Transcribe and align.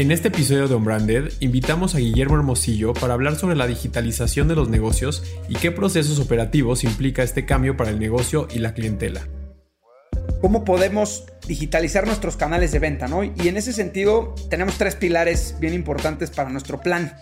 En 0.00 0.10
este 0.12 0.28
episodio 0.28 0.66
de 0.66 0.74
Unbranded 0.74 1.30
invitamos 1.40 1.94
a 1.94 1.98
Guillermo 1.98 2.34
Hermosillo 2.36 2.94
para 2.94 3.12
hablar 3.12 3.36
sobre 3.36 3.54
la 3.54 3.66
digitalización 3.66 4.48
de 4.48 4.54
los 4.54 4.70
negocios 4.70 5.22
y 5.46 5.56
qué 5.56 5.72
procesos 5.72 6.18
operativos 6.18 6.84
implica 6.84 7.22
este 7.22 7.44
cambio 7.44 7.76
para 7.76 7.90
el 7.90 7.98
negocio 7.98 8.48
y 8.50 8.60
la 8.60 8.72
clientela. 8.72 9.28
¿Cómo 10.40 10.64
podemos 10.64 11.26
digitalizar 11.46 12.06
nuestros 12.06 12.38
canales 12.38 12.72
de 12.72 12.78
venta? 12.78 13.08
¿no? 13.08 13.24
Y 13.24 13.48
en 13.48 13.58
ese 13.58 13.74
sentido 13.74 14.34
tenemos 14.48 14.78
tres 14.78 14.96
pilares 14.96 15.56
bien 15.60 15.74
importantes 15.74 16.30
para 16.30 16.48
nuestro 16.48 16.80
plan. 16.80 17.12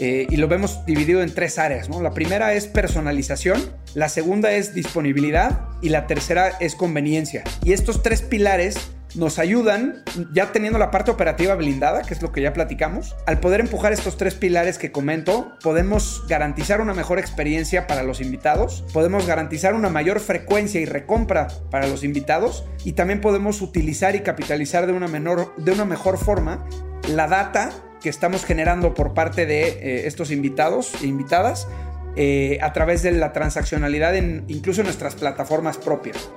Eh, 0.00 0.26
y 0.28 0.36
lo 0.36 0.48
vemos 0.48 0.84
dividido 0.86 1.22
en 1.22 1.32
tres 1.32 1.56
áreas. 1.56 1.88
La 1.88 2.14
primera 2.14 2.52
es 2.54 2.66
personalización, 2.66 3.62
la 3.94 4.08
segunda 4.08 4.52
es 4.52 4.74
disponibilidad 4.74 5.68
y 5.80 5.88
la 5.88 6.06
tercera 6.06 6.48
es 6.60 6.74
conveniencia. 6.74 7.44
Y 7.62 7.72
estos 7.72 8.02
tres 8.02 8.22
pilares 8.22 8.76
nos 9.14 9.38
ayudan, 9.38 10.02
ya 10.32 10.50
teniendo 10.50 10.78
la 10.78 10.90
parte 10.90 11.12
operativa 11.12 11.54
blindada, 11.54 12.02
que 12.02 12.14
es 12.14 12.22
lo 12.22 12.32
que 12.32 12.42
ya 12.42 12.52
platicamos, 12.52 13.14
al 13.26 13.38
poder 13.38 13.60
empujar 13.60 13.92
estos 13.92 14.16
tres 14.16 14.34
pilares 14.34 14.76
que 14.76 14.90
comento, 14.90 15.52
podemos 15.62 16.24
garantizar 16.28 16.80
una 16.80 16.94
mejor 16.94 17.18
experiencia 17.18 17.86
para 17.86 18.02
los 18.02 18.20
invitados, 18.20 18.84
podemos 18.92 19.26
garantizar 19.26 19.74
una 19.74 19.88
mayor 19.88 20.18
frecuencia 20.18 20.80
y 20.80 20.84
recompra 20.84 21.46
para 21.70 21.86
los 21.86 22.02
invitados 22.02 22.64
y 22.84 22.92
también 22.92 23.20
podemos 23.20 23.62
utilizar 23.62 24.16
y 24.16 24.20
capitalizar 24.20 24.86
de 24.86 24.92
una, 24.92 25.06
menor, 25.06 25.54
de 25.56 25.72
una 25.72 25.84
mejor 25.84 26.18
forma 26.18 26.66
la 27.08 27.28
data 27.28 27.70
que 28.02 28.08
estamos 28.08 28.44
generando 28.44 28.94
por 28.94 29.14
parte 29.14 29.46
de 29.46 29.68
eh, 29.68 30.06
estos 30.06 30.30
invitados 30.30 30.92
e 31.02 31.06
invitadas 31.06 31.68
eh, 32.16 32.58
a 32.62 32.72
través 32.72 33.02
de 33.02 33.12
la 33.12 33.32
transaccionalidad 33.32 34.14
en 34.16 34.44
incluso 34.48 34.80
en 34.80 34.86
nuestras 34.86 35.14
plataformas 35.14 35.76
propias. 35.78 36.30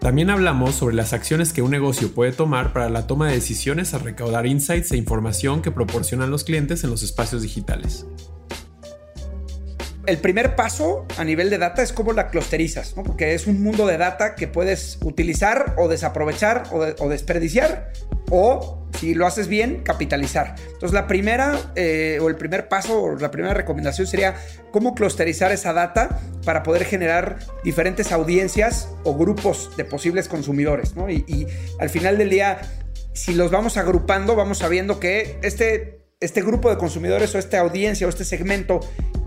También 0.00 0.28
hablamos 0.28 0.74
sobre 0.74 0.94
las 0.94 1.14
acciones 1.14 1.54
que 1.54 1.62
un 1.62 1.70
negocio 1.70 2.12
puede 2.12 2.32
tomar 2.32 2.74
para 2.74 2.90
la 2.90 3.06
toma 3.06 3.28
de 3.28 3.36
decisiones 3.36 3.94
a 3.94 3.98
recaudar 3.98 4.44
insights 4.44 4.92
e 4.92 4.98
información 4.98 5.62
que 5.62 5.70
proporcionan 5.70 6.30
los 6.30 6.44
clientes 6.44 6.84
en 6.84 6.90
los 6.90 7.02
espacios 7.02 7.40
digitales. 7.40 8.06
El 10.06 10.18
primer 10.18 10.54
paso 10.54 11.06
a 11.16 11.24
nivel 11.24 11.48
de 11.48 11.58
data 11.58 11.82
es 11.82 11.92
cómo 11.92 12.12
la 12.12 12.28
clusterizas, 12.28 12.92
porque 12.92 13.34
es 13.34 13.46
un 13.46 13.62
mundo 13.62 13.86
de 13.86 13.96
data 13.96 14.34
que 14.34 14.48
puedes 14.48 14.98
utilizar 15.02 15.74
o 15.78 15.88
desaprovechar 15.88 16.64
o, 16.72 17.08
desperdiciar 17.08 17.92
o 18.30 18.86
si 18.98 19.14
lo 19.14 19.26
haces 19.26 19.48
bien, 19.48 19.82
capitalizar. 19.82 20.56
Entonces 20.66 20.92
la 20.92 21.06
primera 21.06 21.58
eh, 21.74 22.18
o 22.20 22.28
el 22.28 22.36
primer 22.36 22.68
paso 22.68 23.02
o 23.02 23.16
la 23.16 23.30
primera 23.30 23.54
recomendación 23.54 24.06
sería 24.06 24.34
cómo 24.70 24.94
clusterizar 24.94 25.52
esa 25.52 25.72
data 25.72 26.20
para 26.44 26.62
poder 26.62 26.84
generar 26.84 27.38
diferentes 27.64 28.12
audiencias 28.12 28.88
o 29.04 29.16
grupos 29.16 29.76
de 29.76 29.84
posibles 29.84 30.28
consumidores. 30.28 30.94
Y, 31.08 31.24
y 31.32 31.46
al 31.78 31.90
final 31.90 32.18
del 32.18 32.30
día, 32.30 32.60
si 33.14 33.34
los 33.34 33.50
vamos 33.50 33.76
agrupando, 33.78 34.36
vamos 34.36 34.58
sabiendo 34.58 35.00
que 35.00 35.38
este 35.42 36.04
este 36.24 36.42
grupo 36.42 36.70
de 36.70 36.78
consumidores 36.78 37.34
o 37.34 37.38
esta 37.38 37.60
audiencia 37.60 38.06
o 38.06 38.10
este 38.10 38.24
segmento 38.24 38.80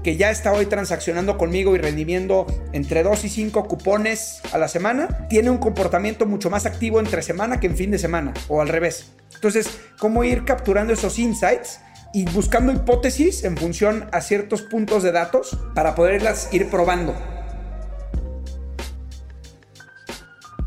que 0.08 0.16
ya 0.16 0.32
está 0.32 0.54
hoy 0.54 0.68
transaccionando 0.68 1.38
conmigo 1.38 1.76
y 1.76 1.80
rendiendo 1.80 2.48
entre 2.72 3.04
2 3.04 3.26
y 3.26 3.28
5 3.28 3.68
cupones 3.68 4.40
a 4.54 4.58
la 4.58 4.70
semana, 4.70 5.28
tiene 5.28 5.50
un 5.50 5.58
comportamiento 5.58 6.26
mucho 6.26 6.50
más 6.50 6.66
activo 6.66 7.02
entre 7.02 7.22
semana 7.22 7.60
que 7.60 7.68
en 7.68 7.76
fin 7.76 7.92
de 7.92 8.00
semana 8.00 8.34
o 8.48 8.62
al 8.62 8.70
revés. 8.70 9.12
Entonces, 9.36 9.70
¿cómo 10.00 10.24
ir 10.24 10.46
capturando 10.46 10.94
esos 10.94 11.20
insights? 11.20 11.82
y 12.14 12.24
buscando 12.24 12.72
hipótesis 12.72 13.44
en 13.44 13.58
función 13.58 14.08
a 14.14 14.22
ciertos 14.22 14.62
puntos 14.62 15.04
de 15.04 15.12
datos 15.12 15.58
para 15.76 15.94
poderlas 15.94 16.54
ir 16.54 16.70
probando. 16.70 17.14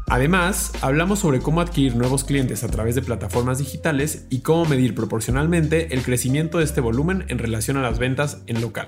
Además, 0.06 0.72
hablamos 0.82 1.20
sobre 1.20 1.40
cómo 1.40 1.62
adquirir 1.62 1.96
nuevos 1.96 2.24
clientes 2.24 2.62
a 2.62 2.68
través 2.68 2.94
de 2.94 3.00
plataformas 3.00 3.56
digitales 3.56 4.26
y 4.28 4.40
cómo 4.40 4.66
medir 4.66 4.94
proporcionalmente 4.94 5.94
el 5.94 6.02
crecimiento 6.02 6.58
de 6.58 6.64
este 6.64 6.82
volumen 6.82 7.24
en 7.28 7.38
relación 7.38 7.78
a 7.78 7.82
las 7.82 7.98
ventas 7.98 8.42
en 8.46 8.60
local. 8.60 8.86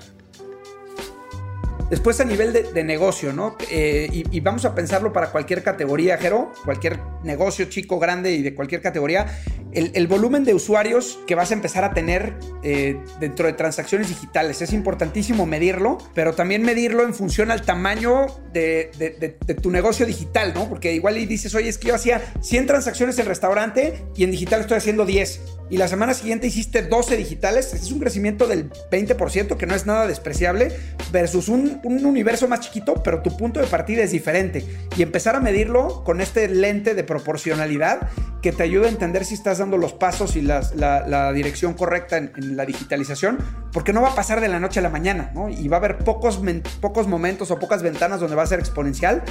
Después 1.93 2.19
a 2.19 2.25
nivel 2.25 2.53
de, 2.53 2.83
negocio, 2.83 3.33
¿no? 3.33 3.55
Eh, 3.69 4.23
y, 4.31 4.39
vamos 4.39 4.65
a 4.65 4.73
pensarlo 4.73 5.13
para 5.13 5.31
cualquier 5.31 5.61
categoría, 5.61 6.17
Jero, 6.17 6.51
cualquier 6.65 6.99
negocio 7.23 7.65
chico, 7.65 7.99
grande 7.99 8.31
y 8.31 8.41
de 8.41 8.55
cualquier 8.55 8.81
categoría. 8.81 9.27
El, 9.73 10.07
volumen 10.07 10.43
de 10.43 10.55
usuarios 10.55 11.19
que 11.27 11.35
vas 11.35 11.51
a 11.51 11.53
empezar 11.53 11.83
a 11.83 11.93
tener 11.93 12.33
eh, 12.63 12.99
dentro 13.19 13.45
de 13.45 13.53
transacciones 13.53 14.09
digitales 14.09 14.63
es 14.63 14.73
importantísimo 14.73 15.45
medirlo, 15.45 15.99
pero 16.15 16.33
también 16.33 16.63
medirlo 16.63 17.03
en 17.03 17.13
función 17.13 17.51
al 17.51 17.61
tamaño 17.61 18.25
de, 18.51 18.89
de, 18.97 19.53
tu 19.53 19.69
negocio 19.69 20.07
digital, 20.07 20.51
¿no? 20.55 20.67
Porque 20.67 20.93
igual 20.95 21.19
y 21.19 21.27
dices, 21.27 21.53
oye, 21.53 21.69
es 21.69 21.77
que 21.77 21.89
yo 21.89 21.95
hacía 21.95 22.23
100 22.41 22.65
transacciones 22.65 23.19
en 23.19 23.27
restaurante 23.27 24.03
y 24.15 24.23
en 24.23 24.31
digital 24.31 24.61
estoy 24.61 24.77
haciendo 24.77 25.05
10 25.05 25.41
y 25.73 25.77
la 25.77 25.87
semana 25.87 26.13
siguiente 26.13 26.45
hiciste 26.45 26.83
12 26.83 27.17
digitales, 27.17 27.73
es 27.73 27.91
un 27.91 27.99
crecimiento 27.99 28.45
del 28.47 28.69
20%, 28.69 29.57
que 29.57 29.65
no 29.65 29.73
es 29.73 29.87
nada 29.87 30.05
despreciable, 30.05 30.71
versus 31.11 31.47
un, 31.47 31.81
universo 31.83 32.47
más 32.47 32.61
chiquito, 32.61 33.01
pero 33.03 33.21
tu 33.21 33.35
punto 33.37 33.59
de 33.59 33.67
partida 33.67 34.03
es 34.03 34.11
diferente. 34.11 34.65
Y 34.97 35.03
empezar 35.03 35.35
a 35.35 35.39
medirlo 35.39 36.03
con 36.03 36.21
este 36.21 36.47
lente 36.47 36.95
de 36.95 37.03
proporcionalidad 37.03 38.09
que 38.41 38.51
te 38.51 38.63
ayuda 38.63 38.87
a 38.87 38.89
entender 38.89 39.25
si 39.25 39.33
estás 39.33 39.59
dando 39.59 39.77
los 39.77 39.93
pasos 39.93 40.35
y 40.35 40.41
la, 40.41 41.31
dirección 41.33 41.73
correcta 41.73 42.17
en, 42.17 42.57
la 42.57 42.65
digitalización, 42.65 43.37
porque 43.71 43.93
no 43.93 44.01
va 44.01 44.09
a 44.09 44.15
pasar 44.15 44.41
de 44.41 44.47
la 44.47 44.59
noche 44.59 44.79
a 44.79 44.83
la 44.83 44.89
mañana, 44.89 45.31
¿no? 45.33 45.49
Y 45.49 45.67
va 45.67 45.77
a 45.77 45.79
haber 45.79 45.99
pocos, 45.99 46.41
pocos 46.81 47.07
momentos 47.07 47.51
o 47.51 47.59
pocas 47.59 47.81
ventanas 47.81 48.19
donde 48.19 48.35
va 48.35 48.43
a 48.43 48.47
ser 48.47 48.59
exponencial, 48.59 49.23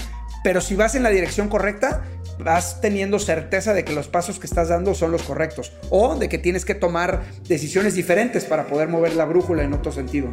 pero 0.43 0.61
si 0.61 0.75
vas 0.75 0.95
en 0.95 1.03
la 1.03 1.11
dirección 1.11 1.49
correcta, 1.49 2.03
vas 2.39 2.81
teniendo 2.81 3.19
certeza 3.19 3.75
de 3.75 3.85
que 3.85 3.93
los 3.93 4.09
pasos 4.09 4.39
que 4.39 4.47
estás 4.47 4.69
dando 4.69 4.95
son 4.95 5.13
los 5.13 5.23
correctos 5.23 5.73
o 5.91 6.17
de 6.17 6.29
que 6.29 6.39
tienes 6.39 6.65
que 6.65 6.75
tomar 6.75 7.23
decisiones 7.47 7.95
diferentes 7.95 8.45
para 8.45 8.67
poder 8.67 8.89
mover 8.89 9.15
la 9.15 9.25
brújula 9.25 9.63
en 9.63 9.73
otro 9.73 9.93
sentido. 9.93 10.29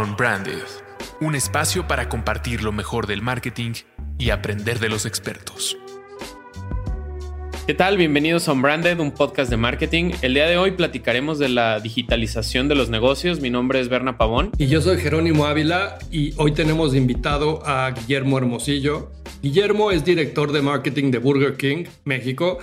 Unbranded, 0.00 0.64
un 1.20 1.34
espacio 1.34 1.86
para 1.86 2.08
compartir 2.08 2.62
lo 2.62 2.72
mejor 2.72 3.06
del 3.06 3.20
marketing 3.20 3.72
y 4.18 4.30
aprender 4.30 4.78
de 4.78 4.88
los 4.88 5.04
expertos. 5.04 5.76
¿Qué 7.66 7.74
tal? 7.74 7.98
Bienvenidos 7.98 8.48
a 8.48 8.52
Unbranded, 8.52 8.98
un 9.00 9.10
podcast 9.10 9.50
de 9.50 9.58
marketing. 9.58 10.12
El 10.22 10.32
día 10.32 10.46
de 10.46 10.56
hoy 10.56 10.70
platicaremos 10.70 11.38
de 11.38 11.50
la 11.50 11.78
digitalización 11.78 12.68
de 12.68 12.74
los 12.74 12.88
negocios. 12.88 13.40
Mi 13.40 13.50
nombre 13.50 13.80
es 13.80 13.90
Berna 13.90 14.16
Pavón. 14.16 14.52
Y 14.56 14.68
yo 14.68 14.80
soy 14.80 14.96
Jerónimo 14.96 15.44
Ávila 15.44 15.98
y 16.10 16.32
hoy 16.38 16.52
tenemos 16.52 16.94
invitado 16.94 17.60
a 17.66 17.90
Guillermo 17.90 18.38
Hermosillo. 18.38 19.12
Guillermo 19.42 19.90
es 19.90 20.06
director 20.06 20.52
de 20.52 20.62
marketing 20.62 21.10
de 21.10 21.18
Burger 21.18 21.58
King, 21.58 21.84
México. 22.04 22.60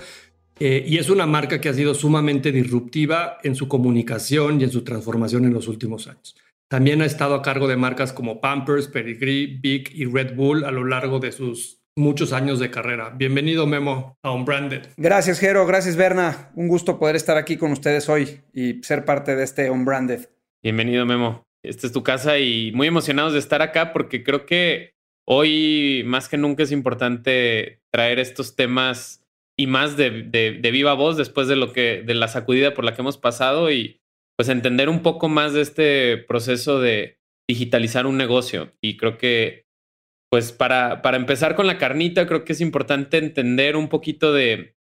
Eh, 0.60 0.84
y 0.88 0.98
es 0.98 1.12
una 1.12 1.28
marca 1.28 1.62
que 1.62 1.70
ha 1.70 1.74
sido 1.76 1.94
sumamente 1.94 2.52
disruptiva 2.52 3.38
en 3.44 3.54
su 3.56 3.68
comunicación 3.68 4.60
y 4.60 4.64
en 4.64 4.72
su 4.72 4.84
transformación 4.84 5.46
en 5.46 5.54
los 5.54 5.68
últimos 5.68 6.08
años. 6.08 6.36
También 6.70 7.02
ha 7.02 7.06
estado 7.06 7.34
a 7.34 7.42
cargo 7.42 7.68
de 7.68 7.78
marcas 7.78 8.14
como 8.14 8.42
Pampers, 8.42 8.88
Pedigree, 8.88 9.58
Big 9.60 9.90
y 9.92 10.06
Red 10.06 10.36
Bull 10.36 10.64
a 10.64 10.70
lo 10.70 10.86
largo 10.86 11.18
de 11.18 11.32
sus 11.32 11.82
muchos 11.96 12.32
años 12.32 12.60
de 12.60 12.70
carrera. 12.70 13.10
Bienvenido, 13.10 13.66
Memo, 13.66 14.20
a 14.22 14.32
Unbranded. 14.32 14.84
Gracias, 14.96 15.40
Jero. 15.40 15.66
Gracias, 15.66 15.96
Berna. 15.96 16.52
Un 16.54 16.68
gusto 16.68 17.00
poder 17.00 17.16
estar 17.16 17.38
aquí 17.38 17.58
con 17.58 17.72
ustedes 17.72 18.08
hoy 18.08 18.42
y 18.54 18.84
ser 18.84 19.04
parte 19.04 19.36
de 19.36 19.46
este 19.46 19.72
Unbranded. 19.72 20.30
Bienvenido, 20.62 21.08
Memo. 21.08 21.44
Esta 21.64 21.88
es 21.88 21.92
tu 21.92 22.04
casa 22.04 22.38
y 22.38 22.72
muy 22.76 22.86
emocionados 22.86 23.34
de 23.34 23.40
estar 23.40 23.64
acá 23.64 23.92
porque 23.92 24.24
creo 24.24 24.46
que 24.46 24.94
hoy 25.28 26.04
más 26.06 26.30
que 26.30 26.38
nunca 26.38 26.62
es 26.62 26.72
importante 26.72 27.82
traer 27.92 28.20
estos 28.20 28.56
temas 28.56 29.26
y 29.58 29.66
más 29.66 29.98
de, 29.98 30.22
de, 30.22 30.72
viva 30.72 30.94
voz 30.94 31.18
después 31.18 31.48
de 31.48 31.56
lo 31.56 31.74
que 31.74 32.04
de 32.06 32.14
la 32.14 32.28
sacudida 32.28 32.76
por 32.76 32.86
la 32.86 32.94
que 32.94 33.02
hemos 33.02 33.18
pasado 33.18 33.72
y 33.72 33.99
pues 34.40 34.48
entender 34.48 34.88
un 34.88 35.02
poco 35.02 35.28
más 35.28 35.52
de 35.52 35.60
este 35.60 36.18
proceso 36.18 36.80
de 36.80 37.20
digitalizar 37.46 38.08
un 38.08 38.16
negocio 38.16 38.72
y 38.80 38.96
creo 38.96 39.18
que 39.18 39.66
pues 40.32 40.54
para, 40.54 41.02
para 41.02 41.18
empezar 41.18 41.58
con 41.58 41.68
la 41.68 41.78
carnita, 41.78 42.26
creo 42.26 42.46
que 42.46 42.54
es 42.54 42.62
importante 42.62 43.18
entender 43.18 43.76
un 43.76 43.90
poquito 43.90 44.32
de, 44.32 44.78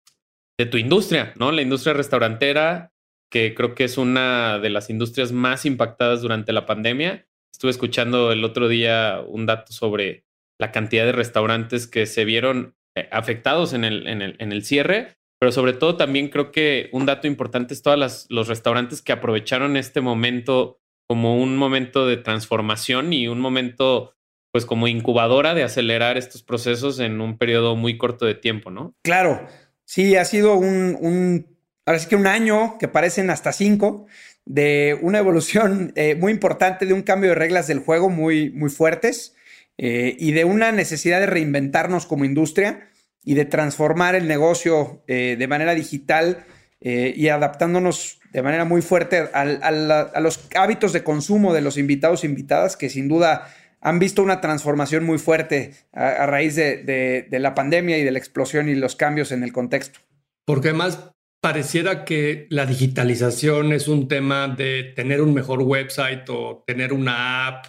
de 0.59 0.67
tu 0.67 0.77
industria, 0.77 1.35
¿no? 1.39 1.53
La 1.53 1.63
industria 1.63 1.95
restaurantera, 1.95 2.93
que 3.31 3.55
creo 3.55 3.77
que 3.77 3.85
es 3.85 3.97
una 3.97 4.59
de 4.59 4.71
las 4.71 4.91
industrias 4.91 5.31
más 5.31 5.67
impactadas 5.67 6.21
durante 6.21 6.53
la 6.53 6.67
pandemia. 6.67 7.29
Estuve 7.53 7.71
escuchando 7.71 8.33
el 8.33 8.43
otro 8.43 8.67
día 8.67 9.23
un 9.25 9.47
dato 9.47 9.73
sobre 9.73 10.25
la 10.59 10.73
cantidad 10.73 11.05
de 11.05 11.13
restaurantes 11.13 11.87
que 11.87 12.07
se 12.07 12.25
vieron 12.25 12.75
eh, 12.97 13.09
afectados 13.13 13.73
en 13.73 13.85
el, 13.85 14.09
en 14.09 14.21
el, 14.21 14.35
en 14.41 14.51
el 14.51 14.65
cierre, 14.65 15.17
pero 15.39 15.53
sobre 15.53 15.73
todo 15.73 15.97
también 15.97 16.29
creo 16.29 16.53
que 16.53 16.89
un 16.93 17.07
dato 17.07 17.27
importante 17.27 17.75
es 17.75 17.83
todos 17.83 18.27
los 18.29 18.49
restaurantes 18.49 19.03
que 19.03 19.13
aprovecharon 19.13 19.77
este 19.77 20.01
momento 20.01 20.81
como 21.07 21.37
un 21.37 21.57
momento 21.57 22.07
de 22.07 22.17
transformación 22.17 23.13
y 23.13 23.29
un 23.29 23.41
momento 23.41 24.15
pues 24.53 24.67
como 24.67 24.87
incubadora 24.87 25.53
de 25.53 25.65
acelerar 25.65 26.17
estos 26.17 26.43
procesos 26.43 27.01
en 27.01 27.21
un 27.21 27.39
periodo 27.39 27.75
muy 27.75 27.99
corto 27.99 28.25
de 28.25 28.37
tiempo, 28.37 28.71
¿no? 28.71 28.95
Claro, 29.03 29.47
sí, 29.85 30.15
ha 30.17 30.25
sido 30.25 30.55
un, 30.55 30.97
un 31.01 31.55
ahora 31.85 31.99
sí 31.99 32.09
que 32.09 32.17
un 32.17 32.27
año 32.27 32.79
que 32.79 32.89
parecen 32.89 33.31
hasta 33.31 33.53
cinco 33.53 34.07
de 34.45 34.99
una 35.01 35.19
evolución 35.19 35.93
eh, 35.97 36.15
muy 36.15 36.33
importante, 36.33 36.87
de 36.87 36.93
un 36.93 37.03
cambio 37.03 37.31
de 37.31 37.37
reglas 37.37 37.67
del 37.67 37.81
juego 37.81 38.11
muy, 38.11 38.51
muy 38.51 38.71
fuertes 38.71 39.35
eh, 39.79 40.17
y 40.19 40.33
de 40.33 40.45
una 40.45 40.71
necesidad 40.73 41.21
de 41.21 41.27
reinventarnos 41.27 42.07
como 42.07 42.25
industria. 42.25 42.89
Y 43.25 43.35
de 43.35 43.45
transformar 43.45 44.15
el 44.15 44.29
negocio 44.29 45.03
eh, 45.07 45.37
de 45.39 45.49
manera 45.49 45.75
digital 45.75 46.45
eh, 46.81 47.15
y 47.17 47.29
adaptándonos 47.29 48.21
de 48.33 48.43
manera 48.43 48.65
muy 48.65 48.83
fuerte 48.83 49.29
a, 49.33 50.21
los 50.21 50.49
hábitos 50.57 50.93
de 50.93 51.05
consumo 51.05 51.55
de 51.55 51.61
los 51.61 51.79
invitados 51.79 52.25
e 52.25 52.27
invitadas 52.27 52.77
que 52.77 52.91
sin 52.91 53.09
duda 53.09 53.49
han 53.81 53.99
visto 53.99 54.23
una 54.23 54.41
transformación 54.41 55.05
muy 55.05 55.19
fuerte 55.19 55.73
a, 55.93 56.27
raíz 56.27 56.57
de, 56.57 57.27
la 57.31 57.55
pandemia 57.55 57.97
y 57.99 58.03
de 58.03 58.11
la 58.11 58.19
explosión 58.19 58.69
y 58.69 58.75
los 58.75 58.97
cambios 58.97 59.31
en 59.31 59.45
el 59.45 59.53
contexto. 59.53 60.01
Porque 60.45 60.71
además 60.71 61.11
pareciera 61.41 62.05
que 62.05 62.47
la 62.51 62.67
digitalización 62.67 63.73
es 63.73 63.87
un 63.87 64.09
tema 64.09 64.49
de 64.49 64.93
tener 64.97 65.21
un 65.21 65.33
mejor 65.33 65.63
website 65.63 66.29
o 66.29 66.65
tener 66.67 66.93
una 66.93 67.47
app 67.47 67.67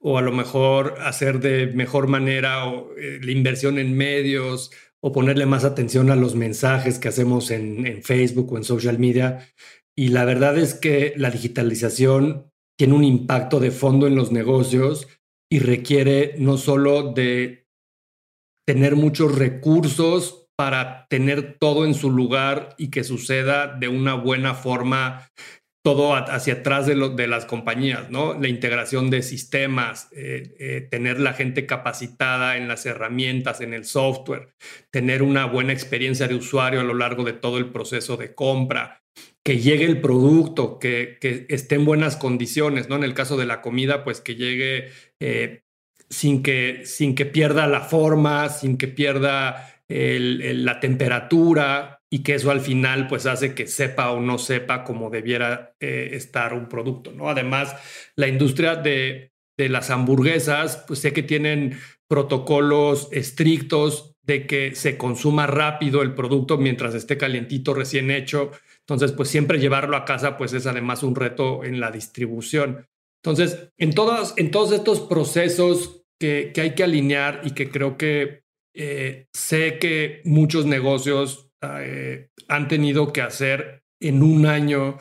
o 0.00 0.18
a 0.18 0.22
lo 0.22 0.32
mejor 0.32 0.94
hacer 1.00 1.40
de 1.40 1.66
mejor 1.68 2.08
manera 2.08 2.64
eh, 2.96 3.20
la 3.22 3.30
inversión 3.30 3.78
en 3.78 3.96
medios 3.96 4.70
o 5.00 5.12
ponerle 5.12 5.46
más 5.46 5.64
atención 5.64 6.10
a 6.10 6.16
los 6.16 6.34
mensajes 6.34 6.98
que 6.98 7.08
hacemos 7.08 7.50
en, 7.50 8.02
Facebook 8.02 8.52
o 8.52 8.56
en 8.56 8.64
social 8.64 8.98
media. 8.98 9.48
Y 9.96 10.08
la 10.08 10.24
verdad 10.24 10.58
es 10.58 10.74
que 10.74 11.14
la 11.16 11.30
digitalización 11.30 12.50
tiene 12.78 12.94
un 12.94 13.04
impacto 13.04 13.60
de 13.60 13.70
fondo 13.70 14.06
en 14.06 14.14
los 14.14 14.32
negocios 14.32 15.08
y 15.50 15.60
requiere 15.60 16.34
no 16.38 16.56
solo 16.56 17.12
de 17.12 17.66
tener 18.66 18.96
muchos 18.96 19.36
recursos 19.36 20.48
para 20.56 21.06
tener 21.08 21.56
todo 21.58 21.86
en 21.86 21.94
su 21.94 22.10
lugar 22.10 22.74
y 22.76 22.90
que 22.90 23.04
suceda 23.04 23.68
de 23.68 23.88
una 23.88 24.14
buena 24.14 24.54
forma 24.54 25.30
todo 25.82 26.14
hacia 26.14 26.54
atrás 26.54 26.86
de, 26.86 26.94
de 26.94 27.26
las 27.28 27.44
compañías, 27.44 28.10
¿no? 28.10 28.38
La 28.38 28.48
integración 28.48 29.10
de 29.10 29.22
sistemas, 29.22 30.08
eh, 30.12 30.54
eh, 30.58 30.88
tener 30.90 31.20
la 31.20 31.32
gente 31.32 31.66
capacitada 31.66 32.56
en 32.56 32.68
las 32.68 32.84
herramientas, 32.84 33.60
en 33.60 33.74
el 33.74 33.84
software, 33.84 34.54
tener 34.90 35.22
una 35.22 35.46
buena 35.46 35.72
experiencia 35.72 36.26
de 36.26 36.34
usuario 36.34 36.80
a 36.80 36.84
lo 36.84 36.94
largo 36.94 37.24
de 37.24 37.32
todo 37.32 37.58
el 37.58 37.70
proceso 37.70 38.16
de 38.16 38.34
compra, 38.34 39.02
que 39.44 39.58
llegue 39.58 39.84
el 39.84 40.00
producto, 40.00 40.78
que, 40.78 41.16
que 41.20 41.46
esté 41.48 41.76
en 41.76 41.84
buenas 41.84 42.16
condiciones, 42.16 42.88
¿no? 42.88 42.96
En 42.96 43.04
el 43.04 43.14
caso 43.14 43.36
de 43.36 43.46
la 43.46 43.62
comida, 43.62 44.04
pues 44.04 44.20
que 44.20 44.34
llegue 44.34 44.90
eh, 45.20 45.62
sin, 46.10 46.42
que, 46.42 46.82
sin 46.84 47.14
que 47.14 47.24
pierda 47.24 47.66
la 47.66 47.80
forma, 47.80 48.48
sin 48.48 48.76
que 48.76 48.88
pierda 48.88 49.74
la 49.90 50.80
temperatura, 50.80 51.97
y 52.10 52.22
que 52.22 52.34
eso 52.34 52.50
al 52.50 52.60
final 52.60 53.06
pues 53.06 53.26
hace 53.26 53.54
que 53.54 53.66
sepa 53.66 54.10
o 54.12 54.20
no 54.20 54.38
sepa 54.38 54.84
cómo 54.84 55.10
debiera 55.10 55.74
eh, 55.80 56.10
estar 56.12 56.54
un 56.54 56.68
producto, 56.68 57.12
¿no? 57.12 57.28
Además, 57.28 57.76
la 58.16 58.28
industria 58.28 58.76
de, 58.76 59.32
de 59.56 59.68
las 59.68 59.90
hamburguesas, 59.90 60.84
pues 60.86 61.00
sé 61.00 61.12
que 61.12 61.22
tienen 61.22 61.78
protocolos 62.08 63.08
estrictos 63.12 64.14
de 64.22 64.46
que 64.46 64.74
se 64.74 64.96
consuma 64.96 65.46
rápido 65.46 66.02
el 66.02 66.14
producto 66.14 66.58
mientras 66.58 66.94
esté 66.94 67.16
calientito, 67.16 67.74
recién 67.74 68.10
hecho. 68.10 68.52
Entonces, 68.80 69.12
pues 69.12 69.28
siempre 69.28 69.58
llevarlo 69.58 69.96
a 69.96 70.04
casa, 70.04 70.36
pues 70.36 70.52
es 70.52 70.66
además 70.66 71.02
un 71.02 71.14
reto 71.14 71.64
en 71.64 71.80
la 71.80 71.90
distribución. 71.90 72.86
Entonces, 73.22 73.70
en 73.78 73.92
todos, 73.92 74.34
en 74.36 74.50
todos 74.50 74.72
estos 74.72 75.00
procesos 75.00 76.02
que, 76.18 76.52
que 76.54 76.60
hay 76.60 76.74
que 76.74 76.84
alinear 76.84 77.40
y 77.44 77.52
que 77.52 77.70
creo 77.70 77.96
que 77.96 78.42
eh, 78.74 79.26
sé 79.32 79.78
que 79.78 80.20
muchos 80.24 80.66
negocios 80.66 81.47
eh, 81.62 82.30
han 82.48 82.68
tenido 82.68 83.12
que 83.12 83.22
hacer 83.22 83.84
en 84.00 84.22
un 84.22 84.46
año, 84.46 84.98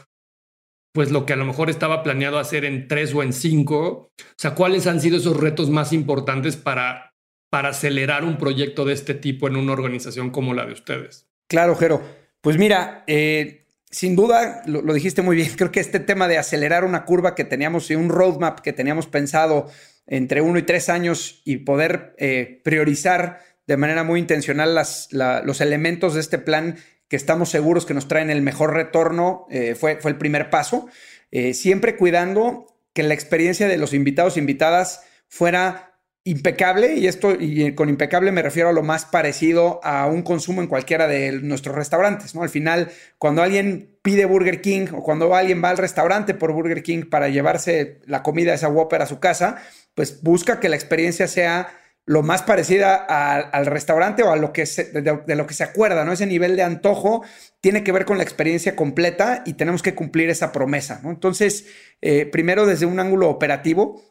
pues 0.94 1.12
lo 1.12 1.26
que 1.26 1.34
a 1.34 1.38
lo 1.38 1.46
mejor 1.46 1.70
estaba 1.70 2.04
planeado 2.04 2.40
hacer 2.40 2.66
en 2.66 2.88
tres 2.88 3.14
o 3.14 3.24
en 3.24 3.34
cinco. 3.34 4.12
O 4.20 4.36
sea, 4.38 4.56
¿cuáles 4.56 4.88
han 4.88 5.02
sido 5.02 5.18
esos 5.18 5.38
retos 5.38 5.70
más 5.70 5.94
importantes 5.94 6.56
para, 6.56 7.14
para 7.50 7.70
acelerar 7.70 8.24
un 8.24 8.38
proyecto 8.38 8.86
de 8.86 8.94
este 8.94 9.14
tipo 9.14 9.48
en 9.48 9.56
una 9.56 9.74
organización 9.74 10.32
como 10.32 10.54
la 10.54 10.66
de 10.66 10.74
ustedes? 10.74 11.28
Claro, 11.48 11.76
Jero. 11.76 12.02
Pues 12.42 12.58
mira, 12.58 13.04
eh, 13.08 13.66
sin 13.90 14.16
duda, 14.16 14.62
lo, 14.66 14.82
dijiste 14.94 15.22
muy 15.22 15.36
bien, 15.36 15.50
creo 15.58 15.72
que 15.72 15.80
este 15.80 16.00
tema 16.00 16.28
de 16.28 16.38
acelerar 16.38 16.84
una 16.84 17.06
curva 17.06 17.36
que 17.36 17.44
teníamos 17.44 17.90
y 17.92 17.96
un 17.96 18.10
roadmap 18.10 18.60
que 18.60 18.74
teníamos 18.74 19.08
pensado 19.08 19.70
entre 20.06 20.42
uno 20.42 20.58
y 20.60 20.64
tres 20.64 20.90
años 20.90 21.42
y 21.44 21.58
poder 21.58 22.16
eh, 22.18 22.62
priorizar 22.64 23.42
de 23.68 23.78
manera 23.78 24.04
muy 24.04 24.20
intencional 24.20 24.74
los 24.74 25.62
elementos 25.62 26.14
de 26.14 26.22
este 26.22 26.38
plan 26.38 26.78
que 27.08 27.16
estamos 27.16 27.50
seguros 27.50 27.86
que 27.86 27.94
nos 27.94 28.08
traen 28.08 28.30
el 28.30 28.42
mejor 28.42 28.74
retorno, 28.74 29.46
eh, 29.50 29.76
fue, 29.76 29.98
fue 29.98 30.12
el 30.12 30.18
primer 30.18 30.50
paso, 30.50 30.88
eh, 31.32 31.54
siempre 31.54 31.96
cuidando 31.96 32.66
que 32.94 33.04
la 33.04 33.14
experiencia 33.14 33.68
de 33.68 33.78
los 33.78 33.94
invitados 33.94 34.36
e 34.36 34.40
invitadas 34.40 35.02
fuera 35.28 35.88
impecable, 36.24 36.96
y 36.96 37.08
esto, 37.08 37.38
y 37.40 37.74
con 37.74 37.88
impecable 37.88 38.34
me 38.34 38.42
refiero 38.42 38.68
a 38.68 38.74
lo 38.74 38.84
más 38.84 39.06
parecido 39.06 39.80
a 39.82 40.08
un 40.08 40.24
consumo 40.24 40.62
en 40.62 40.68
cualquiera 40.68 41.08
de 41.08 41.32
nuestros 41.32 41.74
restaurantes, 41.74 42.36
¿no? 42.36 42.44
Al 42.44 42.50
final, 42.50 42.90
cuando 43.18 43.42
alguien 43.42 43.98
pide 44.02 44.26
Burger 44.26 44.60
King 44.60 44.88
o 44.94 45.04
cuando 45.04 45.34
alguien 45.34 45.64
va 45.64 45.70
al 45.70 45.78
restaurante 45.78 46.34
por 46.34 46.52
Burger 46.52 46.84
King 46.84 47.04
para 47.10 47.30
llevarse 47.30 48.02
la 48.06 48.24
comida 48.24 48.54
esa 48.54 48.68
Whopper 48.68 49.02
a 49.02 49.06
su 49.06 49.22
casa, 49.22 49.62
pues 49.96 50.22
busca 50.22 50.60
que 50.60 50.68
la 50.68 50.76
experiencia 50.76 51.30
sea 51.30 51.70
lo 52.08 52.24
más 52.24 52.42
parecida 52.42 52.96
al 52.96 53.66
restaurante 53.66 54.24
o 54.24 54.32
a 54.32 54.38
lo 54.38 54.54
que 54.54 54.64
de, 54.64 55.36
lo 55.36 55.46
que 55.46 55.54
se 55.54 55.66
acuerda, 55.66 56.06
¿no? 56.06 56.14
Ese 56.14 56.26
nivel 56.26 56.56
de 56.56 56.64
antojo 56.64 57.22
tiene 57.60 57.84
que 57.84 57.92
ver 57.92 58.06
con 58.06 58.18
la 58.18 58.24
experiencia 58.24 58.78
completa 58.78 59.44
y 59.46 59.54
tenemos 59.54 59.84
que 59.84 59.94
cumplir 59.94 60.30
esa 60.30 60.54
promesa. 60.54 61.02
Entonces, 61.04 61.68
eh, 62.02 62.26
primero 62.26 62.66
desde 62.66 62.86
un 62.86 63.02
ángulo 63.02 63.30
operativo, 63.30 64.02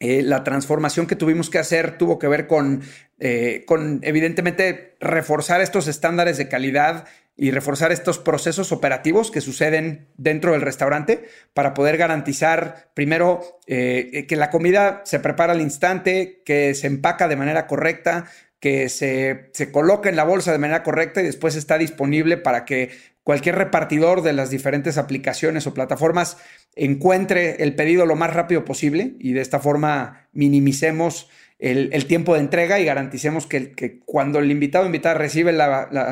eh, 0.00 0.20
la 0.22 0.44
transformación 0.44 1.06
que 1.06 1.16
tuvimos 1.16 1.48
que 1.48 1.58
hacer 1.58 1.96
tuvo 1.96 2.18
que 2.18 2.28
ver 2.28 2.46
con, 2.46 2.82
eh, 3.18 3.64
con, 3.66 4.00
evidentemente, 4.02 4.98
reforzar 5.00 5.62
estos 5.62 5.88
estándares 5.88 6.36
de 6.36 6.48
calidad 6.48 7.06
y 7.42 7.52
reforzar 7.52 7.90
estos 7.90 8.18
procesos 8.18 8.70
operativos 8.70 9.30
que 9.30 9.40
suceden 9.40 10.08
dentro 10.18 10.52
del 10.52 10.60
restaurante 10.60 11.24
para 11.54 11.72
poder 11.72 11.96
garantizar, 11.96 12.90
primero, 12.92 13.58
eh, 13.66 14.26
que 14.28 14.36
la 14.36 14.50
comida 14.50 15.00
se 15.06 15.20
prepara 15.20 15.54
al 15.54 15.62
instante, 15.62 16.42
que 16.44 16.74
se 16.74 16.86
empaca 16.86 17.28
de 17.28 17.36
manera 17.36 17.66
correcta, 17.66 18.26
que 18.60 18.90
se, 18.90 19.48
se 19.54 19.72
coloca 19.72 20.10
en 20.10 20.16
la 20.16 20.24
bolsa 20.24 20.52
de 20.52 20.58
manera 20.58 20.82
correcta 20.82 21.22
y 21.22 21.24
después 21.24 21.56
está 21.56 21.78
disponible 21.78 22.36
para 22.36 22.66
que 22.66 22.90
cualquier 23.22 23.54
repartidor 23.54 24.20
de 24.20 24.34
las 24.34 24.50
diferentes 24.50 24.98
aplicaciones 24.98 25.66
o 25.66 25.72
plataformas 25.72 26.36
encuentre 26.76 27.62
el 27.62 27.74
pedido 27.74 28.04
lo 28.04 28.16
más 28.16 28.34
rápido 28.34 28.66
posible 28.66 29.14
y 29.18 29.32
de 29.32 29.40
esta 29.40 29.60
forma 29.60 30.28
minimicemos 30.34 31.30
el, 31.60 32.06
tiempo 32.06 32.34
de 32.34 32.40
entrega 32.40 32.80
y 32.80 32.84
garanticemos 32.84 33.46
que, 33.46 34.00
cuando 34.04 34.38
el 34.38 34.50
invitado 34.50 34.84
o 34.84 34.86
invitada 34.86 35.14
recibe 35.14 35.56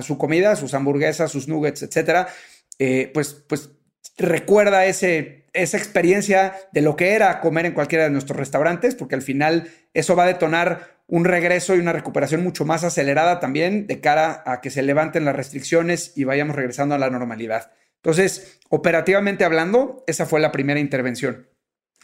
su 0.02 0.18
comida, 0.18 0.56
sus 0.56 0.74
hamburguesas, 0.74 1.30
sus 1.30 1.48
nuggets, 1.48 1.82
etcétera, 1.82 2.28
eh, 2.78 3.10
pues, 3.14 3.34
pues 3.48 3.70
recuerda 4.18 4.86
ese, 4.86 5.46
esa 5.52 5.78
experiencia 5.78 6.54
de 6.72 6.82
lo 6.82 6.96
que 6.96 7.12
era 7.12 7.40
comer 7.40 7.66
en 7.66 7.72
cualquiera 7.72 8.04
de 8.04 8.10
nuestros 8.10 8.38
restaurantes, 8.38 8.94
porque 8.94 9.14
al 9.14 9.22
final 9.22 9.70
eso 9.94 10.14
va 10.14 10.24
a 10.24 10.28
detonar 10.28 10.98
un 11.06 11.24
regreso 11.24 11.74
y 11.74 11.78
una 11.78 11.94
recuperación 11.94 12.42
mucho 12.42 12.66
más 12.66 12.84
acelerada 12.84 13.40
también 13.40 13.86
de 13.86 14.00
cara 14.00 14.42
a 14.44 14.60
que 14.60 14.70
se 14.70 14.82
levanten 14.82 15.24
las 15.24 15.34
restricciones 15.34 16.12
y 16.16 16.24
vayamos 16.24 16.54
regresando 16.54 16.94
a 16.94 16.98
la 16.98 17.08
normalidad. 17.08 17.72
Entonces, 17.96 18.60
operativamente 18.68 19.44
hablando, 19.44 20.04
esa 20.06 20.26
fue 20.26 20.40
la 20.40 20.52
primera 20.52 20.78
intervención. 20.78 21.48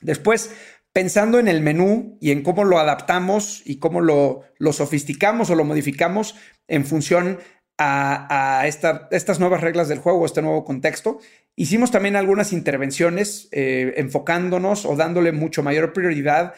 Después, 0.01 0.51
pensando 0.95 1.41
en 1.41 1.49
el 1.49 1.61
menú 1.61 2.17
y 2.21 2.31
en 2.31 2.43
cómo 2.43 2.63
lo 2.65 2.79
adaptamos 2.79 3.63
y 3.67 3.79
cómo 3.81 4.01
lo, 4.01 4.45
sofisticamos 4.73 5.51
o 5.51 5.57
lo 5.57 5.65
modificamos 5.65 6.37
en 6.69 6.87
función 6.87 7.41
a, 7.77 8.65
estas 9.11 9.41
nuevas 9.41 9.61
reglas 9.61 9.89
del 9.89 9.99
juego, 9.99 10.25
este 10.25 10.41
nuevo 10.41 10.65
contexto. 10.65 11.19
Hicimos 11.57 11.91
también 11.91 12.15
algunas 12.15 12.53
intervenciones 12.53 13.49
eh, 13.51 13.95
enfocándonos 13.97 14.87
o 14.87 14.95
dándole 14.95 15.33
mucho 15.33 15.65
mayor 15.65 15.93
prioridad 15.93 16.55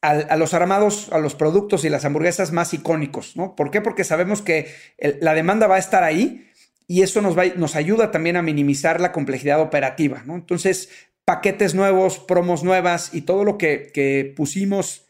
a, 0.00 0.36
los 0.36 0.54
armados, 0.54 1.10
a 1.12 1.18
los 1.18 1.34
productos 1.34 1.84
y 1.84 1.90
las 1.90 2.06
hamburguesas 2.06 2.52
más 2.52 2.72
icónicos, 2.72 3.36
¿no? 3.36 3.54
¿Por 3.54 3.70
qué? 3.70 3.82
Porque 3.82 4.04
sabemos 4.04 4.40
que 4.40 4.74
la 5.20 5.34
demanda 5.34 5.66
va 5.66 5.76
a 5.76 5.78
estar 5.78 6.04
ahí 6.04 6.50
y 6.86 7.02
eso 7.02 7.20
nos, 7.20 7.36
va, 7.36 7.44
nos 7.56 7.76
ayuda 7.76 8.10
también 8.10 8.36
a 8.36 8.42
minimizar 8.42 9.00
la 9.00 9.12
complejidad 9.12 9.60
operativa, 9.60 10.22
¿no? 10.26 10.34
Entonces, 10.34 10.90
paquetes 11.24 11.74
nuevos, 11.74 12.18
promos 12.18 12.62
nuevas 12.64 13.14
y 13.14 13.22
todo 13.22 13.44
lo 13.44 13.58
que, 13.58 14.32
pusimos 14.36 15.06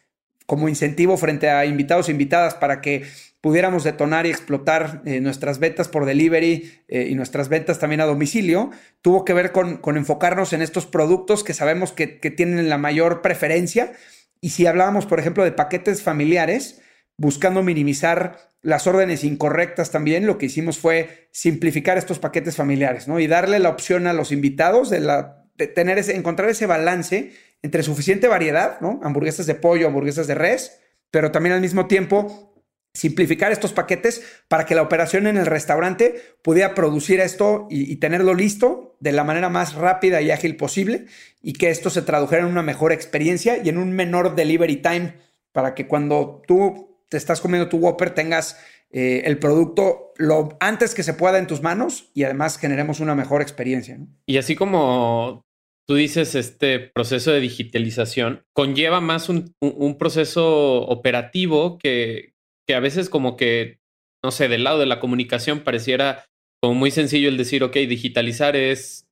como 0.47 0.69
incentivo 0.69 1.17
frente 1.17 1.49
a 1.49 1.65
invitados 1.65 2.09
e 2.09 2.13
invitadas 2.13 2.55
para 2.55 2.81
que 2.81 3.05
pudiéramos 3.41 3.85
detonar 3.85 4.27
y 4.27 4.31
explotar 4.31 5.03
eh, 5.05 5.21
nuestras 5.21 5.59
ventas 5.59 5.89
por 5.89 6.05
delivery 6.07 6.81
eh, 6.89 7.09
y 7.11 7.15
nuestras 7.15 7.49
ventas 7.49 7.79
también 7.79 8.01
a 8.01 8.07
domicilio, 8.07 8.71
tuvo 9.03 9.25
que 9.25 9.35
ver 9.35 9.53
con, 9.53 9.81
enfocarnos 9.97 10.53
en 10.53 10.63
estos 10.63 10.87
productos 10.87 11.45
que 11.45 11.55
sabemos 11.55 11.93
que, 11.93 12.21
que, 12.21 12.31
tienen 12.31 12.69
la 12.69 12.79
mayor 12.79 13.21
preferencia. 13.23 13.93
Y 14.41 14.51
si 14.51 14.67
hablábamos, 14.67 15.07
por 15.07 15.19
ejemplo, 15.19 15.45
de 15.45 15.53
paquetes 15.53 16.03
familiares, 16.03 16.81
buscando 17.17 17.63
minimizar 17.63 18.53
las 18.63 18.87
órdenes 18.87 19.25
incorrectas 19.25 19.91
también, 19.91 20.27
lo 20.27 20.39
que 20.39 20.47
hicimos 20.47 20.79
fue 20.79 21.29
simplificar 21.33 21.99
estos 21.99 22.19
paquetes 22.19 22.57
familiares, 22.57 23.09
¿no? 23.09 23.21
Y 23.21 23.27
darle 23.27 23.59
la 23.59 23.69
opción 23.69 24.07
a 24.07 24.15
los 24.15 24.33
invitados 24.33 24.89
de 24.89 25.01
la 25.01 25.44
tener 25.57 25.99
ese, 25.99 26.17
encontrar 26.17 26.51
ese 26.51 26.67
balance 26.67 27.33
entre 27.63 27.83
suficiente 27.83 28.29
variedad, 28.29 28.81
¿no? 28.81 29.01
Hamburguesas 29.03 29.47
de 29.47 29.55
pollo, 29.55 29.87
hamburguesas 29.87 30.27
de 30.27 30.35
res, 30.35 30.81
pero 31.11 31.31
también 31.31 31.55
al 31.55 31.61
mismo 31.61 31.87
tiempo 31.87 32.55
simplificar 32.95 33.51
estos 33.51 33.73
paquetes 33.73 34.23
para 34.47 34.67
que 34.67 34.77
la 34.77 34.83
operación 34.83 35.27
en 35.27 35.37
el 35.37 35.47
restaurante 35.47 36.37
pudiera 36.43 36.75
producir 36.75 37.21
esto 37.21 37.67
y, 37.69 37.97
tenerlo 37.97 38.35
listo 38.35 38.97
de 39.01 39.13
la 39.13 39.25
manera 39.25 39.49
más 39.49 39.75
rápida 39.75 40.23
y 40.23 40.31
ágil 40.31 40.57
posible 40.57 41.07
y 41.43 41.55
que 41.55 41.71
esto 41.71 41.91
se 41.91 42.03
tradujera 42.03 42.43
en 42.43 42.49
una 42.49 42.63
mejor 42.63 42.93
experiencia 42.93 43.59
y 43.63 43.69
en 43.69 43.79
un 43.79 43.93
menor 43.93 44.37
delivery 44.37 44.77
time 44.77 45.15
para 45.53 45.75
que 45.75 45.89
cuando 45.89 46.43
tú 46.47 47.01
te 47.09 47.17
estás 47.17 47.41
comiendo 47.41 47.69
tu 47.69 47.79
Whopper 47.79 48.11
tengas 48.11 48.59
eh, 48.95 49.23
el 49.27 49.41
producto 49.41 50.13
lo 50.17 50.57
antes 50.61 50.95
que 50.95 51.03
se 51.03 51.15
pueda 51.15 51.39
en 51.39 51.49
tus 51.49 51.63
manos 51.63 52.11
y 52.15 52.23
además 52.23 52.59
generemos 52.59 53.01
una 53.01 53.17
mejor 53.17 53.43
experiencia. 53.43 53.99
Y 54.25 54.37
así 54.39 54.55
como 54.55 55.43
tú 55.89 55.97
dices, 55.97 56.37
este 56.37 56.79
proceso 56.79 57.33
de 57.33 57.41
digitalización 57.41 58.45
conlleva 58.55 59.01
más 59.01 59.29
un, 59.29 59.53
un 59.61 59.99
proceso 59.99 60.83
operativo 60.83 61.77
que, 61.77 62.35
que 62.69 62.77
a 62.77 62.81
veces 62.81 63.11
como 63.11 63.37
que, 63.37 63.81
no 64.23 64.31
sé, 64.31 64.47
del 64.47 64.63
lado 64.63 64.79
de 64.79 64.87
la 64.87 65.01
comunicación 65.01 65.65
pareciera 65.65 66.25
como 66.63 66.75
muy 66.75 66.93
sencillo 66.93 67.29
el 67.29 67.37
decir, 67.37 67.65
ok, 67.65 67.75
digitalizar 67.75 68.55
es 68.55 69.09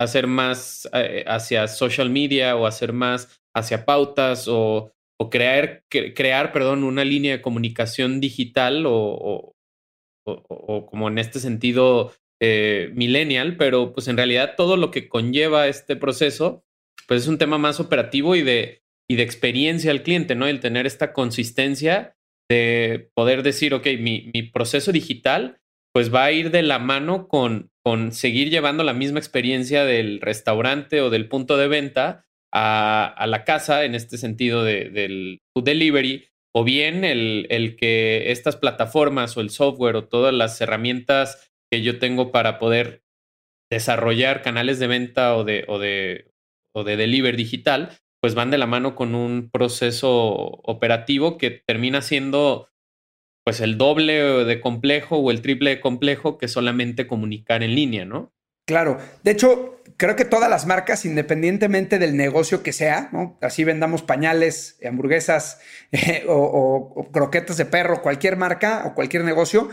hacer 0.00 0.26
más 0.26 0.88
eh, 0.94 1.24
hacia 1.26 1.68
social 1.68 2.08
media 2.08 2.56
o 2.56 2.66
hacer 2.66 2.94
más 2.94 3.40
hacia 3.54 3.84
pautas 3.84 4.48
o, 4.48 4.92
o 5.20 5.30
crear, 5.30 5.84
crear, 5.88 6.52
perdón, 6.52 6.84
una 6.84 7.04
línea 7.04 7.32
de 7.32 7.42
comunicación 7.42 8.20
digital 8.20 8.84
o, 8.86 9.54
o, 10.24 10.86
como 10.86 11.08
en 11.08 11.18
este 11.18 11.40
sentido 11.40 12.12
eh, 12.40 12.90
millennial, 12.94 13.56
pero 13.56 13.92
pues 13.92 14.08
en 14.08 14.16
realidad 14.16 14.54
todo 14.56 14.76
lo 14.76 14.90
que 14.90 15.08
conlleva 15.08 15.66
este 15.66 15.96
proceso, 15.96 16.64
pues 17.06 17.22
es 17.22 17.28
un 17.28 17.38
tema 17.38 17.58
más 17.58 17.80
operativo 17.80 18.36
y 18.36 18.42
de, 18.42 18.82
y 19.08 19.16
de 19.16 19.22
experiencia 19.22 19.90
al 19.90 20.02
cliente, 20.02 20.34
¿no? 20.34 20.46
El 20.46 20.60
tener 20.60 20.86
esta 20.86 21.12
consistencia 21.12 22.16
de 22.48 23.10
poder 23.14 23.42
decir, 23.42 23.74
ok, 23.74 23.86
mi, 23.98 24.30
mi, 24.32 24.42
proceso 24.42 24.92
digital 24.92 25.60
pues 25.92 26.14
va 26.14 26.24
a 26.24 26.32
ir 26.32 26.50
de 26.50 26.62
la 26.62 26.78
mano 26.78 27.28
con, 27.28 27.70
con 27.84 28.12
seguir 28.12 28.50
llevando 28.50 28.84
la 28.84 28.92
misma 28.92 29.18
experiencia 29.18 29.84
del 29.84 30.20
restaurante 30.20 31.00
o 31.00 31.10
del 31.10 31.28
punto 31.28 31.56
de 31.56 31.68
venta 31.68 32.27
a, 32.52 33.24
la 33.26 33.44
casa, 33.44 33.84
en 33.84 33.94
este 33.94 34.18
sentido 34.18 34.64
de, 34.64 34.90
del 34.90 35.40
delivery, 35.54 36.28
o 36.54 36.64
bien 36.64 37.04
el, 37.04 37.46
el, 37.50 37.76
que 37.76 38.30
estas 38.30 38.56
plataformas 38.56 39.36
o 39.36 39.40
el 39.40 39.50
software 39.50 39.96
o 39.96 40.08
todas 40.08 40.32
las 40.32 40.60
herramientas 40.60 41.52
que 41.70 41.82
yo 41.82 41.98
tengo 41.98 42.32
para 42.32 42.58
poder 42.58 43.02
desarrollar 43.70 44.42
canales 44.42 44.78
de 44.78 44.86
venta 44.86 45.36
o 45.36 45.44
de, 45.44 45.64
o 45.68 45.78
de, 45.78 46.32
o 46.74 46.84
de 46.84 46.96
delivery 46.96 47.36
digital, 47.36 47.90
pues 48.20 48.34
van 48.34 48.50
de 48.50 48.58
la 48.58 48.66
mano 48.66 48.94
con 48.94 49.14
un 49.14 49.50
proceso 49.50 50.10
operativo 50.10 51.38
que 51.38 51.50
termina 51.50 52.02
siendo 52.02 52.68
pues 53.44 53.60
el 53.60 53.78
doble 53.78 54.44
de 54.44 54.60
complejo 54.60 55.18
o 55.18 55.30
el 55.30 55.42
triple 55.42 55.70
de 55.70 55.80
complejo 55.80 56.38
que 56.38 56.48
solamente 56.48 57.06
comunicar 57.06 57.62
en 57.62 57.74
línea, 57.74 58.04
¿no? 58.04 58.32
Claro, 58.66 58.98
de 59.22 59.30
hecho, 59.30 59.77
creo 59.98 60.16
que 60.16 60.24
todas 60.24 60.48
las 60.48 60.64
marcas, 60.64 61.04
independientemente 61.04 61.98
del 61.98 62.16
negocio 62.16 62.62
que 62.62 62.72
sea, 62.72 63.10
¿no? 63.12 63.36
así 63.42 63.64
vendamos 63.64 64.00
pañales, 64.00 64.78
hamburguesas 64.82 65.60
eh, 65.92 66.24
o 66.26 67.10
croquetas 67.12 67.58
de 67.58 67.66
perro, 67.66 68.00
cualquier 68.00 68.38
marca 68.38 68.84
o 68.86 68.94
cualquier 68.94 69.24
negocio, 69.24 69.68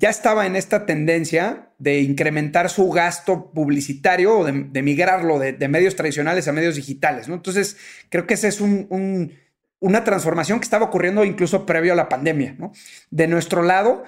ya 0.00 0.08
estaba 0.08 0.46
en 0.46 0.56
esta 0.56 0.86
tendencia 0.86 1.72
de 1.78 2.00
incrementar 2.00 2.70
su 2.70 2.88
gasto 2.88 3.52
publicitario 3.52 4.38
o 4.38 4.44
de, 4.44 4.82
migrarlo 4.82 5.38
de, 5.38 5.68
medios 5.68 5.94
tradicionales 5.94 6.48
a 6.48 6.52
medios 6.52 6.76
digitales. 6.76 7.28
¿no? 7.28 7.34
Entonces, 7.34 7.76
creo 8.08 8.26
que 8.26 8.32
esa 8.32 8.48
es 8.48 8.62
una 8.62 10.04
transformación 10.04 10.58
que 10.58 10.64
estaba 10.64 10.86
ocurriendo 10.86 11.22
incluso 11.22 11.66
previo 11.66 11.92
a 11.92 11.96
la 11.96 12.08
pandemia. 12.08 12.54
¿no? 12.58 12.72
De 13.10 13.28
nuestro 13.28 13.62
lado, 13.62 14.04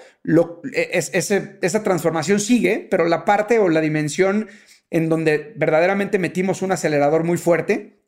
e, 0.73 0.91
es, 0.95 1.11
esa 1.13 1.83
transformación 1.83 2.41
sigue, 2.41 2.87
pero 2.91 3.07
la 3.07 3.27
parte 3.27 3.59
o 3.59 3.69
la 3.69 3.83
dimensión 3.83 4.49
en 4.93 5.09
donde 5.09 5.55
verdaderamente 5.57 6.19
metimos 6.19 6.63
un 6.63 6.71
acelerador 6.71 7.25
muy 7.25 7.39
fuerte 7.39 7.99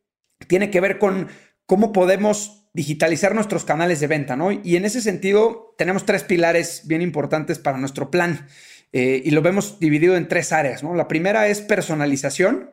tiene 0.47 0.71
que 0.71 0.81
ver 0.81 0.99
con 0.99 1.29
cómo 1.67 1.93
podemos 1.93 2.69
digitalizar 2.75 3.35
nuestros 3.35 3.65
canales 3.65 4.01
de 4.01 4.07
venta, 4.07 4.37
¿no? 4.37 4.53
Y 4.53 4.77
en 4.77 4.85
ese 4.85 5.01
sentido 5.01 5.75
tenemos 5.79 6.05
tres 6.05 6.25
pilares 6.25 6.83
bien 6.87 7.01
importantes 7.01 7.59
para 7.59 7.79
nuestro 7.79 8.11
plan 8.11 8.47
eh, 8.93 9.23
y 9.25 9.31
lo 9.31 9.41
vemos 9.41 9.81
dividido 9.81 10.17
en 10.17 10.29
tres 10.29 10.53
áreas. 10.53 10.83
La 10.83 11.09
primera 11.09 11.49
es 11.49 11.63
personalización, 11.63 12.73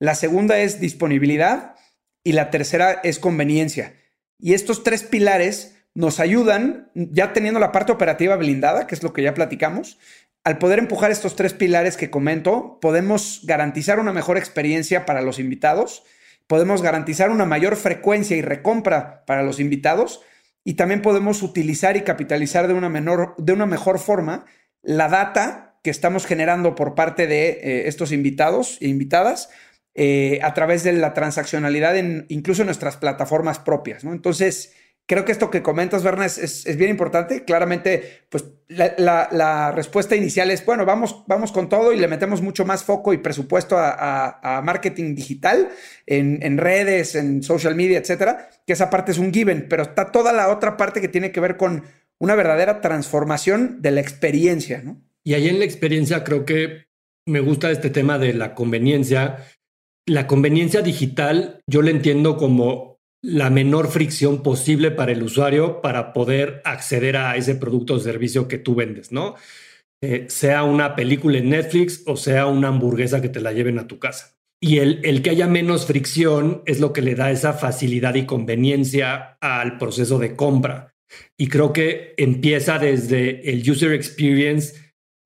la 0.00 0.16
segunda 0.16 0.58
es 0.58 0.80
disponibilidad 0.80 1.76
y 2.24 2.32
la 2.32 2.50
tercera 2.50 3.00
es 3.04 3.20
conveniencia. 3.20 3.94
Y 4.38 4.54
estos 4.54 4.82
tres 4.82 5.04
pilares 5.04 5.76
nos 5.94 6.18
ayudan, 6.18 6.90
ya 6.94 7.32
teniendo 7.32 7.60
la 7.60 7.72
parte 7.72 7.92
operativa 7.92 8.36
blindada, 8.36 8.86
que 8.86 8.94
es 8.94 9.02
lo 9.02 9.12
que 9.12 9.22
ya 9.22 9.34
platicamos, 9.34 9.98
al 10.46 10.58
poder 10.58 10.78
empujar 10.78 11.10
estos 11.10 11.36
tres 11.36 11.52
pilares 11.52 11.96
que 11.96 12.08
comento, 12.08 12.78
podemos 12.80 13.42
garantizar 13.44 13.98
una 13.98 14.12
mejor 14.12 14.38
experiencia 14.38 15.04
para 15.04 15.20
los 15.20 15.38
invitados 15.38 16.04
podemos 16.46 16.82
garantizar 16.82 17.30
una 17.30 17.44
mayor 17.44 17.76
frecuencia 17.76 18.36
y 18.36 18.42
recompra 18.42 19.24
para 19.26 19.42
los 19.42 19.60
invitados 19.60 20.22
y 20.64 20.74
también 20.74 21.02
podemos 21.02 21.42
utilizar 21.42 21.96
y 21.96 22.02
capitalizar 22.02 22.68
de 22.68 22.74
una, 22.74 22.88
menor, 22.88 23.34
de 23.38 23.52
una 23.52 23.66
mejor 23.66 23.98
forma 23.98 24.46
la 24.82 25.08
data 25.08 25.78
que 25.82 25.90
estamos 25.90 26.26
generando 26.26 26.74
por 26.74 26.94
parte 26.94 27.26
de 27.26 27.48
eh, 27.48 27.88
estos 27.88 28.12
invitados 28.12 28.78
e 28.80 28.88
invitadas 28.88 29.50
eh, 29.94 30.40
a 30.42 30.54
través 30.54 30.82
de 30.82 30.92
la 30.92 31.14
transaccionalidad 31.14 31.96
en 31.96 32.26
incluso 32.28 32.62
en 32.62 32.66
nuestras 32.66 32.96
plataformas 32.96 33.58
propias. 33.58 34.04
¿no? 34.04 34.12
Entonces, 34.12 34.74
creo 35.06 35.24
que 35.24 35.32
esto 35.32 35.50
que 35.50 35.62
comentas, 35.62 36.02
Berna, 36.02 36.26
es, 36.26 36.76
bien 36.76 36.90
importante. 36.90 37.44
Claramente, 37.44 38.24
pues 38.28 38.44
la, 38.68 39.72
respuesta 39.74 40.16
inicial 40.16 40.50
es, 40.50 40.64
bueno, 40.66 40.84
vamos, 40.84 41.24
vamos 41.26 41.52
con 41.52 41.68
todo 41.68 41.92
y 41.92 41.98
le 41.98 42.08
metemos 42.08 42.42
mucho 42.42 42.64
más 42.64 42.84
foco 42.84 43.12
y 43.12 43.18
presupuesto 43.18 43.76
a, 43.78 44.60
marketing 44.64 45.14
digital, 45.14 45.68
en, 46.06 46.58
redes, 46.58 47.14
en 47.14 47.42
social 47.42 47.74
media, 47.74 47.98
etcétera, 47.98 48.50
que 48.66 48.72
esa 48.72 48.90
parte 48.90 49.12
es 49.12 49.18
un 49.18 49.32
given, 49.32 49.66
pero 49.68 49.84
está 49.84 50.10
toda 50.10 50.32
la 50.32 50.48
otra 50.48 50.76
parte 50.76 51.00
que 51.00 51.08
tiene 51.08 51.30
que 51.30 51.40
ver 51.40 51.56
con 51.56 51.84
una 52.18 52.34
verdadera 52.34 52.80
transformación 52.80 53.80
de 53.82 53.90
la 53.92 54.00
experiencia, 54.00 54.82
¿no? 54.82 55.02
Y 55.22 55.34
ahí 55.34 55.48
en 55.48 55.58
la 55.58 55.64
experiencia 55.64 56.24
creo 56.24 56.44
que 56.44 56.86
me 57.26 57.40
gusta 57.40 57.70
este 57.70 57.90
tema 57.90 58.18
de 58.18 58.32
la 58.32 58.54
conveniencia. 58.54 59.44
La 60.06 60.28
conveniencia 60.28 60.82
digital 60.82 61.60
yo 61.66 61.82
la 61.82 61.90
entiendo 61.90 62.36
como 62.36 62.95
la 63.26 63.50
menor 63.50 63.88
fricción 63.88 64.40
posible 64.40 64.92
para 64.92 65.10
el 65.10 65.20
usuario 65.20 65.80
para 65.82 66.12
poder 66.12 66.62
acceder 66.64 67.16
a 67.16 67.36
ese 67.36 67.56
producto 67.56 67.94
o 67.94 67.98
servicio 67.98 68.46
que 68.46 68.58
tú 68.58 68.76
vendes, 68.76 69.10
¿no? 69.10 69.34
Eh, 70.00 70.26
sea 70.28 70.62
una 70.62 70.94
película 70.94 71.38
en 71.38 71.48
Netflix 71.48 72.02
o 72.06 72.16
sea 72.16 72.46
una 72.46 72.68
hamburguesa 72.68 73.20
que 73.20 73.28
te 73.28 73.40
la 73.40 73.52
lleven 73.52 73.80
a 73.80 73.88
tu 73.88 73.98
casa. 73.98 74.36
Y 74.62 74.78
el, 74.78 75.00
el 75.02 75.22
que 75.22 75.30
haya 75.30 75.48
menos 75.48 75.86
fricción 75.86 76.62
es 76.66 76.78
lo 76.78 76.92
que 76.92 77.02
le 77.02 77.16
da 77.16 77.32
esa 77.32 77.52
facilidad 77.52 78.14
y 78.14 78.26
conveniencia 78.26 79.38
al 79.40 79.76
proceso 79.76 80.20
de 80.20 80.36
compra. 80.36 80.94
Y 81.36 81.48
creo 81.48 81.72
que 81.72 82.14
empieza 82.18 82.78
desde 82.78 83.50
el 83.50 83.68
user 83.68 83.92
experience 83.92 84.74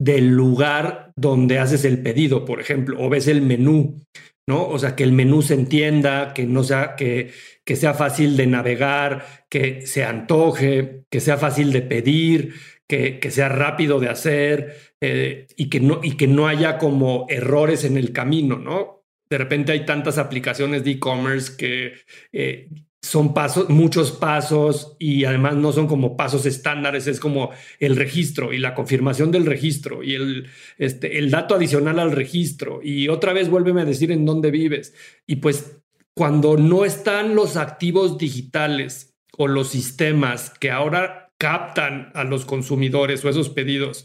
del 0.00 0.28
lugar 0.28 1.12
donde 1.16 1.58
haces 1.58 1.84
el 1.84 2.02
pedido, 2.02 2.46
por 2.46 2.60
ejemplo, 2.60 2.96
o 2.98 3.10
ves 3.10 3.28
el 3.28 3.42
menú. 3.42 4.02
¿no? 4.50 4.66
O 4.66 4.78
sea, 4.80 4.96
que 4.96 5.04
el 5.04 5.12
menú 5.12 5.42
se 5.42 5.54
entienda, 5.54 6.34
que 6.34 6.44
no 6.44 6.64
sea, 6.64 6.96
que, 6.96 7.30
que 7.70 7.76
sea 7.76 7.94
fácil 7.94 8.36
de 8.36 8.48
navegar, 8.48 9.44
que 9.48 9.86
se 9.86 10.02
antoje, 10.02 11.04
que 11.08 11.20
sea 11.20 11.36
fácil 11.36 11.70
de 11.72 11.82
pedir, 11.82 12.54
que, 12.88 13.20
que 13.20 13.30
sea 13.30 13.48
rápido 13.48 14.00
de 14.00 14.08
hacer 14.08 14.96
eh, 15.00 15.46
y, 15.54 15.70
que 15.70 15.78
no, 15.78 16.00
y 16.02 16.16
que 16.16 16.26
no 16.26 16.48
haya 16.48 16.78
como 16.78 17.26
errores 17.28 17.84
en 17.84 17.96
el 17.96 18.12
camino, 18.12 18.58
¿no? 18.58 19.04
De 19.30 19.38
repente 19.38 19.70
hay 19.70 19.86
tantas 19.86 20.18
aplicaciones 20.18 20.82
de 20.82 20.90
e-commerce 20.90 21.56
que 21.56 21.92
eh, 22.32 22.70
son 23.00 23.34
pasos, 23.34 23.68
muchos 23.68 24.10
pasos 24.10 24.96
y 24.98 25.24
además 25.24 25.54
no 25.54 25.70
son 25.70 25.86
como 25.86 26.16
pasos 26.16 26.46
estándares, 26.46 27.06
es 27.06 27.20
como 27.20 27.50
el 27.78 27.94
registro 27.94 28.52
y 28.52 28.58
la 28.58 28.74
confirmación 28.74 29.30
del 29.30 29.46
registro 29.46 30.02
y 30.02 30.16
el, 30.16 30.48
este, 30.76 31.18
el 31.18 31.30
dato 31.30 31.54
adicional 31.54 32.00
al 32.00 32.10
registro 32.10 32.80
y 32.82 33.06
otra 33.06 33.32
vez 33.32 33.48
vuélveme 33.48 33.82
a 33.82 33.84
decir 33.84 34.10
en 34.10 34.26
dónde 34.26 34.50
vives. 34.50 34.92
Y 35.24 35.36
pues 35.36 35.79
cuando 36.16 36.56
no 36.56 36.84
están 36.84 37.34
los 37.34 37.56
activos 37.56 38.18
digitales 38.18 39.14
o 39.36 39.48
los 39.48 39.68
sistemas 39.68 40.50
que 40.50 40.70
ahora 40.70 41.32
captan 41.38 42.10
a 42.14 42.24
los 42.24 42.44
consumidores 42.44 43.24
o 43.24 43.28
esos 43.28 43.48
pedidos 43.48 44.04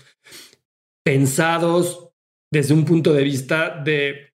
pensados 1.03 2.09
desde 2.51 2.73
un 2.73 2.85
punto 2.85 3.13
de 3.13 3.23
vista 3.23 3.81
de 3.83 4.33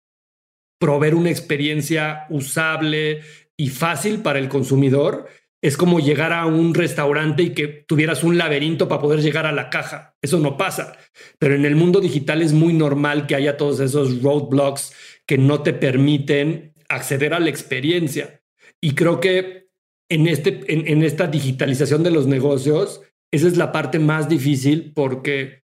proveer 0.81 1.15
una 1.15 1.31
experiencia 1.31 2.27
usable, 2.31 3.23
y 3.59 3.69
fácil 3.69 4.23
para 4.23 4.39
el 4.39 4.49
consumidor, 4.49 5.27
es 5.61 5.77
como 5.77 5.99
llegar 5.99 6.33
a 6.33 6.47
un 6.47 6.73
restaurante 6.73 7.43
y 7.43 7.51
que 7.51 7.67
tuvieras 7.67 8.23
un 8.23 8.39
laberinto 8.39 8.87
para 8.87 9.03
poder 9.03 9.21
llegar 9.21 9.45
a 9.45 9.53
la 9.53 9.71
caja. 9.71 10.15
Eso 10.23 10.39
no 10.39 10.57
pasa. 10.57 10.97
Pero 11.41 11.57
en 11.57 11.65
el 11.65 11.75
mundo 11.75 12.01
digital 12.01 12.41
es 12.43 12.53
muy 12.53 12.73
normal 12.73 13.27
que 13.27 13.35
haya 13.35 13.57
todos 13.57 13.81
esos 13.81 14.23
roadblocks 14.23 14.93
que 15.27 15.37
no 15.37 15.63
te 15.63 15.73
permiten 15.73 16.75
acceder 16.89 17.35
a 17.35 17.41
la 17.41 17.51
experiencia. 17.51 18.43
Y 18.81 18.95
creo 18.95 19.21
que 19.21 19.69
en, 20.11 20.27
este, 20.27 20.61
en, 20.69 21.03
esta 21.03 21.27
digitalización 21.27 22.03
de 22.03 22.11
los 22.11 22.27
negocios, 22.27 23.03
esa 23.33 23.47
es 23.47 23.57
la 23.57 23.73
parte 23.73 23.99
más 23.99 24.29
difícil 24.29 24.93
porque 24.95 25.65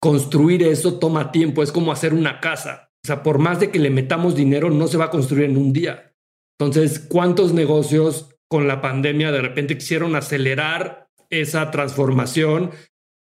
construir 0.00 0.62
eso 0.62 0.98
toma 0.98 1.32
tiempo, 1.32 1.62
es 1.62 1.72
como 1.72 1.92
hacer 1.92 2.12
una 2.12 2.40
casa. 2.40 2.90
O 3.04 3.06
sea, 3.06 3.22
por 3.22 3.38
más 3.38 3.60
de 3.60 3.70
que 3.70 3.78
le 3.78 3.90
metamos 3.90 4.34
dinero, 4.34 4.70
no 4.70 4.88
se 4.88 4.98
va 4.98 5.06
a 5.06 5.10
construir 5.10 5.44
en 5.44 5.56
un 5.56 5.72
día. 5.72 6.14
Entonces, 6.58 7.00
¿cuántos 7.00 7.52
negocios 7.52 8.36
con 8.48 8.68
la 8.68 8.80
pandemia 8.82 9.32
de 9.32 9.40
repente 9.40 9.78
quisieron 9.78 10.14
acelerar 10.14 11.08
esa 11.30 11.70
transformación, 11.70 12.70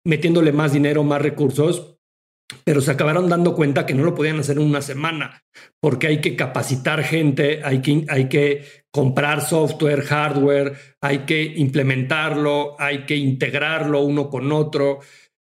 metiéndole 0.05 0.51
más 0.51 0.73
dinero, 0.73 1.03
más 1.03 1.21
recursos, 1.21 1.94
pero 2.63 2.81
se 2.81 2.91
acabaron 2.91 3.29
dando 3.29 3.55
cuenta 3.55 3.85
que 3.85 3.93
no 3.93 4.03
lo 4.03 4.15
podían 4.15 4.39
hacer 4.39 4.57
en 4.57 4.63
una 4.63 4.81
semana, 4.81 5.43
porque 5.79 6.07
hay 6.07 6.21
que 6.21 6.35
capacitar 6.35 7.03
gente, 7.03 7.61
hay 7.63 7.81
que, 7.81 8.05
hay 8.07 8.29
que 8.29 8.65
comprar 8.91 9.41
software, 9.41 10.01
hardware, 10.01 10.73
hay 11.01 11.19
que 11.19 11.41
implementarlo, 11.43 12.75
hay 12.79 13.05
que 13.05 13.15
integrarlo 13.15 14.01
uno 14.01 14.29
con 14.29 14.51
otro. 14.51 14.99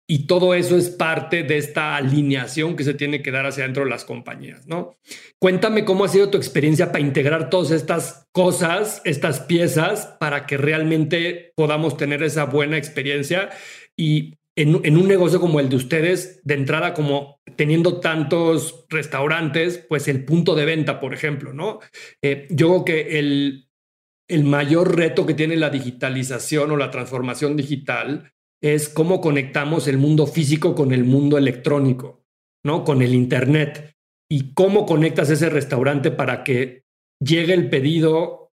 Y 0.07 0.27
todo 0.27 0.55
eso 0.55 0.77
es 0.77 0.91
parte 0.91 1.45
de 1.45 1.57
esta 1.57 1.95
alineación 1.95 2.75
que 2.75 2.83
se 2.83 2.95
tiene 2.95 3.23
que 3.23 3.31
dar 3.31 3.47
hacia 3.47 3.63
dentro 3.63 3.85
de 3.85 3.91
las 3.91 4.05
compañías, 4.05 4.67
¿no? 4.67 4.97
Cuéntame 5.39 5.85
cómo 5.85 6.05
ha 6.05 6.09
sido 6.09 6.31
tu 6.31 6.37
experiencia 6.37 6.91
para 6.91 7.05
integrar 7.05 7.49
todas 7.49 7.71
estas 7.71 8.27
cosas, 8.33 9.03
estas 9.05 9.39
piezas, 9.39 10.17
para 10.19 10.47
que 10.47 10.57
realmente 10.57 11.53
podamos 11.55 11.97
tener 11.97 12.25
esa 12.25 12.45
buena 12.45 12.77
experiencia 12.77 13.51
y 13.97 14.40
en, 14.63 14.97
un 14.97 15.09
negocio 15.09 15.41
como 15.41 15.61
el 15.61 15.69
de 15.69 15.77
ustedes, 15.77 16.41
de 16.45 16.55
entrada 16.55 16.95
como 16.95 17.41
teniendo 17.57 18.01
tantos 18.01 18.87
restaurantes, 18.89 19.79
pues 19.89 20.09
el 20.09 20.25
punto 20.25 20.55
de 20.55 20.65
venta, 20.65 21.01
por 21.01 21.15
ejemplo, 21.15 21.53
¿no? 21.53 21.81
Eh, 22.23 22.47
yo 22.51 22.69
creo 22.69 22.85
que 22.85 23.19
el, 23.19 23.69
el 24.29 24.45
mayor 24.45 24.97
reto 24.97 25.27
que 25.27 25.35
tiene 25.35 25.57
la 25.57 25.71
digitalización 25.71 26.71
o 26.71 26.77
la 26.77 26.91
transformación 26.91 27.57
digital 27.57 28.33
es 28.63 28.89
cómo 28.89 29.21
conectamos 29.21 29.89
el 29.89 29.99
mundo 29.99 30.27
físico 30.27 30.75
con 30.75 30.93
el 30.93 31.05
mundo 31.05 31.39
electrónico, 31.39 32.25
¿no? 32.65 32.85
Con 32.85 33.03
el 33.03 33.15
Internet. 33.15 33.95
Y 34.31 34.55
cómo 34.55 34.87
conectas 34.87 35.31
ese 35.31 35.49
restaurante 35.49 36.11
para 36.11 36.45
que 36.45 36.85
llegue 37.21 37.55
el 37.55 37.69
pedido 37.69 38.53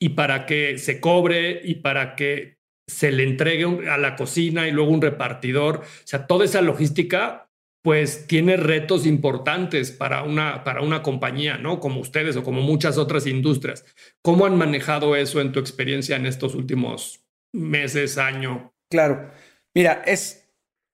y 0.00 0.10
para 0.10 0.44
que 0.44 0.78
se 0.78 1.00
cobre 1.00 1.60
y 1.64 1.76
para 1.76 2.16
que 2.16 2.55
se 2.86 3.10
le 3.10 3.24
entregue 3.24 3.88
a 3.90 3.98
la 3.98 4.16
cocina 4.16 4.68
y 4.68 4.72
luego 4.72 4.90
un 4.90 5.02
repartidor. 5.02 5.78
O 5.78 6.06
sea, 6.06 6.26
toda 6.26 6.44
esa 6.44 6.60
logística, 6.60 7.48
pues 7.82 8.26
tiene 8.26 8.56
retos 8.56 9.06
importantes 9.06 9.90
para 9.90 10.22
una, 10.22 10.64
para 10.64 10.82
una 10.82 11.02
compañía, 11.02 11.58
¿no? 11.58 11.80
Como 11.80 12.00
ustedes 12.00 12.36
o 12.36 12.42
como 12.42 12.62
muchas 12.62 12.98
otras 12.98 13.26
industrias. 13.26 13.84
¿Cómo 14.22 14.46
han 14.46 14.56
manejado 14.56 15.16
eso 15.16 15.40
en 15.40 15.52
tu 15.52 15.60
experiencia 15.60 16.16
en 16.16 16.26
estos 16.26 16.54
últimos 16.54 17.24
meses, 17.52 18.18
año? 18.18 18.72
Claro. 18.90 19.30
Mira, 19.74 20.02
es, 20.06 20.48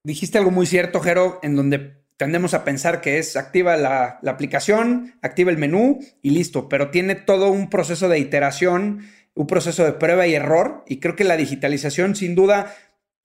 dijiste 0.04 0.38
algo 0.38 0.50
muy 0.50 0.66
cierto, 0.66 1.00
Jero, 1.00 1.40
en 1.42 1.56
donde 1.56 2.02
tendemos 2.16 2.54
a 2.54 2.64
pensar 2.64 3.00
que 3.00 3.18
es 3.18 3.36
activa 3.36 3.76
la, 3.76 4.18
la 4.22 4.30
aplicación, 4.30 5.14
activa 5.22 5.50
el 5.50 5.58
menú 5.58 6.00
y 6.22 6.30
listo, 6.30 6.68
pero 6.68 6.90
tiene 6.90 7.14
todo 7.14 7.50
un 7.50 7.68
proceso 7.68 8.08
de 8.08 8.18
iteración 8.18 9.06
un 9.34 9.46
proceso 9.46 9.84
de 9.84 9.92
prueba 9.92 10.26
y 10.26 10.34
error 10.34 10.84
y 10.86 11.00
creo 11.00 11.16
que 11.16 11.24
la 11.24 11.36
digitalización 11.36 12.14
sin 12.14 12.34
duda, 12.34 12.74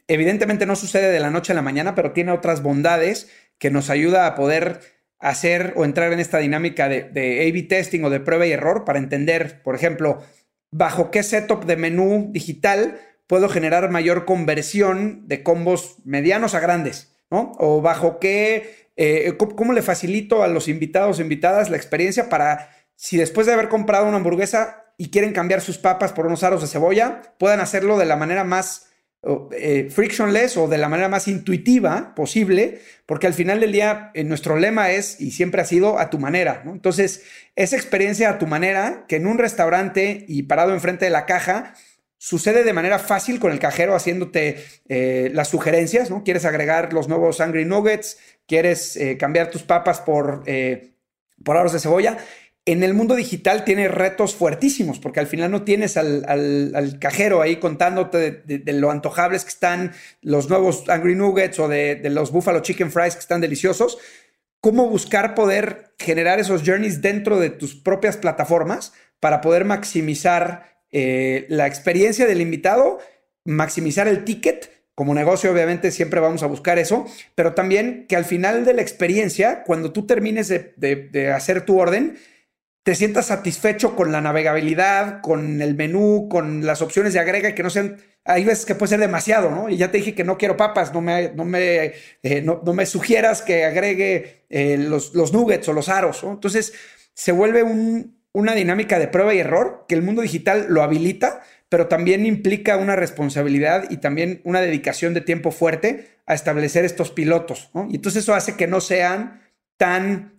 evidentemente 0.07 0.65
no 0.65 0.75
sucede 0.75 1.11
de 1.11 1.19
la 1.19 1.31
noche 1.31 1.51
a 1.51 1.55
la 1.55 1.61
mañana, 1.61 1.95
pero 1.95 2.13
tiene 2.13 2.31
otras 2.31 2.63
bondades 2.63 3.29
que 3.57 3.71
nos 3.71 3.89
ayuda 3.89 4.27
a 4.27 4.35
poder 4.35 4.79
hacer 5.19 5.73
o 5.75 5.83
entrar 5.83 6.13
en 6.13 6.19
esta 6.19 6.37
dinámica 6.37 6.87
de, 6.89 7.47
A-B 7.49 7.63
testing 7.63 8.03
o 8.03 8.09
de 8.09 8.19
prueba 8.19 8.45
y 8.45 8.51
error 8.51 8.85
para 8.85 8.99
entender, 8.99 9.61
por 9.63 9.75
ejemplo, 9.75 10.21
bajo 10.71 11.11
qué 11.11 11.23
setup 11.23 11.65
de 11.65 11.75
menú 11.75 12.29
digital 12.31 12.99
puedo 13.25 13.49
generar 13.49 13.89
mayor 13.89 14.25
conversión 14.25 15.27
de 15.27 15.43
combos 15.43 15.98
medianos 16.05 16.53
a 16.53 16.59
grandes, 16.59 17.15
¿no? 17.29 17.53
O 17.57 17.81
bajo 17.81 18.20
qué, 18.20 18.91
eh, 18.96 19.35
cómo 19.37 19.74
le 19.74 19.81
facilito 19.81 20.43
a 20.43 20.48
los 20.48 20.67
invitados 20.67 21.20
o 21.20 21.22
invitadas 21.22 21.70
la 21.70 21.77
experiencia 21.77 22.29
para, 22.29 22.70
si 22.96 23.17
después 23.17 23.48
de 23.48 23.53
haber 23.53 23.70
comprado 23.70 24.07
una 24.07 24.17
hamburguesa 24.17 24.86
y 24.98 25.10
quieren 25.10 25.33
cambiar 25.33 25.62
sus 25.62 25.77
papas 25.77 26.12
por 26.12 26.25
unos 26.25 26.44
aros 26.44 26.62
de 26.62 26.68
cebolla, 26.68 27.22
puedan 27.38 27.60
hacerlo 27.60 27.98
de 27.98 28.05
la 28.05 28.16
manera 28.16 28.44
más 28.44 28.88
eh, 29.51 29.90
frictionless 29.90 30.55
o 30.57 30.68
de 30.68 30.77
la 30.77 30.88
manera 30.88 31.10
más 31.10 31.27
intuitiva 31.27 32.14
posible, 32.16 32.79
porque 33.05 33.27
al 33.27 33.33
final 33.33 33.60
del 33.60 33.72
día 33.72 34.12
eh, 34.14 34.24
nuestro 34.24 34.57
lema 34.57 34.92
es 34.92 35.20
y 35.20 35.31
siempre 35.31 35.62
ha 35.62 35.66
sido 35.66 36.00
a 36.00 36.10
tu 36.10 36.18
manera. 36.18 36.64
Entonces, 36.66 37.24
esa 37.55 37.75
experiencia 37.75 38.29
a 38.29 38.38
tu 38.38 38.48
manera, 38.48 39.05
que 39.07 39.18
en 39.18 39.27
un 39.27 39.38
restaurante 39.38 40.24
y 40.27 40.44
parado 40.44 40.74
enfrente 40.74 41.05
de 41.05 41.12
la 41.12 41.25
caja, 41.25 41.74
sucede 42.18 42.64
de 42.64 42.74
manera 42.74 43.00
fácil 43.00 43.40
con 43.40 43.51
el 43.51 43.60
cajero 43.60 43.96
haciéndote 43.96 44.64
eh, 44.88 45.29
las 45.33 45.50
sugerencias, 45.50 46.10
¿no? 46.10 46.24
Quieres 46.24 46.46
agregar 46.46 46.94
los 46.94 47.07
nuevos 47.07 47.42
Angry 47.42 47.66
Nuggets, 47.66 48.18
quieres 48.48 48.98
cambiar 49.20 49.50
tus 49.50 49.64
papas 49.64 50.00
por, 50.00 50.46
por 51.44 51.57
aros 51.57 51.74
de 51.74 51.79
cebolla 51.79 52.18
en 52.68 52.84
el 52.84 52.94
mundo 52.94 53.16
digital 53.16 53.64
tiene 53.64 53.88
retos 53.88 54.36
fuertísimos, 54.36 55.00
porque 55.00 55.22
al 55.22 55.27
final 55.27 55.50
no 55.50 55.64
tienes 55.64 55.96
al, 55.96 56.98
cajero 57.00 57.42
ahí 57.42 57.56
contándote 57.56 58.44
de, 58.46 58.74
lo 58.74 58.92
antojables 58.92 59.44
que 59.46 59.51
están 59.51 59.94
los 60.22 60.50
nuevos 60.50 60.90
Angry 60.90 61.16
Nuggets 61.16 61.60
o 61.60 61.70
de, 61.70 62.01
los 62.10 62.30
Buffalo 62.32 62.60
Chicken 62.60 62.92
Fries 62.92 63.14
que 63.14 63.22
están 63.22 63.40
deliciosos. 63.40 63.98
¿Cómo 64.60 64.90
buscar 64.90 65.34
poder 65.34 65.94
generar 65.98 66.42
esos 66.42 66.64
journeys 66.66 67.01
dentro 67.01 67.40
de 67.40 67.51
tus 67.51 67.74
propias 67.74 68.18
plataformas 68.18 68.92
para 69.22 69.40
poder 69.40 69.64
maximizar 69.64 70.82
eh, 70.92 71.46
la 71.48 71.68
experiencia 71.68 72.27
del 72.27 72.42
invitado, 72.42 73.00
maximizar 73.46 74.10
el 74.10 74.25
ticket? 74.25 74.74
Como 74.94 75.14
negocio, 75.14 75.53
obviamente, 75.53 75.90
siempre 75.92 76.20
vamos 76.20 76.44
a 76.44 76.48
buscar 76.48 76.80
eso, 76.80 77.06
pero 77.34 77.53
también 77.53 78.08
que 78.10 78.18
al 78.18 78.25
final 78.25 78.66
de 78.66 78.74
la 78.74 78.82
experiencia, 78.82 79.64
cuando 79.64 79.94
tú 79.94 80.06
termines 80.06 80.50
de 80.50 81.32
hacer 81.32 81.62
tu 81.62 81.80
orden, 81.80 82.18
te 82.87 82.95
sientas 82.95 83.25
satisfecho 83.25 83.97
con 83.97 84.13
la 84.13 84.21
navegabilidad, 84.21 85.19
con 85.19 85.61
el 85.61 85.75
menú, 85.75 86.29
con 86.31 86.65
las 86.65 86.81
opciones 86.81 87.11
de 87.11 87.19
agrega 87.19 87.50
y 87.50 87.53
que 87.53 87.61
no 87.61 87.69
sean. 87.69 87.97
Hay 88.23 88.45
veces 88.45 88.65
que 88.65 88.75
puede 88.75 88.91
ser 88.91 89.01
demasiado, 89.01 89.51
¿no? 89.51 89.67
Y 89.67 89.75
ya 89.75 89.91
te 89.91 89.97
dije 89.97 90.15
que 90.15 90.23
no 90.23 90.37
quiero 90.37 90.55
papas, 90.55 90.93
no 90.93 91.01
me, 91.01 91.33
no 91.33 91.43
me, 91.43 91.91
eh, 92.23 92.41
no, 92.41 92.61
me 92.63 92.85
sugieras 92.85 93.41
que 93.41 93.65
agregue 93.65 94.45
eh, 94.50 94.77
los, 94.77 95.13
los, 95.13 95.33
nuggets 95.33 95.67
o 95.67 95.73
los 95.73 95.89
aros, 95.89 96.23
¿no? 96.23 96.31
Entonces 96.31 96.71
se 97.13 97.33
vuelve 97.33 97.61
un, 97.61 98.21
una 98.31 98.55
dinámica 98.55 99.00
de 99.00 99.09
prueba 99.09 99.33
y 99.33 99.39
error 99.39 99.83
que 99.89 99.95
el 99.95 100.01
mundo 100.01 100.21
digital 100.21 100.67
lo 100.69 100.81
habilita, 100.81 101.41
pero 101.67 101.87
también 101.87 102.25
implica 102.25 102.77
una 102.77 102.95
responsabilidad 102.95 103.91
y 103.91 103.97
también 103.97 104.39
una 104.45 104.61
dedicación 104.61 105.13
de 105.13 105.19
tiempo 105.19 105.51
fuerte 105.51 106.07
a 106.25 106.35
establecer 106.35 106.85
estos 106.85 107.11
pilotos, 107.11 107.69
¿no? 107.73 107.85
Y 107.91 107.97
entonces 107.97 108.23
eso 108.23 108.33
hace 108.33 108.55
que 108.55 108.67
no 108.67 108.79
sean 108.79 109.41
tan 109.75 110.36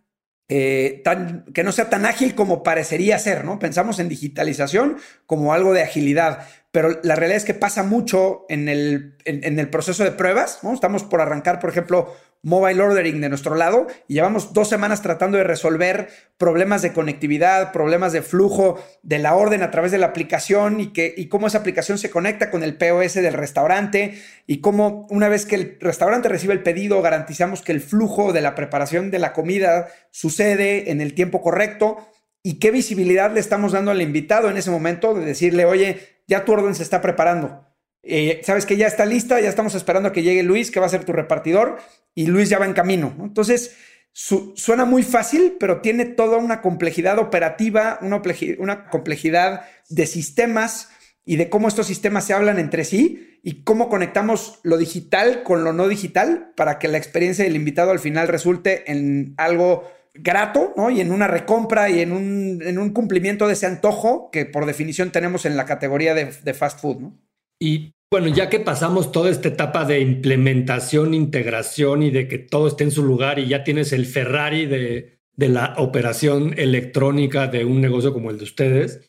eh, 0.48 1.02
tan, 1.04 1.44
que 1.52 1.62
no 1.62 1.72
sea 1.72 1.90
tan 1.90 2.06
ágil 2.06 2.34
como 2.34 2.62
parecería 2.62 3.18
ser, 3.18 3.44
¿no? 3.44 3.58
Pensamos 3.58 3.98
en 3.98 4.08
digitalización 4.08 4.96
como 5.26 5.52
algo 5.52 5.74
de 5.74 5.82
agilidad, 5.82 6.46
pero 6.70 6.98
la 7.02 7.16
realidad 7.16 7.36
es 7.36 7.44
que 7.44 7.54
pasa 7.54 7.82
mucho 7.82 8.46
en 8.48 8.68
el, 8.68 9.16
en 9.24 9.58
el 9.58 9.68
proceso 9.68 10.04
de 10.04 10.12
pruebas, 10.12 10.60
¿no? 10.62 10.72
Estamos 10.72 11.04
por 11.04 11.20
arrancar, 11.20 11.60
por 11.60 11.70
ejemplo, 11.70 12.14
mobile 12.42 12.80
ordering 12.80 13.20
de 13.20 13.28
nuestro 13.28 13.54
lado 13.54 13.86
y 14.06 14.14
llevamos 14.14 14.52
dos 14.52 14.68
semanas 14.68 15.02
tratando 15.02 15.38
de 15.38 15.44
resolver 15.44 16.08
problemas 16.36 16.82
de 16.82 16.92
conectividad, 16.92 17.72
problemas 17.72 18.12
de 18.12 18.22
flujo 18.22 18.82
de 19.02 19.18
la 19.18 19.34
orden 19.34 19.62
a 19.62 19.70
través 19.70 19.90
de 19.90 19.98
la 19.98 20.06
aplicación 20.06 20.80
y, 20.80 20.92
que, 20.92 21.12
y 21.16 21.28
cómo 21.28 21.48
esa 21.48 21.58
aplicación 21.58 21.98
se 21.98 22.10
conecta 22.10 22.50
con 22.50 22.62
el 22.62 22.76
POS 22.76 23.14
del 23.14 23.34
restaurante 23.34 24.18
y 24.46 24.60
cómo 24.60 25.06
una 25.10 25.28
vez 25.28 25.46
que 25.46 25.56
el 25.56 25.78
restaurante 25.80 26.28
recibe 26.28 26.54
el 26.54 26.62
pedido 26.62 27.02
garantizamos 27.02 27.62
que 27.62 27.72
el 27.72 27.80
flujo 27.80 28.32
de 28.32 28.40
la 28.40 28.54
preparación 28.54 29.10
de 29.10 29.18
la 29.18 29.32
comida 29.32 29.88
sucede 30.10 30.90
en 30.90 31.00
el 31.00 31.14
tiempo 31.14 31.42
correcto 31.42 32.08
y 32.42 32.58
qué 32.58 32.70
visibilidad 32.70 33.32
le 33.32 33.40
estamos 33.40 33.72
dando 33.72 33.90
al 33.90 34.00
invitado 34.00 34.48
en 34.48 34.56
ese 34.56 34.70
momento 34.70 35.12
de 35.12 35.24
decirle, 35.24 35.64
oye, 35.64 36.22
ya 36.26 36.44
tu 36.44 36.52
orden 36.52 36.74
se 36.74 36.82
está 36.82 37.02
preparando. 37.02 37.67
Eh, 38.02 38.40
sabes 38.44 38.64
que 38.64 38.76
ya 38.76 38.86
está 38.86 39.04
lista, 39.04 39.40
ya 39.40 39.48
estamos 39.48 39.74
esperando 39.74 40.08
a 40.08 40.12
que 40.12 40.22
llegue 40.22 40.42
Luis, 40.42 40.70
que 40.70 40.80
va 40.80 40.86
a 40.86 40.90
ser 40.90 41.04
tu 41.04 41.12
repartidor, 41.12 41.78
y 42.14 42.26
Luis 42.26 42.48
ya 42.48 42.58
va 42.58 42.66
en 42.66 42.72
camino. 42.72 43.14
Entonces, 43.20 43.76
suena 44.12 44.84
muy 44.84 45.02
fácil, 45.02 45.56
pero 45.60 45.80
tiene 45.80 46.04
toda 46.04 46.38
una 46.38 46.60
complejidad 46.60 47.18
operativa, 47.18 47.98
una, 48.02 48.90
complejidad 48.90 49.62
de 49.88 50.06
sistemas 50.06 50.88
y 51.24 51.36
de 51.36 51.48
cómo 51.48 51.68
estos 51.68 51.86
sistemas 51.86 52.24
se 52.24 52.32
hablan 52.32 52.58
entre 52.58 52.84
sí 52.84 53.38
y 53.44 53.62
cómo 53.62 53.88
conectamos 53.88 54.58
lo 54.64 54.76
digital 54.76 55.44
con 55.44 55.62
lo 55.62 55.72
no 55.72 55.86
digital 55.86 56.52
para 56.56 56.78
que 56.78 56.88
la 56.88 56.98
experiencia 56.98 57.44
del 57.44 57.54
invitado 57.54 57.92
al 57.92 58.00
final 58.00 58.26
resulte 58.26 58.90
en 58.90 59.34
algo 59.36 59.88
grato, 60.14 60.74
¿no? 60.76 60.90
Y 60.90 61.00
en 61.00 61.12
una 61.12 61.28
recompra 61.28 61.88
y 61.88 62.00
en 62.00 62.10
un, 62.10 62.60
en 62.62 62.78
un 62.78 62.90
cumplimiento 62.90 63.46
de 63.46 63.52
ese 63.52 63.66
antojo 63.66 64.30
que 64.32 64.46
por 64.46 64.66
definición 64.66 65.12
tenemos 65.12 65.44
en 65.44 65.56
la 65.56 65.64
categoría 65.64 66.14
de, 66.14 66.32
de 66.42 66.54
fast 66.54 66.80
food, 66.80 67.00
¿no? 67.00 67.27
Y 67.60 67.92
bueno, 68.10 68.28
ya 68.28 68.48
que 68.48 68.60
pasamos 68.60 69.12
toda 69.12 69.30
esta 69.30 69.48
etapa 69.48 69.84
de 69.84 70.00
implementación, 70.00 71.12
integración 71.12 72.02
y 72.02 72.10
de 72.10 72.28
que 72.28 72.38
todo 72.38 72.68
esté 72.68 72.84
en 72.84 72.90
su 72.90 73.04
lugar 73.04 73.38
y 73.38 73.48
ya 73.48 73.64
tienes 73.64 73.92
el 73.92 74.06
Ferrari 74.06 74.66
de, 74.66 75.18
la 75.36 75.74
operación 75.76 76.54
electrónica 76.56 77.46
de 77.46 77.64
un 77.64 77.80
negocio 77.80 78.12
como 78.12 78.30
el 78.30 78.38
de 78.38 78.44
ustedes, 78.44 79.08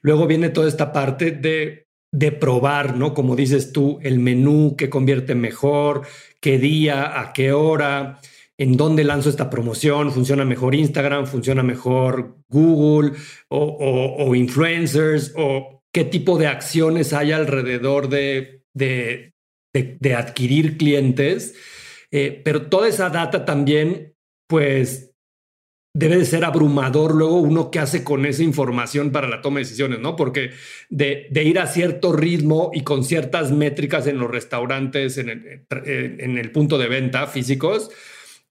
luego 0.00 0.26
viene 0.26 0.48
toda 0.48 0.68
esta 0.68 0.92
parte 0.92 1.30
de 1.30 1.88
de 2.10 2.32
probar, 2.32 2.96
¿no? 2.96 3.14
Como 3.14 3.36
dices 3.36 3.72
tú, 3.72 3.98
el 4.02 4.18
menú 4.18 4.76
que 4.76 4.88
convierte 4.88 5.34
mejor, 5.34 6.06
qué 6.40 6.58
día, 6.58 7.20
a 7.20 7.32
qué 7.32 7.52
hora, 7.52 8.20
en 8.56 8.76
dónde 8.76 9.04
lanzo 9.04 9.28
esta 9.28 9.50
promoción, 9.50 10.10
funciona 10.10 10.44
mejor 10.44 10.74
Instagram, 10.74 11.26
funciona 11.26 11.62
mejor 11.62 12.38
Google 12.48 13.12
o, 13.48 14.34
influencers 14.34 15.32
o 15.36 15.77
qué 15.92 16.04
tipo 16.04 16.38
de 16.38 16.46
acciones 16.46 17.12
hay 17.12 17.32
alrededor 17.32 18.08
de, 18.08 18.62
de, 18.74 19.34
de, 19.72 20.14
adquirir 20.14 20.76
clientes. 20.76 21.54
Eh, 22.10 22.40
pero 22.44 22.68
toda 22.68 22.88
esa 22.88 23.10
data 23.10 23.44
también, 23.44 24.14
pues 24.48 25.12
debe 25.94 26.18
de 26.18 26.24
ser 26.24 26.44
abrumador 26.44 27.14
luego 27.14 27.40
uno 27.40 27.70
que 27.70 27.80
hace 27.80 28.04
con 28.04 28.24
esa 28.24 28.42
información 28.42 29.10
para 29.10 29.28
la 29.28 29.42
toma 29.42 29.58
de 29.58 29.64
decisiones, 29.64 29.98
¿no? 29.98 30.14
Porque 30.14 30.50
de, 30.90 31.28
ir 31.44 31.58
a 31.58 31.66
cierto 31.66 32.12
ritmo 32.12 32.70
y 32.72 32.82
con 32.82 33.04
ciertas 33.04 33.50
métricas 33.50 34.06
en 34.06 34.18
los 34.18 34.30
restaurantes, 34.30 35.18
en 35.18 35.28
el, 35.30 35.66
en 35.70 36.38
el 36.38 36.52
punto 36.52 36.78
de 36.78 36.88
venta 36.88 37.26
físicos, 37.26 37.90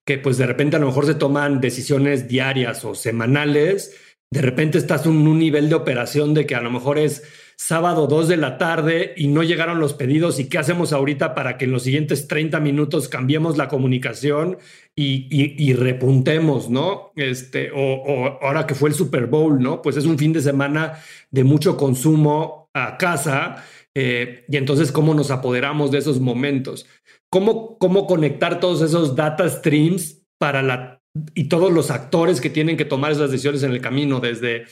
que 0.03 0.17
pues 0.17 0.37
de 0.37 0.45
repente 0.45 0.77
a 0.77 0.79
lo 0.79 0.87
mejor 0.87 1.05
se 1.05 1.15
toman 1.15 1.61
decisiones 1.61 2.27
diarias 2.27 2.83
o 2.85 2.95
semanales, 2.95 3.95
de 4.29 4.41
repente 4.41 4.77
estás 4.77 5.05
en 5.05 5.27
un 5.27 5.39
nivel 5.39 5.69
de 5.69 5.75
operación 5.75 6.33
de 6.33 6.45
que 6.45 6.55
a 6.55 6.61
lo 6.61 6.69
mejor 6.69 6.97
es 6.97 7.23
sábado 7.55 8.07
2 8.07 8.27
de 8.27 8.37
la 8.37 8.57
tarde 8.57 9.13
y 9.17 9.27
no 9.27 9.41
llegaron 9.41 9.79
los 9.79 9.93
pedidos 9.93 10.39
y 10.39 10.47
qué 10.47 10.57
hacemos 10.57 10.93
ahorita 10.93 11.33
para 11.33 11.57
que 11.57 11.65
en 11.65 11.71
los 11.71 11.83
siguientes 11.83 12.27
30 12.27 12.59
minutos 12.59 13.07
cambiemos 13.07 13.57
la 13.57 13.67
comunicación 13.67 14.57
y, 14.95 15.73
repuntemos, 15.73 16.69
¿no? 16.69 17.13
Este, 17.15 17.71
o, 17.73 18.39
ahora 18.41 18.67
que 18.67 18.75
fue 18.75 18.89
el 18.89 18.95
Super 18.95 19.27
Bowl, 19.27 19.59
¿no? 19.59 19.81
Pues 19.81 19.95
es 19.97 20.05
un 20.05 20.17
fin 20.17 20.33
de 20.33 20.41
semana 20.41 20.99
de 21.31 21.43
mucho 21.43 21.77
consumo 21.77 22.69
a 22.73 22.97
casa 22.97 23.63
eh, 23.95 24.45
y 24.49 24.57
entonces 24.57 24.91
cómo 24.91 25.13
nos 25.13 25.31
apoderamos 25.31 25.91
de 25.91 25.99
esos 25.99 26.19
momentos. 26.19 26.85
¿Cómo, 27.29 27.77
cómo 27.77 28.07
conectar 28.07 28.59
todos 28.59 28.81
esos 28.81 29.15
data 29.15 29.49
streams 29.49 30.23
para 30.37 30.61
la 30.61 30.96
y 31.33 31.45
todos 31.45 31.71
los 31.71 31.91
actores 31.91 32.41
que 32.41 32.49
tienen 32.49 32.77
que 32.77 32.85
tomar 32.85 33.11
esas 33.11 33.31
decisiones 33.31 33.63
en 33.63 33.71
el 33.71 33.81
camino, 33.81 34.19
desde 34.19 34.65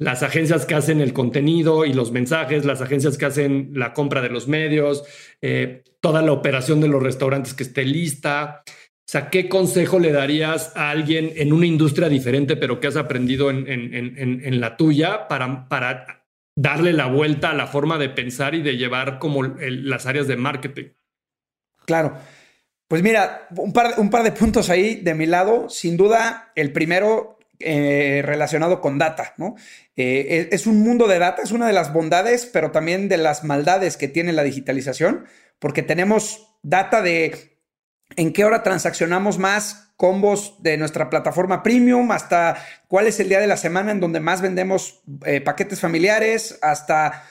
las 0.00 0.22
agencias 0.22 0.64
que 0.64 0.74
hacen 0.74 1.00
el 1.00 1.12
contenido 1.12 1.84
y 1.84 1.92
los 1.92 2.10
mensajes, 2.10 2.64
las 2.64 2.80
agencias 2.80 3.18
que 3.18 3.26
hacen 3.26 3.72
la 3.74 3.92
compra 3.92 4.22
de 4.22 4.30
los 4.30 4.48
medios, 4.48 5.04
eh, 5.42 5.84
toda 6.00 6.22
la 6.22 6.32
operación 6.32 6.80
de 6.80 6.88
los 6.88 7.02
restaurantes 7.02 7.52
que 7.52 7.64
esté 7.64 7.84
lista. 7.84 8.62
O 8.66 9.12
sea, 9.12 9.28
¿qué 9.28 9.48
consejo 9.48 9.98
le 9.98 10.10
darías 10.10 10.74
a 10.74 10.90
alguien 10.90 11.32
en 11.36 11.52
una 11.52 11.66
industria 11.66 12.08
diferente, 12.08 12.56
pero 12.56 12.80
que 12.80 12.86
has 12.86 12.96
aprendido 12.96 13.50
en, 13.50 13.66
en, 13.68 14.60
la 14.60 14.76
tuya 14.76 15.28
para, 15.28 15.68
para 15.68 16.24
darle 16.56 16.92
la 16.92 17.06
vuelta 17.06 17.50
a 17.50 17.54
la 17.54 17.66
forma 17.66 17.98
de 17.98 18.08
pensar 18.08 18.54
y 18.54 18.62
de 18.62 18.76
llevar 18.76 19.18
como 19.18 19.42
las 19.42 20.06
áreas 20.06 20.28
de 20.28 20.36
marketing? 20.36 20.84
Claro. 21.84 22.16
Pues 22.90 23.04
mira, 23.04 23.46
un 23.56 23.72
par, 23.72 24.00
un 24.00 24.10
par 24.10 24.24
de 24.24 24.32
puntos 24.32 24.68
ahí 24.68 24.96
de 24.96 25.14
mi 25.14 25.24
lado. 25.24 25.70
Sin 25.70 25.96
duda, 25.96 26.50
el 26.56 26.72
primero 26.72 27.38
eh, 27.60 28.20
relacionado 28.24 28.80
con 28.80 28.98
data, 28.98 29.32
¿no? 29.36 29.54
Eh, 29.94 30.48
es, 30.50 30.66
un 30.66 30.80
mundo 30.80 31.06
de 31.06 31.20
data, 31.20 31.40
es 31.40 31.52
una 31.52 31.68
de 31.68 31.72
las 31.72 31.92
bondades, 31.92 32.46
pero 32.46 32.72
también 32.72 33.08
de 33.08 33.16
las 33.16 33.44
maldades 33.44 33.96
que 33.96 34.08
tiene 34.08 34.32
la 34.32 34.42
digitalización, 34.42 35.26
porque 35.60 35.84
tenemos 35.84 36.56
data 36.64 37.00
de 37.00 37.56
en 38.16 38.32
qué 38.32 38.44
hora 38.44 38.64
transaccionamos 38.64 39.38
más 39.38 39.92
combos 39.96 40.60
de 40.60 40.76
nuestra 40.76 41.10
plataforma 41.10 41.62
premium, 41.62 42.10
hasta 42.10 42.56
cuál 42.88 43.06
es 43.06 43.20
el 43.20 43.28
día 43.28 43.38
de 43.38 43.46
la 43.46 43.56
semana 43.56 43.92
en 43.92 44.00
donde 44.00 44.18
más 44.18 44.40
vendemos 44.40 45.04
eh, 45.26 45.40
paquetes 45.40 45.78
familiares, 45.78 46.58
hasta... 46.60 47.22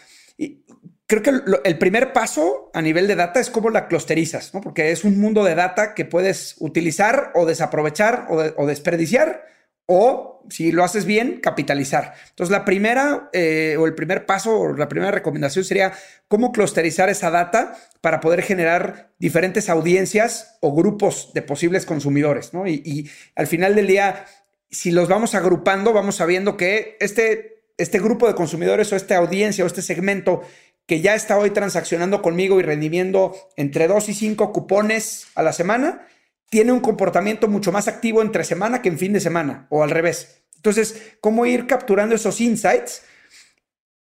creo 1.09 1.23
que 1.23 1.31
el 1.65 1.77
primer 1.77 2.13
paso 2.13 2.71
a 2.73 2.81
nivel 2.81 3.07
de 3.07 3.15
data 3.15 3.41
es 3.41 3.49
cómo 3.49 3.69
la 3.69 3.87
clusterizas, 3.87 4.53
¿no? 4.53 4.61
Porque 4.61 4.91
es 4.91 5.03
un 5.03 5.19
mundo 5.19 5.43
de 5.43 5.55
data 5.55 5.93
que 5.93 6.05
puedes 6.05 6.55
utilizar 6.59 7.31
o 7.35 7.45
desaprovechar 7.45 8.27
o 8.29 8.65
desperdiciar 8.65 9.49
o 9.91 10.29
si 10.49 10.71
lo 10.71 10.83
haces 10.83 11.05
bien, 11.05 11.39
capitalizar. 11.41 12.13
Entonces, 12.29 12.51
la 12.51 12.63
primera 12.63 13.29
eh, 13.33 13.75
o 13.79 13.87
el 13.87 13.95
primer 13.95 14.27
paso 14.27 14.59
o 14.59 14.73
la 14.73 14.87
primera 14.87 15.11
recomendación 15.11 15.65
sería 15.65 15.93
cómo 16.27 16.51
clusterizar 16.51 17.09
esa 17.09 17.31
data 17.31 17.75
para 18.01 18.19
poder 18.19 18.43
generar 18.43 19.11
diferentes 19.17 19.67
audiencias 19.67 20.57
o 20.61 20.75
grupos 20.75 21.31
de 21.33 21.41
posibles 21.41 21.87
consumidores, 21.87 22.53
¿no? 22.53 22.67
Y, 22.67 23.09
al 23.35 23.47
final 23.47 23.75
del 23.75 23.87
día, 23.87 24.25
si 24.69 24.91
los 24.91 25.07
vamos 25.07 25.33
agrupando, 25.33 25.91
vamos 25.91 26.17
sabiendo 26.17 26.55
que 26.55 26.95
este, 26.99 27.63
este 27.77 27.99
grupo 27.99 28.27
de 28.27 28.35
consumidores 28.35 28.93
o 28.93 28.95
esta 28.95 29.17
audiencia 29.17 29.63
o 29.63 29.67
este 29.67 29.81
segmento 29.81 30.41
que 30.89 31.01
ya 31.01 31.13
está 31.13 31.37
hoy 31.37 31.51
transaccionando 31.51 32.23
conmigo 32.23 32.59
y 32.59 32.63
redimiendo 32.63 33.35
entre 33.55 33.87
dos 33.87 34.09
y 34.09 34.15
cinco 34.15 34.51
cupones 34.51 35.27
a 35.35 35.43
la 35.43 35.53
semana, 35.53 36.07
tiene 36.49 36.71
un 36.71 36.79
comportamiento 36.79 37.47
mucho 37.47 37.71
más 37.71 37.87
activo 37.87 38.23
entre 38.23 38.43
semana 38.43 38.81
que 38.81 38.89
en 38.89 38.97
fin 38.97 39.13
de 39.13 39.19
semana, 39.19 39.67
o 39.69 39.83
al 39.83 39.91
revés. 39.91 40.41
Entonces, 40.55 41.15
¿cómo 41.21 41.45
ir 41.45 41.67
capturando 41.67 42.15
esos 42.15 42.41
insights 42.41 43.03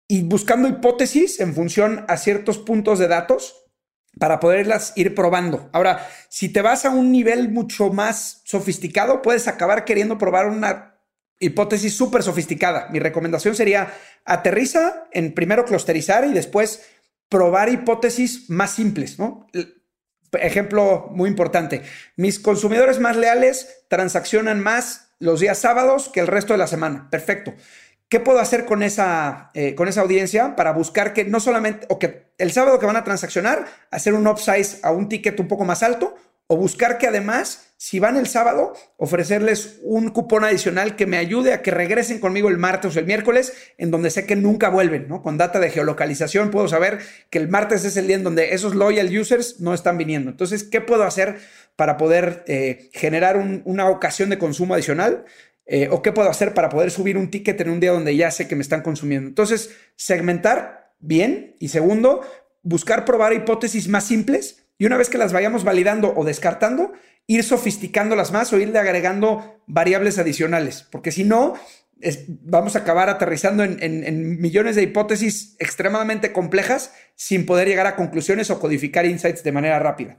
y 0.09 0.23
buscando 0.23 0.67
hipótesis 0.67 1.41
en 1.41 1.55
función 1.55 2.07
a 2.09 2.17
ciertos 2.17 2.57
puntos 2.57 2.99
de 2.99 3.09
datos 3.09 3.67
para 4.19 4.41
poderlas 4.41 4.95
ir 4.97 5.15
probando? 5.15 5.69
Ahora, 5.75 6.09
si 6.31 6.49
te 6.49 6.63
vas 6.63 6.87
a 6.87 6.91
un 6.91 7.13
nivel 7.13 7.51
mucho 7.51 7.91
más 7.91 8.41
sofisticado, 8.47 9.21
puedes 9.21 9.47
acabar 9.47 9.85
queriendo 9.85 10.17
probar 10.17 10.47
una 10.47 10.98
hipótesis 11.41 11.95
súper 11.95 12.23
sofisticada. 12.23 12.89
Mi 12.91 12.99
recomendación 12.99 13.55
sería 13.55 13.95
aterriza 14.25 15.05
en 15.13 15.35
primero 15.35 15.65
clusterizar 15.65 16.25
y 16.27 16.33
después 16.33 16.83
probar 17.29 17.69
hipótesis 17.69 18.49
más 18.51 18.73
simples, 18.73 19.19
¿no? 19.19 19.47
Ejemplo 20.33 21.09
muy 21.11 21.29
importante, 21.29 21.83
mis 22.17 22.39
consumidores 22.39 23.01
más 23.01 23.17
leales 23.17 23.85
transaccionan 23.89 24.61
más 24.61 25.13
los 25.19 25.41
días 25.41 25.59
sábados 25.59 26.11
que 26.11 26.21
el 26.21 26.27
resto 26.27 26.53
de 26.53 26.59
la 26.59 26.67
semana. 26.67 27.09
Perfecto. 27.11 27.55
¿Qué 28.09 28.21
puedo 28.21 28.39
hacer 28.39 28.65
con 28.65 28.83
esa, 28.83 29.51
eh, 29.55 29.75
con 29.75 29.89
esa 29.89 30.01
audiencia 30.01 30.57
para 30.57 30.73
buscar 30.73 31.13
que 31.13 31.25
no 31.25 31.41
solamente, 31.41 31.87
o 31.91 31.99
que 31.99 32.33
el 32.39 32.53
sábado 32.53 32.79
que 32.79 32.87
van 32.87 32.97
a 32.97 33.05
transaccionar, 33.05 33.67
hacer 33.91 34.15
un 34.15 34.27
upsize 34.27 34.79
a 34.83 34.93
un 34.93 35.09
ticket 35.09 35.39
un 35.41 35.49
poco 35.49 35.65
más 35.65 35.83
alto, 35.83 36.15
o 36.51 36.57
buscar 36.57 36.97
que 36.97 37.07
además, 37.07 37.75
si 37.77 38.01
van 38.01 38.17
el 38.17 38.27
sábado, 38.27 38.73
ofrecerles 38.97 39.79
un 39.83 40.09
cupón 40.09 40.45
adicional 40.45 40.97
que 40.97 41.05
me 41.07 41.19
ayude 41.19 41.53
a 41.53 41.61
que 41.61 41.71
regresen 41.71 42.21
conmigo 42.21 42.49
el 42.49 42.57
martes 42.57 42.97
o 42.97 42.99
el 42.99 43.05
miércoles, 43.05 43.53
en 43.77 43.91
donde 43.91 44.09
sé 44.09 44.25
que 44.25 44.35
nunca 44.35 44.71
vuelven, 44.71 45.09
¿no? 45.09 45.23
Con 45.23 45.37
data 45.37 45.61
de 45.61 45.71
geolocalización 45.71 46.51
puedo 46.51 46.67
saber 46.67 47.01
que 47.29 47.39
el 47.39 47.49
martes 47.49 47.85
es 47.85 47.99
el 47.99 48.07
día 48.07 48.17
en 48.17 48.25
donde 48.25 48.55
esos 48.55 48.75
loyal 48.75 49.15
users 49.15 49.61
no 49.61 49.75
están 49.75 49.99
viniendo. 49.99 50.31
Entonces, 50.31 50.65
¿qué 50.65 50.81
puedo 50.81 51.05
hacer 51.05 51.37
para 51.77 51.99
poder 51.99 52.45
eh, 52.47 52.89
generar 52.95 53.37
una 53.37 53.91
ocasión 53.91 54.31
de 54.31 54.39
consumo 54.39 54.73
adicional? 54.73 55.27
Eh, 55.67 55.89
¿O 55.91 56.01
qué 56.01 56.13
puedo 56.13 56.31
hacer 56.31 56.55
para 56.55 56.71
poder 56.71 56.91
subir 56.91 57.19
un 57.19 57.31
ticket 57.31 57.61
en 57.61 57.69
un 57.69 57.79
día 57.79 57.93
donde 57.93 58.17
ya 58.17 58.31
sé 58.31 58.49
que 58.49 58.57
me 58.57 58.63
están 58.63 58.81
consumiendo? 58.81 59.29
Entonces, 59.29 59.71
segmentar 59.97 60.95
bien 60.99 61.57
y 61.59 61.69
segundo, 61.69 62.23
buscar 62.63 63.05
probar 63.05 63.35
hipótesis 63.35 63.87
más 63.87 64.05
simples 64.05 64.65
y 64.79 64.87
una 64.87 64.97
vez 64.97 65.11
que 65.11 65.19
las 65.19 65.33
vayamos 65.33 65.65
validando 65.65 66.15
o 66.17 66.25
descartando, 66.25 66.93
ir 67.27 67.43
sofisticándolas 67.43 68.33
más 68.33 68.53
o 68.53 68.59
irle 68.59 68.79
agregando 68.79 69.61
variables 69.67 70.19
adicionales, 70.19 70.87
porque 70.91 71.13
si 71.13 71.25
no, 71.25 71.55
vamos 72.27 72.77
a 72.77 72.81
acabar 72.81 73.09
aterrizando 73.11 73.65
en, 73.65 74.41
millones 74.41 74.77
de 74.77 74.83
hipótesis 74.83 75.57
extremadamente 75.59 76.33
complejas 76.33 76.95
sin 77.17 77.45
poder 77.45 77.67
llegar 77.69 77.87
a 77.87 77.97
conclusiones 77.97 78.51
o 78.51 78.61
codificar 78.61 79.05
insights 79.05 79.43
de 79.43 79.53
manera 79.53 79.79
rápida. 79.79 80.19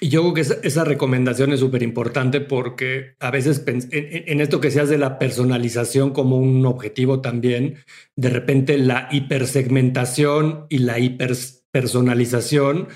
Y 0.00 0.08
yo 0.10 0.22
creo 0.22 0.34
que 0.34 0.40
esa, 0.68 0.84
recomendación 0.84 1.52
es 1.52 1.58
súper 1.60 1.82
importante 1.82 2.40
porque 2.40 3.16
a 3.18 3.32
veces 3.32 3.64
en, 3.66 4.40
esto 4.40 4.60
que 4.60 4.70
se 4.70 4.80
hace 4.80 4.92
de 4.92 4.98
la 4.98 5.18
personalización 5.18 6.12
como 6.12 6.36
un 6.38 6.64
objetivo 6.66 7.20
también, 7.20 7.78
de 8.14 8.30
repente 8.30 8.78
la 8.78 9.08
hipersegmentación 9.10 10.66
y 10.68 10.78
la 10.78 11.00
hiperpersonalización 11.00 12.88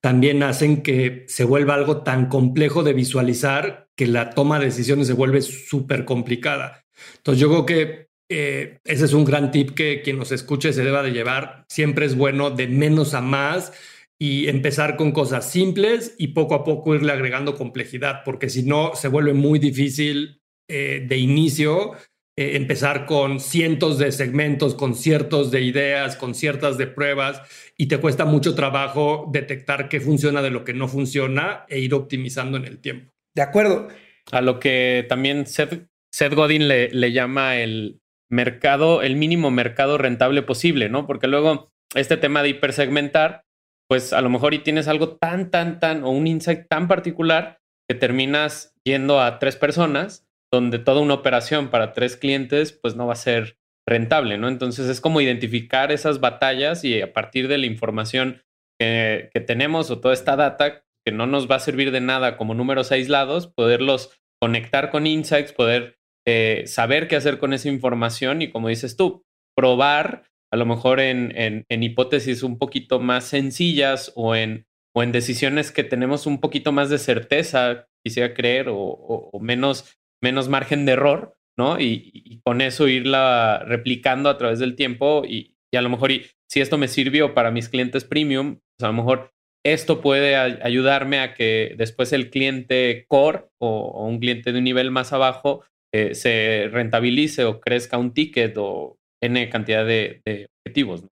también 0.00 0.42
hacen 0.42 0.82
que 0.82 1.24
se 1.28 1.44
vuelva 1.44 1.74
algo 1.74 2.02
tan 2.02 2.28
complejo 2.28 2.82
de 2.82 2.94
visualizar 2.94 3.88
que 3.96 4.06
la 4.06 4.30
toma 4.30 4.58
de 4.58 4.66
decisiones 4.66 5.06
se 5.06 5.12
vuelve 5.12 5.42
súper 5.42 6.04
complicada. 6.04 6.84
Entonces 7.16 7.40
yo 7.40 7.48
creo 7.48 7.66
que 7.66 8.08
eh, 8.30 8.78
ese 8.84 9.04
es 9.04 9.12
un 9.12 9.24
gran 9.24 9.50
tip 9.50 9.70
que 9.70 10.02
quien 10.02 10.18
nos 10.18 10.32
escuche 10.32 10.72
se 10.72 10.84
deba 10.84 11.02
de 11.02 11.12
llevar. 11.12 11.64
Siempre 11.68 12.06
es 12.06 12.16
bueno 12.16 12.50
de 12.50 12.68
menos 12.68 13.12
a 13.14 13.20
más 13.20 13.72
y 14.18 14.48
empezar 14.48 14.96
con 14.96 15.12
cosas 15.12 15.50
simples 15.50 16.14
y 16.18 16.28
poco 16.28 16.54
a 16.54 16.64
poco 16.64 16.94
irle 16.94 17.12
agregando 17.12 17.56
complejidad, 17.56 18.22
porque 18.24 18.48
si 18.48 18.62
no 18.62 18.92
se 18.94 19.08
vuelve 19.08 19.32
muy 19.32 19.58
difícil 19.58 20.40
eh, 20.68 21.04
de 21.08 21.16
inicio 21.16 21.92
eh, 22.40 22.56
empezar 22.56 23.04
con 23.04 23.38
cientos 23.38 23.98
de 23.98 24.12
segmentos, 24.12 24.74
con 24.74 24.94
ciertos 24.94 25.50
de 25.50 25.60
ideas, 25.60 26.16
con 26.16 26.34
ciertas 26.34 26.78
de 26.78 26.86
pruebas 26.86 27.42
y 27.76 27.84
te 27.84 27.98
cuesta 27.98 28.24
mucho 28.24 28.54
trabajo 28.54 29.28
detectar 29.30 29.90
qué 29.90 30.00
funciona 30.00 30.40
de 30.40 30.48
lo 30.48 30.64
que 30.64 30.72
no 30.72 30.88
funciona 30.88 31.66
e 31.68 31.80
ir 31.80 31.92
optimizando 31.92 32.56
en 32.56 32.64
el 32.64 32.78
tiempo. 32.78 33.12
De 33.36 33.42
acuerdo. 33.42 33.88
A 34.32 34.40
lo 34.40 34.58
que 34.58 35.04
también 35.06 35.44
Seth, 35.46 35.86
Godin 36.34 36.66
le, 36.66 36.88
le 36.88 37.12
llama 37.12 37.58
el 37.58 38.00
mercado, 38.30 39.02
el 39.02 39.16
mínimo 39.16 39.50
mercado 39.50 39.98
rentable 39.98 40.40
posible, 40.40 40.88
¿no? 40.88 41.06
Porque 41.06 41.26
luego 41.26 41.68
este 41.94 42.16
tema 42.16 42.42
de 42.42 42.48
hipersegmentar, 42.48 43.42
pues 43.86 44.14
a 44.14 44.22
lo 44.22 44.30
mejor 44.30 44.54
y 44.54 44.60
tienes 44.60 44.88
algo 44.88 45.18
tan, 45.18 45.50
tan, 45.50 45.78
tan, 45.78 46.04
o 46.04 46.10
un 46.10 46.26
insight 46.26 46.68
tan 46.70 46.88
particular 46.88 47.58
que 47.86 47.94
terminas 47.94 48.72
yendo 48.82 49.20
a 49.20 49.38
tres 49.38 49.56
personas, 49.56 50.24
donde 50.52 50.78
toda 50.78 51.00
una 51.00 51.14
operación 51.14 51.68
para 51.68 51.92
tres 51.92 52.16
clientes, 52.16 52.72
pues 52.72 52.96
no 52.96 53.06
va 53.06 53.12
a 53.12 53.16
ser 53.16 53.58
rentable, 53.88 54.38
¿no? 54.38 54.48
Entonces 54.48 54.88
es 54.88 55.00
como 55.00 55.20
identificar 55.20 55.92
esas 55.92 56.20
batallas 56.20 56.84
y 56.84 57.00
a 57.00 57.12
partir 57.12 57.48
de 57.48 57.58
la 57.58 57.66
información 57.66 58.42
que, 58.78 59.30
tenemos 59.46 59.90
o 59.90 60.00
toda 60.00 60.14
esta 60.14 60.36
data 60.36 60.84
que 61.04 61.12
no 61.12 61.26
nos 61.26 61.50
va 61.50 61.56
a 61.56 61.60
servir 61.60 61.90
de 61.90 62.00
nada 62.00 62.36
como 62.36 62.54
números 62.54 62.92
aislados, 62.92 63.46
poderlos 63.46 64.18
conectar 64.40 64.90
con 64.90 65.06
insights, 65.06 65.52
poder 65.52 65.98
eh, 66.26 66.64
saber 66.66 67.08
qué 67.08 67.16
hacer 67.16 67.38
con 67.38 67.52
esa 67.52 67.68
información 67.68 68.42
y 68.42 68.50
como 68.50 68.68
dices 68.68 68.96
tú, 68.96 69.24
probar 69.56 70.24
a 70.52 70.56
lo 70.56 70.66
mejor 70.66 71.00
en, 71.00 71.32
en, 71.68 71.82
hipótesis 71.82 72.42
un 72.42 72.58
poquito 72.58 72.98
más 72.98 73.24
sencillas 73.24 74.12
o 74.16 74.34
en, 74.34 74.66
o 74.94 75.02
en 75.02 75.12
decisiones 75.12 75.70
que 75.70 75.84
tenemos 75.84 76.26
un 76.26 76.40
poquito 76.40 76.72
más 76.72 76.90
de 76.90 76.98
certeza, 76.98 77.88
quisiera 78.04 78.34
creer, 78.34 78.68
o, 78.68 78.76
o, 78.76 79.40
menos, 79.40 79.99
menos 80.22 80.48
margen 80.48 80.86
de 80.86 80.92
error, 80.92 81.36
¿no? 81.58 81.80
Y, 81.80 82.40
con 82.44 82.60
eso 82.60 82.88
irla 82.88 83.62
replicando 83.66 84.28
a 84.30 84.38
través 84.38 84.58
del 84.58 84.76
tiempo 84.76 85.24
y, 85.26 85.54
y 85.72 85.76
a 85.76 85.82
lo 85.82 85.90
mejor 85.90 86.10
y, 86.10 86.26
si 86.50 86.60
esto 86.60 86.78
me 86.78 86.88
sirvió 86.88 87.32
para 87.32 87.50
mis 87.50 87.68
clientes 87.68 88.04
premium, 88.04 88.58
pues 88.76 88.84
a 88.84 88.88
lo 88.88 88.94
mejor 88.94 89.32
esto 89.64 90.00
puede 90.00 90.36
ayudarme 90.36 91.20
a 91.20 91.34
que 91.34 91.74
después 91.76 92.12
el 92.12 92.30
cliente 92.30 93.04
core 93.08 93.46
o, 93.58 94.06
un 94.06 94.18
cliente 94.18 94.52
de 94.52 94.58
un 94.58 94.64
nivel 94.64 94.90
más 94.90 95.12
abajo 95.12 95.62
eh, 95.92 96.14
se 96.14 96.68
rentabilice 96.72 97.44
o 97.44 97.60
crezca 97.60 97.98
un 97.98 98.14
ticket 98.14 98.54
o 98.56 98.96
N 99.22 99.48
cantidad 99.50 99.84
de, 99.84 100.48
objetivos. 100.64 101.04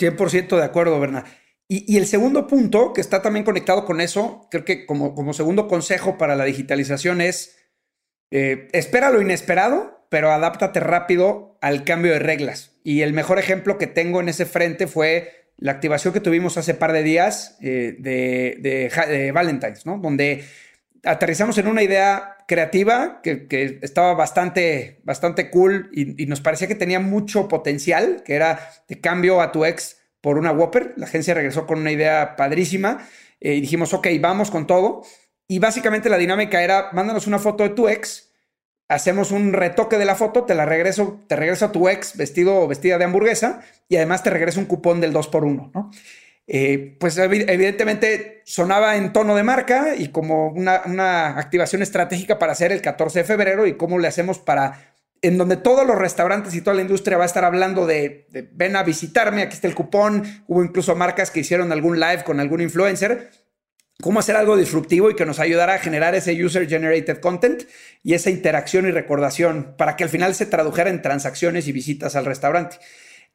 100% 0.00 0.56
de 0.56 0.64
acuerdo, 0.64 1.00
Bernard. 1.00 1.26
Y, 1.68 1.96
el 1.96 2.06
segundo 2.06 2.46
punto, 2.46 2.92
que 2.92 3.00
está 3.00 3.22
también 3.22 3.44
conectado 3.44 3.86
con 3.86 4.00
eso, 4.00 4.46
creo 4.50 4.64
que 4.64 4.84
como, 4.84 5.14
como 5.14 5.32
segundo 5.32 5.68
consejo 5.68 6.18
para 6.18 6.36
la 6.36 6.44
digitalización 6.44 7.22
es, 7.22 7.61
eh, 8.32 8.68
espera 8.72 9.10
lo 9.10 9.20
inesperado, 9.20 10.06
pero 10.08 10.32
adáptate 10.32 10.80
rápido 10.80 11.58
al 11.60 11.84
cambio 11.84 12.12
de 12.12 12.18
reglas. 12.18 12.72
Y 12.82 13.02
el 13.02 13.12
mejor 13.12 13.38
ejemplo 13.38 13.76
que 13.78 13.86
tengo 13.86 14.20
en 14.20 14.28
ese 14.28 14.46
frente 14.46 14.86
fue 14.86 15.50
la 15.58 15.72
activación 15.72 16.14
que 16.14 16.20
tuvimos 16.20 16.56
hace 16.56 16.74
par 16.74 16.92
de 16.92 17.02
días 17.02 17.58
eh, 17.60 17.94
de, 17.98 19.30
Valentine's, 19.32 19.86
¿no? 19.86 19.98
Donde 19.98 20.44
aterrizamos 21.04 21.58
en 21.58 21.66
una 21.66 21.82
idea 21.82 22.38
creativa 22.48 23.20
que, 23.22 23.46
estaba 23.82 24.14
bastante, 24.14 25.00
bastante 25.04 25.50
cool 25.50 25.90
y, 25.92 26.26
nos 26.26 26.40
parecía 26.40 26.68
que 26.68 26.74
tenía 26.74 27.00
mucho 27.00 27.48
potencial, 27.48 28.22
que 28.24 28.34
era 28.34 28.70
de 28.88 29.00
cambio 29.00 29.40
a 29.42 29.52
tu 29.52 29.64
ex 29.66 29.98
por 30.22 30.38
una 30.38 30.52
Whopper. 30.52 30.94
La 30.96 31.04
agencia 31.04 31.34
regresó 31.34 31.66
con 31.66 31.78
una 31.78 31.92
idea 31.92 32.34
padrísima 32.34 33.06
eh, 33.40 33.54
y 33.54 33.60
dijimos, 33.60 33.92
ok, 33.92 34.08
vamos 34.20 34.50
con 34.50 34.66
todo. 34.66 35.02
Y 35.52 35.58
básicamente 35.58 36.08
la 36.08 36.16
dinámica 36.16 36.62
era, 36.62 36.88
mándanos 36.94 37.26
una 37.26 37.38
foto 37.38 37.62
de 37.62 37.68
tu 37.68 37.86
ex, 37.86 38.30
hacemos 38.88 39.32
un 39.32 39.52
retoque 39.52 39.98
de 39.98 40.06
la 40.06 40.14
foto, 40.14 40.44
te 40.44 40.54
la 40.54 40.64
regreso, 40.64 41.20
te 41.26 41.36
regreso 41.36 41.66
a 41.66 41.72
tu 41.72 41.90
ex 41.90 42.16
vestido 42.16 42.56
o 42.56 42.66
vestida 42.66 42.96
de 42.96 43.04
hamburguesa 43.04 43.60
y 43.86 43.96
además 43.96 44.22
te 44.22 44.30
regreso 44.30 44.60
un 44.60 44.64
cupón 44.64 45.02
del 45.02 45.12
2x1, 45.12 45.72
¿no? 45.74 45.90
Eh, 46.46 46.96
pues 46.98 47.18
evidentemente 47.18 48.40
sonaba 48.46 48.96
en 48.96 49.12
tono 49.12 49.36
de 49.36 49.42
marca 49.42 49.94
y 49.94 50.08
como 50.08 50.48
una, 50.48 51.38
activación 51.38 51.82
estratégica 51.82 52.38
para 52.38 52.52
hacer 52.52 52.72
el 52.72 52.80
14 52.80 53.18
de 53.18 53.24
febrero 53.26 53.66
y 53.66 53.74
cómo 53.74 53.98
le 53.98 54.08
hacemos 54.08 54.38
para, 54.38 54.94
en 55.20 55.36
donde 55.36 55.58
todos 55.58 55.86
los 55.86 55.98
restaurantes 55.98 56.54
y 56.54 56.62
toda 56.62 56.76
la 56.76 56.82
industria 56.82 57.18
va 57.18 57.24
a 57.24 57.26
estar 57.26 57.44
hablando 57.44 57.84
de, 57.84 58.26
ven 58.54 58.74
a 58.74 58.84
visitarme, 58.84 59.42
aquí 59.42 59.52
está 59.52 59.68
el 59.68 59.74
cupón, 59.74 60.44
hubo 60.46 60.64
incluso 60.64 60.96
marcas 60.96 61.30
que 61.30 61.40
hicieron 61.40 61.72
algún 61.72 62.00
live 62.00 62.24
con 62.24 62.40
algún 62.40 62.62
influencer, 62.62 63.41
cómo 64.02 64.20
hacer 64.20 64.36
algo 64.36 64.56
disruptivo 64.56 65.10
y 65.10 65.16
que 65.16 65.24
nos 65.24 65.38
ayudara 65.38 65.74
a 65.74 65.78
generar 65.78 66.14
ese 66.14 66.44
user 66.44 66.68
generated 66.68 67.20
content 67.20 67.62
y 68.02 68.12
esa 68.12 68.28
interacción 68.28 68.86
y 68.86 68.90
recordación 68.90 69.74
para 69.78 69.96
que 69.96 70.04
al 70.04 70.10
final 70.10 70.34
se 70.34 70.44
tradujera 70.44 70.90
en 70.90 71.00
transacciones 71.00 71.68
y 71.68 71.72
visitas 71.72 72.14
al 72.16 72.26
restaurante. 72.26 72.76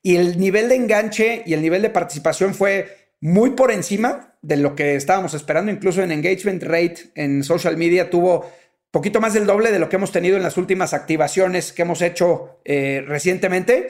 Y 0.04 0.18
el 0.18 0.38
nivel 0.38 0.70
de 0.70 0.76
enganche 0.76 1.42
y 1.46 1.54
el 1.54 1.62
nivel 1.62 1.82
de 1.82 1.90
participación 1.90 2.54
fue 2.54 3.10
muy 3.20 3.52
por 3.52 3.72
encima 3.72 4.36
de 4.42 4.58
lo 4.58 4.76
que 4.76 4.96
estábamos 4.96 5.34
esperando. 5.34 5.72
Incluso 5.72 6.04
en 6.04 6.12
engagement 6.12 6.62
rate 6.62 7.12
en 7.16 7.44
social 7.44 7.78
media 7.78 8.10
tuvo 8.10 8.52
poquito 8.92 9.22
más 9.22 9.34
del 9.34 9.46
doble 9.46 9.72
de 9.72 9.80
lo 9.80 9.90
que 9.90 9.96
hemos 9.96 10.12
tenido 10.12 10.38
en 10.38 10.44
las 10.44 10.58
últimas 10.58 10.94
activaciones 10.94 11.72
que 11.72 11.82
hemos 11.82 12.02
hecho 12.02 12.60
eh, 12.66 13.04
recientemente. 13.08 13.88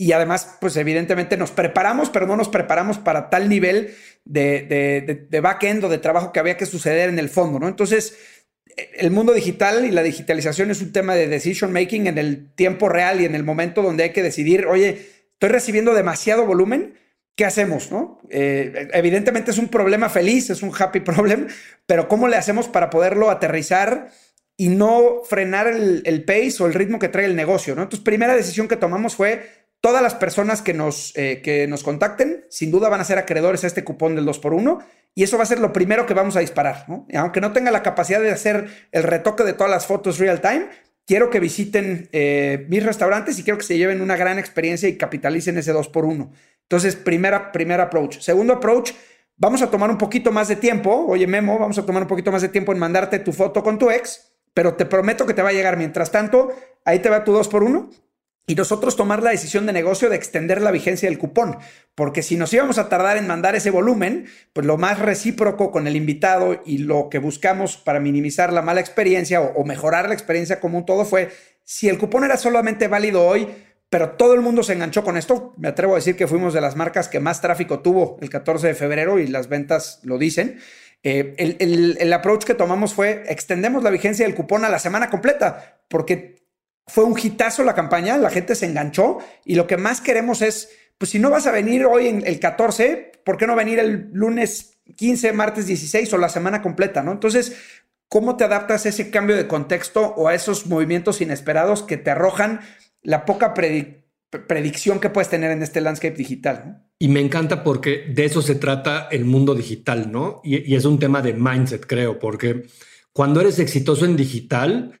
Y 0.00 0.12
además, 0.12 0.56
pues 0.60 0.76
evidentemente 0.76 1.36
nos 1.36 1.50
preparamos, 1.50 2.08
pero 2.08 2.26
no 2.26 2.36
nos 2.36 2.48
preparamos 2.48 2.98
para 2.98 3.30
tal 3.30 3.48
nivel 3.48 3.94
de, 4.24 4.62
de, 4.62 5.26
de, 5.28 5.40
back-end 5.40 5.84
o 5.84 5.88
de 5.88 5.98
trabajo 5.98 6.32
que 6.32 6.38
había 6.38 6.56
que 6.56 6.66
suceder 6.66 7.08
en 7.08 7.18
el 7.18 7.28
fondo, 7.28 7.58
¿no? 7.58 7.66
Entonces, 7.66 8.16
el 8.94 9.10
mundo 9.10 9.32
digital 9.32 9.84
y 9.84 9.90
la 9.90 10.02
digitalización 10.02 10.70
es 10.70 10.80
un 10.82 10.92
tema 10.92 11.14
de 11.14 11.26
decision 11.26 11.72
making 11.72 12.06
en 12.06 12.18
el 12.18 12.52
tiempo 12.54 12.88
real 12.88 13.20
y 13.20 13.24
en 13.24 13.34
el 13.34 13.42
momento 13.42 13.82
donde 13.82 14.04
hay 14.04 14.12
que 14.12 14.22
decidir, 14.22 14.66
oye, 14.66 15.08
estoy 15.32 15.48
recibiendo 15.48 15.94
demasiado 15.94 16.46
volumen, 16.46 16.94
¿qué 17.34 17.44
hacemos? 17.44 17.90
No? 17.90 18.20
Eh, 18.30 18.88
evidentemente 18.92 19.50
es 19.50 19.58
un 19.58 19.68
problema 19.68 20.08
feliz, 20.08 20.50
es 20.50 20.62
un 20.62 20.72
happy 20.76 21.00
problem, 21.12 21.48
pero 21.86 22.08
¿cómo 22.08 22.28
le 22.28 22.36
hacemos 22.36 22.68
para 22.68 22.90
poderlo 22.90 23.30
aterrizar 23.30 24.10
y 24.56 24.68
no 24.68 25.22
frenar 25.24 25.68
el, 25.68 26.24
pace 26.24 26.56
o 26.60 26.66
el 26.66 26.74
ritmo 26.74 26.98
que 26.98 27.08
trae 27.08 27.26
el 27.26 27.36
negocio? 27.36 27.74
¿no? 27.74 27.82
Entonces, 27.82 28.04
primera 28.04 28.36
decisión 28.36 28.68
que 28.68 28.76
tomamos 28.76 29.16
fue 29.16 29.57
todas 29.80 30.02
las 30.02 30.14
personas 30.14 30.62
que 30.62 30.74
nos, 30.74 31.16
eh, 31.16 31.40
que 31.42 31.66
nos 31.66 31.82
contacten, 31.82 32.44
sin 32.50 32.70
duda 32.70 32.88
van 32.88 33.00
a 33.00 33.04
ser 33.04 33.18
acreedores 33.18 33.64
a 33.64 33.66
este 33.66 33.84
cupón 33.84 34.16
del 34.16 34.26
2x1 34.26 34.78
y 35.14 35.22
eso 35.22 35.36
va 35.36 35.44
a 35.44 35.46
ser 35.46 35.60
lo 35.60 35.72
primero 35.72 36.06
que 36.06 36.14
vamos 36.14 36.36
a 36.36 36.40
disparar. 36.40 36.86
Aunque 37.14 37.40
no 37.40 37.52
tenga 37.52 37.70
la 37.70 37.82
capacidad 37.82 38.20
de 38.20 38.30
hacer 38.30 38.68
el 38.92 39.02
retoque 39.02 39.44
de 39.44 39.52
todas 39.52 39.70
las 39.70 39.86
fotos 39.86 40.18
real 40.18 40.40
time, 40.40 40.68
quiero 41.06 41.30
que 41.30 41.40
visiten 41.40 42.08
eh, 42.12 42.66
mis 42.68 42.84
restaurantes 42.84 43.38
y 43.38 43.42
quiero 43.42 43.58
que 43.58 43.64
se 43.64 43.78
lleven 43.78 44.00
una 44.00 44.16
gran 44.16 44.38
experiencia 44.38 44.88
y 44.88 44.96
capitalicen 44.96 45.58
ese 45.58 45.72
2 45.72 45.88
por 45.88 46.04
1 46.04 46.30
Entonces, 46.62 46.96
primera, 46.96 47.52
primer 47.52 47.80
approach. 47.80 48.20
Segundo 48.20 48.54
approach, 48.54 48.92
vamos 49.36 49.62
a 49.62 49.70
tomar 49.70 49.90
un 49.90 49.98
poquito 49.98 50.32
más 50.32 50.48
de 50.48 50.56
tiempo. 50.56 51.06
Oye, 51.08 51.26
Memo, 51.26 51.58
vamos 51.58 51.78
a 51.78 51.86
tomar 51.86 52.02
un 52.02 52.08
poquito 52.08 52.30
más 52.30 52.42
de 52.42 52.48
tiempo 52.48 52.72
en 52.72 52.78
mandarte 52.78 53.18
tu 53.20 53.32
foto 53.32 53.62
con 53.62 53.78
tu 53.78 53.90
ex, 53.90 54.32
pero 54.54 54.74
te 54.74 54.86
prometo 54.86 55.24
que 55.24 55.34
te 55.34 55.42
va 55.42 55.48
a 55.48 55.52
llegar. 55.52 55.76
Mientras 55.76 56.10
tanto, 56.10 56.52
ahí 56.84 56.98
te 56.98 57.08
va 57.08 57.24
tu 57.24 57.32
2 57.32 57.48
por 57.48 57.62
1 57.62 58.07
y 58.48 58.54
nosotros 58.54 58.96
tomar 58.96 59.22
la 59.22 59.30
decisión 59.30 59.66
de 59.66 59.74
negocio 59.74 60.08
de 60.08 60.16
extender 60.16 60.62
la 60.62 60.70
vigencia 60.70 61.08
del 61.08 61.18
cupón, 61.18 61.58
porque 61.94 62.22
si 62.22 62.36
nos 62.36 62.50
íbamos 62.52 62.78
a 62.78 62.88
tardar 62.88 63.18
en 63.18 63.26
mandar 63.26 63.54
ese 63.54 63.70
volumen, 63.70 64.26
pues 64.54 64.66
lo 64.66 64.78
más 64.78 64.98
recíproco 64.98 65.70
con 65.70 65.86
el 65.86 65.96
invitado 65.96 66.62
y 66.64 66.78
lo 66.78 67.10
que 67.10 67.18
buscamos 67.18 67.76
para 67.76 68.00
minimizar 68.00 68.50
la 68.54 68.62
mala 68.62 68.80
experiencia 68.80 69.42
o, 69.42 69.64
mejorar 69.64 70.08
la 70.08 70.14
experiencia 70.14 70.60
como 70.60 70.78
un 70.78 70.86
todo 70.86 71.04
fue, 71.04 71.28
si 71.62 71.90
el 71.90 71.98
cupón 71.98 72.24
era 72.24 72.38
solamente 72.38 72.88
válido 72.88 73.26
hoy, 73.26 73.48
pero 73.90 74.12
todo 74.12 74.32
el 74.32 74.40
mundo 74.40 74.62
se 74.62 74.72
enganchó 74.72 75.04
con 75.04 75.18
esto, 75.18 75.52
me 75.58 75.68
atrevo 75.68 75.92
a 75.92 75.96
decir 75.96 76.16
que 76.16 76.26
fuimos 76.26 76.54
de 76.54 76.62
las 76.62 76.74
marcas 76.74 77.08
que 77.08 77.20
más 77.20 77.42
tráfico 77.42 77.80
tuvo 77.80 78.16
el 78.22 78.30
14 78.30 78.68
de 78.68 78.74
febrero 78.74 79.18
y 79.18 79.26
las 79.26 79.50
ventas 79.50 80.00
lo 80.04 80.16
dicen. 80.16 80.58
Eh, 81.02 81.34
el, 81.36 81.98
el 82.00 82.12
approach 82.14 82.44
que 82.44 82.54
tomamos 82.54 82.94
fue 82.94 83.24
extendemos 83.28 83.82
la 83.82 83.90
vigencia 83.90 84.26
del 84.26 84.34
cupón 84.34 84.64
a 84.64 84.70
la 84.70 84.78
semana 84.78 85.10
completa, 85.10 85.80
porque 85.88 86.37
fue 86.88 87.04
un 87.04 87.18
hitazo 87.18 87.62
la 87.62 87.74
campaña, 87.74 88.16
la 88.16 88.30
gente 88.30 88.54
se 88.54 88.66
enganchó 88.66 89.18
y 89.44 89.54
lo 89.54 89.66
que 89.66 89.76
más 89.76 90.00
queremos 90.00 90.42
es, 90.42 90.70
pues 90.96 91.10
si 91.10 91.18
no 91.18 91.30
vas 91.30 91.46
a 91.46 91.52
venir 91.52 91.84
hoy 91.84 92.08
en 92.08 92.26
el 92.26 92.40
14, 92.40 93.12
¿por 93.24 93.36
qué 93.36 93.46
no 93.46 93.54
venir 93.54 93.78
el 93.78 94.10
lunes 94.12 94.78
15, 94.96 95.32
martes 95.32 95.66
16 95.66 96.12
o 96.14 96.18
la 96.18 96.28
semana 96.28 96.62
completa, 96.62 97.02
¿no? 97.02 97.12
Entonces, 97.12 97.56
¿cómo 98.08 98.36
te 98.36 98.44
adaptas 98.44 98.86
a 98.86 98.88
ese 98.88 99.10
cambio 99.10 99.36
de 99.36 99.46
contexto 99.46 100.14
o 100.16 100.28
a 100.28 100.34
esos 100.34 100.66
movimientos 100.66 101.20
inesperados 101.20 101.82
que 101.82 101.98
te 101.98 102.10
arrojan 102.10 102.60
la 103.02 103.26
poca 103.26 103.52
predicción 103.52 104.98
que 104.98 105.10
puedes 105.10 105.28
tener 105.28 105.50
en 105.50 105.62
este 105.62 105.82
landscape 105.82 106.16
digital? 106.16 106.86
Y 106.98 107.08
me 107.08 107.20
encanta 107.20 107.62
porque 107.62 108.06
de 108.08 108.24
eso 108.24 108.40
se 108.40 108.54
trata 108.54 109.08
el 109.10 109.26
mundo 109.26 109.54
digital, 109.54 110.10
¿no? 110.10 110.40
y 110.42 110.74
es 110.74 110.84
un 110.84 110.98
tema 110.98 111.20
de 111.20 111.34
mindset, 111.34 111.86
creo, 111.86 112.18
porque 112.18 112.66
cuando 113.12 113.40
eres 113.40 113.58
exitoso 113.58 114.04
en 114.04 114.16
digital, 114.16 114.98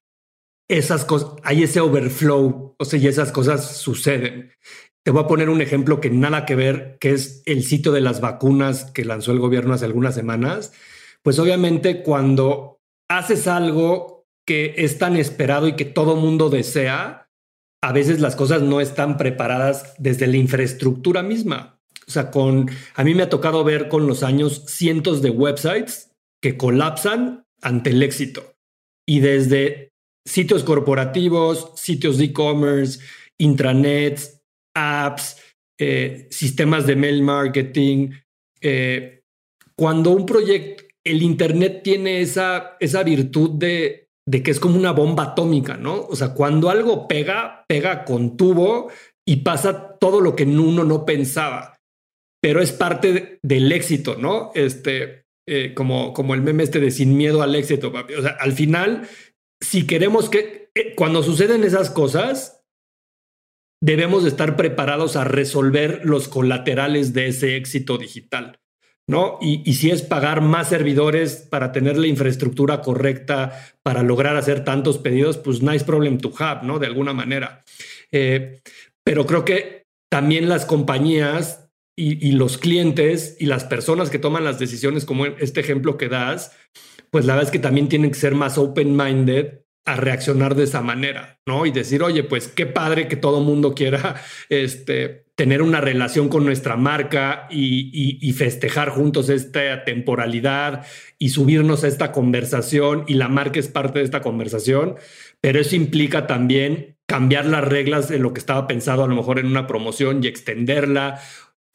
esas 0.68 1.04
cosas, 1.04 1.30
hay 1.42 1.62
ese 1.62 1.80
overflow, 1.80 2.76
o 2.78 2.84
sea, 2.84 2.98
y 2.98 3.06
esas 3.06 3.32
cosas 3.32 3.76
suceden. 3.78 4.52
Te 5.02 5.10
voy 5.10 5.24
a 5.24 5.26
poner 5.26 5.48
un 5.48 5.62
ejemplo 5.62 6.00
que 6.00 6.10
nada 6.10 6.44
que 6.44 6.54
ver, 6.54 6.98
que 7.00 7.12
es 7.12 7.42
el 7.46 7.64
sitio 7.64 7.92
de 7.92 8.02
las 8.02 8.20
vacunas 8.20 8.90
que 8.90 9.06
lanzó 9.06 9.32
el 9.32 9.38
gobierno 9.38 9.72
hace 9.72 9.86
algunas 9.86 10.14
semanas. 10.14 10.72
Pues 11.22 11.38
obviamente 11.38 12.02
cuando 12.02 12.80
haces 13.08 13.46
algo 13.46 14.26
que 14.46 14.74
es 14.76 14.98
tan 14.98 15.16
esperado 15.16 15.66
y 15.66 15.76
que 15.76 15.86
todo 15.86 16.16
mundo 16.16 16.50
desea, 16.50 17.30
a 17.82 17.92
veces 17.92 18.20
las 18.20 18.36
cosas 18.36 18.62
no 18.62 18.80
están 18.80 19.16
preparadas 19.16 19.94
desde 19.98 20.26
la 20.26 20.36
infraestructura 20.36 21.22
misma. 21.22 21.80
O 22.06 22.10
sea, 22.10 22.30
con 22.30 22.70
a 22.94 23.04
mí 23.04 23.14
me 23.14 23.22
ha 23.22 23.28
tocado 23.28 23.64
ver 23.64 23.88
con 23.88 24.06
los 24.06 24.22
años 24.22 24.64
cientos 24.66 25.22
de 25.22 25.30
websites 25.30 26.10
que 26.42 26.56
colapsan 26.56 27.46
ante 27.62 27.90
el 27.90 28.02
éxito. 28.02 28.56
Y 29.06 29.20
desde 29.20 29.92
sitios 30.28 30.62
corporativos, 30.62 31.72
sitios 31.74 32.18
de 32.18 32.26
e-commerce, 32.26 33.00
intranets, 33.38 34.42
apps, 34.74 35.36
eh, 35.80 36.28
sistemas 36.30 36.86
de 36.86 36.96
mail 36.96 37.22
marketing. 37.22 38.10
Eh, 38.60 39.22
cuando 39.74 40.10
un 40.10 40.26
proyecto, 40.26 40.84
el 41.04 41.22
Internet 41.22 41.80
tiene 41.82 42.20
esa, 42.20 42.76
esa 42.80 43.02
virtud 43.02 43.58
de, 43.58 44.08
de 44.26 44.42
que 44.42 44.50
es 44.50 44.60
como 44.60 44.76
una 44.76 44.92
bomba 44.92 45.22
atómica, 45.24 45.76
¿no? 45.76 46.02
O 46.02 46.14
sea, 46.14 46.34
cuando 46.34 46.68
algo 46.68 47.08
pega, 47.08 47.64
pega 47.66 48.04
con 48.04 48.36
tubo 48.36 48.90
y 49.26 49.36
pasa 49.36 49.96
todo 49.98 50.20
lo 50.20 50.36
que 50.36 50.44
uno 50.44 50.84
no 50.84 51.06
pensaba, 51.06 51.78
pero 52.42 52.60
es 52.60 52.72
parte 52.72 53.38
del 53.42 53.72
éxito, 53.72 54.16
¿no? 54.16 54.50
Este, 54.54 55.24
eh, 55.50 55.72
como, 55.74 56.12
como 56.12 56.34
el 56.34 56.42
meme 56.42 56.64
este 56.64 56.78
de 56.78 56.90
sin 56.90 57.16
miedo 57.16 57.40
al 57.40 57.54
éxito, 57.54 57.90
O 57.90 58.22
sea, 58.22 58.36
al 58.38 58.52
final, 58.52 59.08
si 59.60 59.86
queremos 59.86 60.28
que, 60.28 60.70
eh, 60.74 60.94
cuando 60.94 61.22
suceden 61.22 61.64
esas 61.64 61.90
cosas, 61.90 62.64
debemos 63.80 64.24
estar 64.24 64.56
preparados 64.56 65.16
a 65.16 65.24
resolver 65.24 66.00
los 66.04 66.28
colaterales 66.28 67.12
de 67.12 67.28
ese 67.28 67.56
éxito 67.56 67.98
digital. 67.98 68.60
¿no? 69.08 69.38
Y, 69.40 69.72
si 69.72 69.90
es 69.90 70.02
pagar 70.02 70.42
más 70.42 70.68
servidores 70.68 71.36
para 71.36 71.72
tener 71.72 71.96
la 71.96 72.06
infraestructura 72.06 72.82
correcta 72.82 73.74
para 73.82 74.02
lograr 74.02 74.36
hacer 74.36 74.64
tantos 74.64 74.98
pedidos, 74.98 75.38
pues 75.38 75.62
nice 75.62 75.84
problem 75.84 76.18
to 76.18 76.30
have, 76.38 76.66
¿no? 76.66 76.78
De 76.78 76.86
alguna 76.86 77.14
manera. 77.14 77.62
Eh, 78.12 78.60
pero 79.02 79.24
creo 79.24 79.46
que 79.46 79.86
también 80.10 80.50
las 80.50 80.66
compañías 80.66 81.70
y, 81.96 82.28
y, 82.28 82.32
los 82.32 82.58
clientes 82.58 83.34
y 83.40 83.46
las 83.46 83.64
personas 83.64 84.10
que 84.10 84.18
toman 84.18 84.44
las 84.44 84.58
decisiones, 84.58 85.06
como 85.06 85.24
este 85.24 85.60
ejemplo 85.60 85.96
que 85.96 86.10
das, 86.10 86.52
pues 87.10 87.24
la 87.24 87.34
verdad 87.34 87.48
es 87.48 87.52
que 87.52 87.58
también 87.58 87.88
tienen 87.88 88.10
que 88.10 88.18
ser 88.18 88.34
más 88.34 88.58
open-minded 88.58 89.60
a 89.84 89.96
reaccionar 89.96 90.54
de 90.54 90.64
esa 90.64 90.82
manera, 90.82 91.40
¿no? 91.46 91.64
Y 91.64 91.70
decir, 91.70 92.02
oye, 92.02 92.22
pues 92.22 92.48
qué 92.48 92.66
padre 92.66 93.08
que 93.08 93.16
todo 93.16 93.40
mundo 93.40 93.74
quiera 93.74 94.16
este, 94.50 95.24
tener 95.34 95.62
una 95.62 95.80
relación 95.80 96.28
con 96.28 96.44
nuestra 96.44 96.76
marca 96.76 97.46
y, 97.50 98.32
festejar 98.32 98.90
juntos 98.90 99.30
esta 99.30 99.84
temporalidad 99.84 100.84
y 101.18 101.30
subirnos 101.30 101.82
a 101.82 101.88
esta 101.88 102.12
conversación 102.12 103.04
y 103.08 103.14
la 103.14 103.28
marca 103.28 103.58
es 103.58 103.68
parte 103.68 104.00
de 104.00 104.04
esta 104.04 104.20
conversación, 104.20 104.96
pero 105.40 105.58
eso 105.58 105.74
implica 105.74 106.26
también 106.26 106.98
cambiar 107.06 107.46
las 107.46 107.64
reglas 107.64 108.08
de 108.08 108.18
lo 108.18 108.32
que 108.32 108.40
estaba 108.40 108.66
pensado 108.66 109.04
a 109.04 109.08
lo 109.08 109.16
mejor 109.16 109.38
en 109.38 109.46
una 109.46 109.66
promoción 109.66 110.22
y 110.22 110.26
extenderla. 110.26 111.20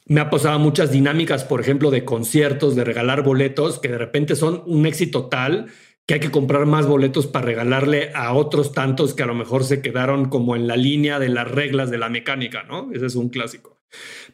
Me 0.06 0.20
ha 0.20 0.30
pasado 0.30 0.60
muchas 0.60 0.92
dinámicas, 0.92 1.44
por 1.44 1.62
ejemplo, 1.62 1.90
de 1.90 2.04
conciertos, 2.04 2.76
de 2.76 2.84
regalar 2.84 3.24
boletos, 3.24 3.80
que 3.80 3.88
de 3.88 3.98
repente 3.98 4.36
son 4.36 4.64
un 4.66 4.86
éxito 4.86 5.28
tal 5.28 5.68
que 6.06 6.16
hay 6.16 6.20
que 6.20 6.32
comprar 6.32 6.66
más 6.66 6.86
boletos 6.86 7.28
para 7.28 7.46
regalarle 7.46 8.12
a 8.14 8.34
otros 8.34 8.74
tantos 8.74 9.14
que 9.14 9.24
a 9.24 9.28
lo 9.28 9.36
mejor 9.36 9.64
se 9.64 9.82
quedaron 9.82 10.28
como 10.28 10.56
en 10.56 10.68
la 10.68 10.76
línea 10.76 11.20
de 11.20 11.30
las 11.30 11.50
reglas 11.50 11.90
de 11.90 11.98
la 11.98 12.10
mecánica, 12.10 12.64
¿no? 12.64 12.92
Ese 12.92 13.06
es 13.06 13.16
un 13.16 13.30
clásico. 13.30 13.80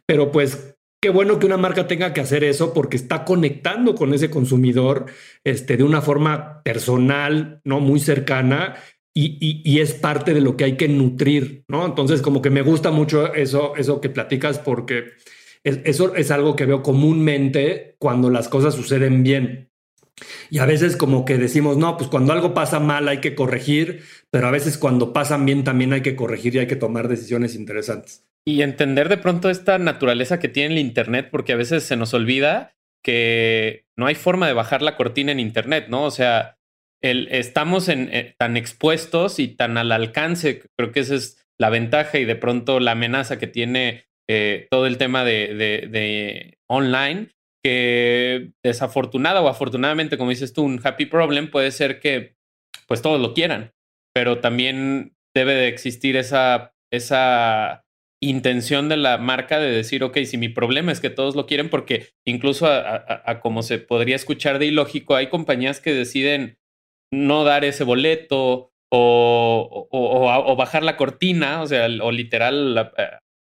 Pero 0.08 0.32
pues 0.32 0.76
qué 1.00 1.10
bueno 1.10 1.38
que 1.38 1.46
una 1.46 1.58
marca 1.58 1.88
tenga 1.88 2.12
que 2.12 2.22
hacer 2.22 2.44
eso 2.44 2.74
porque 2.74 2.98
está 2.98 3.24
conectando 3.24 3.94
con 3.94 4.14
ese 4.14 4.32
consumidor 4.32 5.06
este, 5.44 5.78
de 5.78 5.84
una 5.84 6.02
forma 6.02 6.64
personal, 6.64 7.62
¿no? 7.64 7.80
Muy 7.80 8.00
cercana. 8.00 8.76
Y, 9.14 9.62
y, 9.66 9.80
es 9.80 9.96
parte 9.96 10.34
de 10.34 10.40
lo 10.40 10.56
que 10.56 10.64
hay 10.64 10.78
que 10.78 10.88
nutrir, 10.88 11.66
¿no? 11.68 11.86
Entonces, 11.86 12.22
como 12.22 12.42
que 12.42 12.52
me 12.52 12.62
gusta 12.62 12.90
mucho 12.90 13.34
eso, 13.34 13.76
eso 13.76 14.00
que 14.00 14.08
platicas, 14.08 14.60
porque 14.60 15.16
eso 15.64 16.16
es 16.16 16.32
algo 16.32 16.56
que 16.56 16.66
veo 16.66 16.82
comúnmente 16.82 17.96
cuando 18.00 18.30
las 18.30 18.48
cosas 18.48 18.76
suceden 18.76 19.24
bien. 19.24 19.70
Y 20.50 20.60
a 20.60 20.66
veces 20.66 20.98
como 20.98 21.26
que 21.26 21.38
decimos, 21.38 21.78
no, 21.78 21.98
pues 21.98 22.10
cuando 22.10 22.34
algo 22.34 22.54
pasa 22.54 22.80
mal 22.80 23.08
hay 23.08 23.20
que 23.20 23.36
corregir, 23.36 24.04
pero 24.32 24.48
a 24.48 24.52
veces 24.52 24.78
cuando 24.78 25.14
pasan 25.14 25.46
bien 25.46 25.64
también 25.64 25.94
hay 25.94 26.02
que 26.02 26.16
corregir 26.16 26.56
y 26.56 26.60
hay 26.60 26.68
que 26.68 26.76
tomar 26.76 27.08
decisiones 27.08 27.56
interesantes. 27.56 28.26
Y 28.46 28.62
entender 28.62 29.10
de 29.10 29.18
pronto 29.18 29.50
esta 29.50 29.78
naturaleza 29.78 30.40
que 30.40 30.48
tiene 30.48 30.74
el 30.74 30.80
Internet, 30.80 31.30
porque 31.32 31.54
a 31.54 31.58
veces 31.58 31.84
se 31.84 31.96
nos 31.96 32.14
olvida 32.14 32.76
que 33.04 33.86
no 33.98 34.08
hay 34.08 34.16
forma 34.16 34.48
de 34.48 34.54
bajar 34.54 34.82
la 34.82 34.98
cortina 34.98 35.32
en 35.32 35.40
Internet, 35.40 35.88
¿no? 35.90 36.04
O 36.04 36.12
sea, 36.12 36.58
el, 37.02 37.28
estamos 37.32 37.88
eh, 37.90 38.36
tan 38.38 38.58
expuestos 38.58 39.40
y 39.40 39.50
tan 39.50 39.78
al 39.78 39.92
alcance, 39.92 40.64
creo 40.76 40.92
que 40.92 41.02
esa 41.02 41.16
es 41.16 41.46
la 41.58 41.70
ventaja 41.70 42.18
y 42.18 42.26
de 42.26 42.36
pronto 42.36 42.80
la 42.80 42.92
amenaza 42.92 43.38
que 43.38 43.48
tiene 43.48 44.09
eh, 44.30 44.68
todo 44.70 44.86
el 44.86 44.98
tema 44.98 45.26
de, 45.26 45.56
de 45.56 46.58
online, 46.70 47.30
que 47.64 48.52
desafortunada 48.64 49.42
o 49.42 49.48
afortunadamente, 49.48 50.18
como 50.18 50.30
dices 50.30 50.54
tú, 50.54 50.64
un 50.64 50.80
happy 50.84 51.08
problem 51.08 51.50
puede 51.52 51.72
ser 51.72 52.00
que 52.00 52.36
pues 52.88 53.02
todos 53.02 53.20
lo 53.20 53.34
quieran, 53.34 53.74
pero 54.14 54.40
también 54.40 55.16
debe 55.36 55.54
de 55.54 55.68
existir 55.68 56.16
esa, 56.16 56.74
esa 56.92 57.86
intención 58.22 58.90
de 58.90 58.98
la 58.98 59.18
marca 59.18 59.60
de 59.60 59.72
decir, 59.72 60.04
ok, 60.04 60.18
si 60.26 60.38
mi 60.38 60.50
problema 60.50 60.92
es 60.92 61.00
que 61.00 61.10
todos 61.10 61.36
lo 61.36 61.46
quieren, 61.46 61.70
porque 61.70 62.08
incluso 62.26 62.68
a, 62.68 63.40
como 63.42 63.62
se 63.62 63.80
podría 63.80 64.16
escuchar 64.16 64.60
de 64.60 64.66
ilógico, 64.66 65.16
hay 65.16 65.28
compañías 65.28 65.80
que 65.80 65.94
deciden 65.94 66.60
no 67.12 67.44
dar 67.44 67.64
ese 67.66 67.84
boleto 67.84 68.74
o, 68.92 69.88
o, 69.92 70.56
bajar 70.56 70.84
la 70.84 70.98
cortina, 70.98 71.62
o 71.62 71.68
sea, 71.68 71.88
o 72.02 72.12
literal 72.12 72.92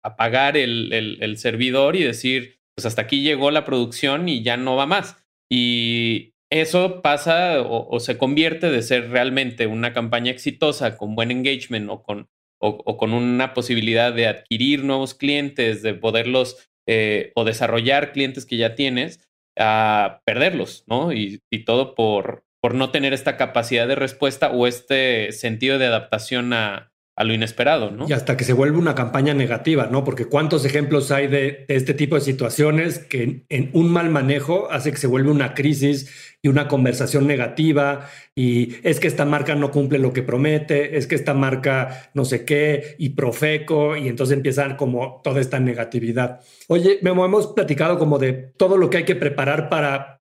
apagar 0.06 0.58
el, 0.58 0.94
el 0.94 1.38
servidor 1.38 1.96
y 1.96 2.04
decir, 2.04 2.60
pues 2.76 2.86
hasta 2.86 3.04
aquí 3.04 3.22
llegó 3.22 3.52
la 3.52 3.66
producción 3.66 4.28
y 4.30 4.44
ya 4.44 4.58
no 4.58 4.76
va 4.76 4.86
más. 4.86 5.18
Y 5.50 6.36
eso 6.52 7.02
pasa 7.02 7.62
o, 7.62 8.00
se 8.00 8.18
convierte 8.18 8.70
de 8.70 8.82
ser 8.82 9.10
realmente 9.10 9.68
una 9.68 9.94
campaña 9.94 10.32
exitosa 10.32 10.98
con 10.98 11.16
buen 11.16 11.32
engagement 11.32 11.90
o 11.90 12.04
con, 12.04 12.30
o, 12.60 12.98
con 12.98 13.14
una 13.14 13.54
posibilidad 13.54 14.14
de 14.14 14.28
adquirir 14.28 14.84
nuevos 14.84 15.14
clientes, 15.14 15.82
de 15.82 15.94
poderlos 15.94 16.70
eh, 16.88 17.32
o 17.36 17.46
desarrollar 17.46 18.12
clientes 18.12 18.46
que 18.46 18.58
ya 18.58 18.76
tienes, 18.76 19.28
a 19.58 20.22
perderlos, 20.26 20.84
¿no? 20.88 21.14
Y, 21.14 21.42
y 21.50 21.64
todo 21.64 21.96
por, 21.96 22.46
por 22.62 22.76
no 22.76 22.92
tener 22.92 23.14
esta 23.14 23.38
capacidad 23.38 23.88
de 23.88 23.96
respuesta 23.96 24.52
o 24.52 24.68
este 24.68 25.32
sentido 25.32 25.80
de 25.80 25.86
adaptación 25.86 26.52
a, 26.54 26.92
a 27.18 27.24
lo 27.24 27.34
inesperado, 27.34 27.92
¿no? 27.92 28.08
Y 28.10 28.14
hasta 28.14 28.36
que 28.36 28.44
se 28.44 28.52
vuelve 28.52 28.78
una 28.78 28.94
campaña 28.94 29.34
negativa, 29.34 29.88
¿no? 29.90 30.04
Porque 30.04 30.26
cuántos 30.26 30.66
ejemplos 30.66 31.12
hay 31.12 31.28
de, 31.28 31.66
este 31.70 31.94
tipo 31.94 32.16
de 32.16 32.22
situaciones 32.22 33.00
que 33.00 33.46
en, 33.48 33.70
un 33.74 33.90
mal 33.90 34.10
manejo 34.10 34.70
hace 34.70 34.92
que 34.92 34.98
se 34.98 35.08
vuelva 35.08 35.32
una 35.32 35.54
crisis 35.54 36.36
y 36.42 36.50
una 36.50 36.68
conversación 36.68 37.26
negativa 37.26 38.10
y 38.36 38.76
es 38.84 39.00
que 39.00 39.08
esta 39.08 39.24
marca 39.24 39.56
no 39.56 39.72
cumple 39.72 39.98
lo 39.98 40.12
que 40.12 40.24
promete, 40.24 40.98
es 40.98 41.08
que 41.08 41.16
esta 41.16 41.34
marca 41.34 42.10
no 42.14 42.26
sé 42.26 42.44
qué 42.44 42.96
y 42.98 43.10
profeco 43.10 43.96
y 43.96 44.10
entonces 44.10 44.36
empiezan 44.36 44.76
como 44.76 45.22
toda 45.24 45.40
esta 45.40 45.60
negatividad. 45.60 46.42
Oye, 46.68 47.00
Memo, 47.02 47.24
hemos 47.24 47.48
platicado 47.48 47.98
como 47.98 48.20
de 48.20 48.34
todo 48.34 48.76
lo 48.76 48.90
que 48.90 48.98
hay 48.98 49.06
que 49.06 49.16
preparar 49.16 49.70
para 49.70 50.22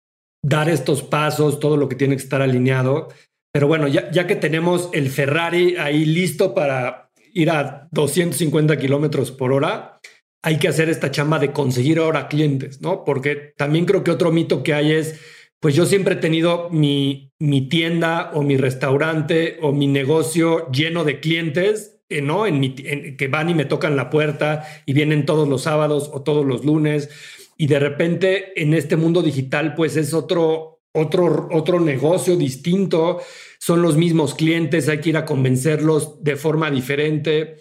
dar 0.43 0.69
estos 0.69 1.03
pasos, 1.03 1.59
todo 1.59 1.79
lo 1.79 1.89
que 1.89 1.97
tiene 1.97 2.17
que 2.17 2.23
estar 2.23 2.43
alineado. 2.43 3.09
Pero 3.55 3.69
bueno, 3.69 3.87
ya, 3.87 4.11
ya 4.11 4.27
que 4.27 4.35
tenemos 4.35 4.91
el 4.93 5.11
Ferrari 5.11 5.77
ahí 5.77 6.05
listo 6.05 6.55
para 6.55 7.13
ir 7.33 7.51
a 7.51 7.87
250 7.93 8.77
kilómetros 8.79 9.31
por 9.31 9.53
hora, 9.53 10.01
hay 10.43 10.59
que 10.59 10.67
hacer 10.67 10.89
esta 10.89 11.13
chamba 11.13 11.39
de 11.39 11.53
conseguir 11.53 12.01
ahora 12.01 12.27
clientes, 12.27 12.81
¿no? 12.81 13.05
Porque 13.05 13.55
también 13.57 13.85
creo 13.85 14.03
que 14.03 14.11
otro 14.11 14.33
mito 14.33 14.65
que 14.65 14.75
hay 14.75 14.91
es, 14.91 15.21
pues 15.61 15.77
yo 15.77 15.87
siempre 15.87 16.15
he 16.15 16.19
tenido 16.19 16.69
mi, 16.71 17.33
mi 17.39 17.69
tienda 17.69 18.33
o 18.35 18.43
mi 18.43 18.57
restaurante 18.57 19.57
o 19.63 19.71
mi 19.71 19.87
negocio 19.87 20.69
lleno 20.73 21.05
de 21.05 21.21
clientes, 21.21 22.01
eh, 22.09 22.23
¿no? 22.23 22.49
En 22.49 22.59
mi, 22.59 22.75
que 22.75 23.29
van 23.29 23.51
y 23.51 23.55
me 23.55 23.67
tocan 23.67 23.95
la 23.95 24.11
puerta 24.11 24.67
y 24.85 24.95
vienen 24.95 25.27
todos 25.27 25.49
los 25.49 25.63
sábados 25.63 26.11
o 26.13 26.23
todos 26.23 26.45
los 26.45 26.65
lunes. 26.65 27.09
Y 27.57 27.69
de 27.69 27.79
repente 27.79 28.61
en 28.61 28.75
este 28.75 28.97
mundo 28.97 29.23
digital, 29.23 29.77
pues 29.77 29.97
es 29.97 30.13
otro, 30.13 30.74
otro, 30.95 31.49
otro 31.51 31.81
negocio 31.81 32.37
distinto, 32.37 33.21
son 33.59 33.83
los 33.83 33.97
mismos 33.97 34.35
clientes, 34.35 34.89
hay 34.89 35.01
que 35.01 35.11
ir 35.11 35.17
a 35.17 35.25
convencerlos 35.25 36.23
de 36.23 36.37
forma 36.37 36.71
diferente. 36.71 37.57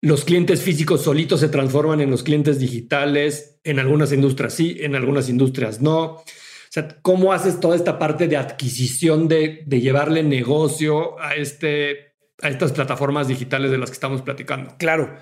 Los 0.00 0.24
clientes 0.24 0.62
físicos 0.62 1.02
solitos 1.02 1.40
se 1.40 1.48
transforman 1.48 2.00
en 2.00 2.10
los 2.10 2.22
clientes 2.22 2.58
digitales, 2.58 3.60
en 3.62 3.78
algunas 3.78 4.12
industrias 4.12 4.54
sí, 4.54 4.78
en 4.80 4.94
algunas 4.94 5.28
industrias 5.28 5.80
no. 5.80 6.04
O 6.04 6.24
sea, 6.70 6.88
¿cómo 7.02 7.32
haces 7.32 7.60
toda 7.60 7.76
esta 7.76 7.98
parte 7.98 8.26
de 8.26 8.36
adquisición, 8.36 9.28
de, 9.28 9.62
de 9.66 9.80
llevarle 9.80 10.22
negocio 10.22 11.20
a, 11.20 11.34
este, 11.34 12.14
a 12.40 12.48
estas 12.48 12.72
plataformas 12.72 13.28
digitales 13.28 13.70
de 13.70 13.78
las 13.78 13.90
que 13.90 13.94
estamos 13.94 14.22
platicando? 14.22 14.76
Claro. 14.78 15.14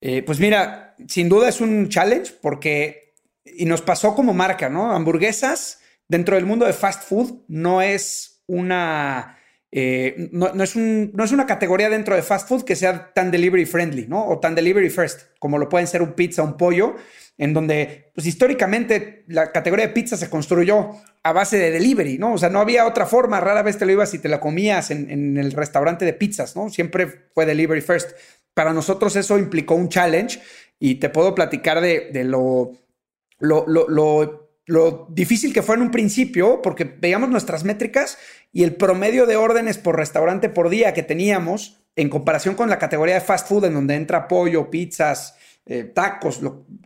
Eh, 0.00 0.22
pues 0.22 0.40
mira, 0.40 0.94
sin 1.08 1.28
duda 1.28 1.48
es 1.48 1.60
un 1.60 1.88
challenge 1.88 2.32
porque, 2.40 3.14
y 3.44 3.66
nos 3.66 3.82
pasó 3.82 4.14
como 4.14 4.32
marca, 4.32 4.68
¿no? 4.68 4.92
Hamburguesas 4.92 5.80
dentro 6.08 6.36
del 6.36 6.46
mundo 6.46 6.66
de 6.66 6.72
fast 6.72 7.08
food 7.08 7.42
no 7.48 7.82
es 7.82 8.42
una... 8.46 9.38
Eh, 9.76 10.28
no, 10.30 10.46
es 10.62 10.76
no, 10.76 11.24
es 11.24 11.32
una 11.32 11.46
categoría 11.46 11.90
dentro 11.90 12.14
de 12.14 12.22
fast 12.22 12.48
food 12.48 12.62
que 12.64 12.76
sea 12.76 13.12
tan 13.12 13.32
delivery 13.32 13.66
friendly, 13.66 14.06
¿no? 14.06 14.24
O 14.24 14.38
tan 14.38 14.54
delivery 14.54 14.88
first, 14.88 15.22
como 15.40 15.58
lo 15.58 15.68
pueden 15.68 15.88
ser 15.88 16.00
un 16.00 16.12
pizza, 16.12 16.44
un 16.44 16.56
pollo, 16.56 16.94
en 17.36 17.52
donde, 17.52 18.12
pues 18.14 18.28
históricamente, 18.28 19.24
la 19.26 19.50
categoría 19.50 19.88
de 19.88 19.92
pizza 19.92 20.16
se 20.16 20.30
construyó 20.30 20.90
a 21.24 21.32
base 21.32 21.58
de 21.58 21.72
delivery, 21.72 22.18
¿no? 22.18 22.34
O 22.34 22.38
sea, 22.38 22.50
no 22.50 22.60
había 22.60 22.86
otra 22.86 23.04
forma, 23.04 23.40
rara 23.40 23.62
vez 23.62 23.76
te 23.76 23.84
lo 23.84 23.90
ibas 23.90 24.14
y 24.14 24.20
te 24.20 24.28
la 24.28 24.38
comías 24.38 24.92
en, 24.92 25.10
en 25.10 25.36
el 25.38 25.50
restaurante 25.50 26.04
de 26.04 26.12
pizzas, 26.12 26.54
¿no? 26.54 26.68
Siempre 26.68 27.08
fue 27.34 27.44
delivery 27.44 27.80
first. 27.80 28.12
Para 28.54 28.72
nosotros 28.72 29.16
eso 29.16 29.36
implicó 29.36 29.74
un 29.74 29.88
challenge 29.88 30.40
y 30.78 30.96
te 30.96 31.08
puedo 31.08 31.34
platicar 31.34 31.80
de, 31.80 32.24
lo, 32.24 32.72
lo, 33.38 33.66
lo, 33.66 34.43
difícil 35.08 35.52
que 35.52 35.62
fue 35.62 35.76
en 35.76 35.82
un 35.82 35.90
principio, 35.90 36.62
porque 36.62 36.84
veíamos 36.84 37.28
nuestras 37.28 37.64
métricas 37.64 38.18
y 38.52 38.62
el 38.62 38.76
promedio 38.76 39.26
de 39.26 39.36
órdenes 39.36 39.78
por 39.78 39.96
restaurante 39.96 40.48
por 40.48 40.68
día 40.68 40.94
que 40.94 41.02
teníamos 41.02 41.84
en 41.96 42.08
comparación 42.08 42.54
con 42.54 42.70
la 42.70 42.78
categoría 42.78 43.14
de 43.14 43.20
fast 43.20 43.48
food, 43.48 43.66
en 43.66 43.74
donde 43.74 43.94
entra 43.94 44.26
pollo, 44.26 44.70
pizzas, 44.70 45.36
eh, 45.66 45.84
tacos, 45.84 46.40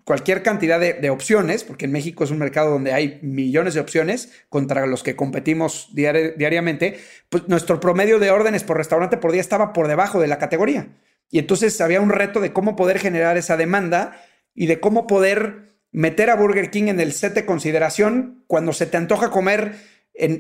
cualquier 0.05 0.43
cantidad 0.45 0.79
de, 0.79 1.11
opciones, 1.11 1.65
porque 1.65 1.87
en 1.87 1.93
México 1.93 2.23
es 2.23 2.31
un 2.31 2.39
mercado 2.39 2.71
donde 2.71 2.93
hay 2.93 3.19
millones 3.23 3.75
de 3.75 3.81
opciones 3.81 4.33
contra 4.49 4.87
los 4.87 5.03
que 5.03 5.17
competimos 5.17 5.91
diariamente, 5.93 7.01
pues 7.29 7.49
nuestro 7.49 7.81
promedio 7.81 8.21
de 8.21 8.31
órdenes 8.31 8.63
por 8.63 8.77
restaurante 8.77 9.17
por 9.17 9.33
día 9.33 9.41
estaba 9.41 9.73
por 9.73 9.89
debajo 9.89 10.21
de 10.21 10.29
la 10.29 10.39
categoría. 10.39 10.89
Y 11.31 11.41
entonces 11.41 11.81
había 11.81 12.01
un 12.01 12.11
reto 12.11 12.41
de 12.41 12.53
cómo 12.53 12.77
poder 12.77 13.01
generar 13.01 13.37
esa 13.37 13.57
demanda 13.57 14.23
y 14.55 14.67
de 14.67 14.79
cómo 14.79 15.07
poder 15.07 15.68
meter 15.93 16.31
a 16.31 16.37
Burger 16.37 16.71
King 16.71 16.89
en 16.89 17.01
el 17.01 17.13
set 17.13 17.35
de 17.35 17.47
consideración 17.47 18.45
cuando 18.47 18.73
se 18.73 18.87
te 18.87 18.97
antoja 18.97 19.31
comer 19.31 19.75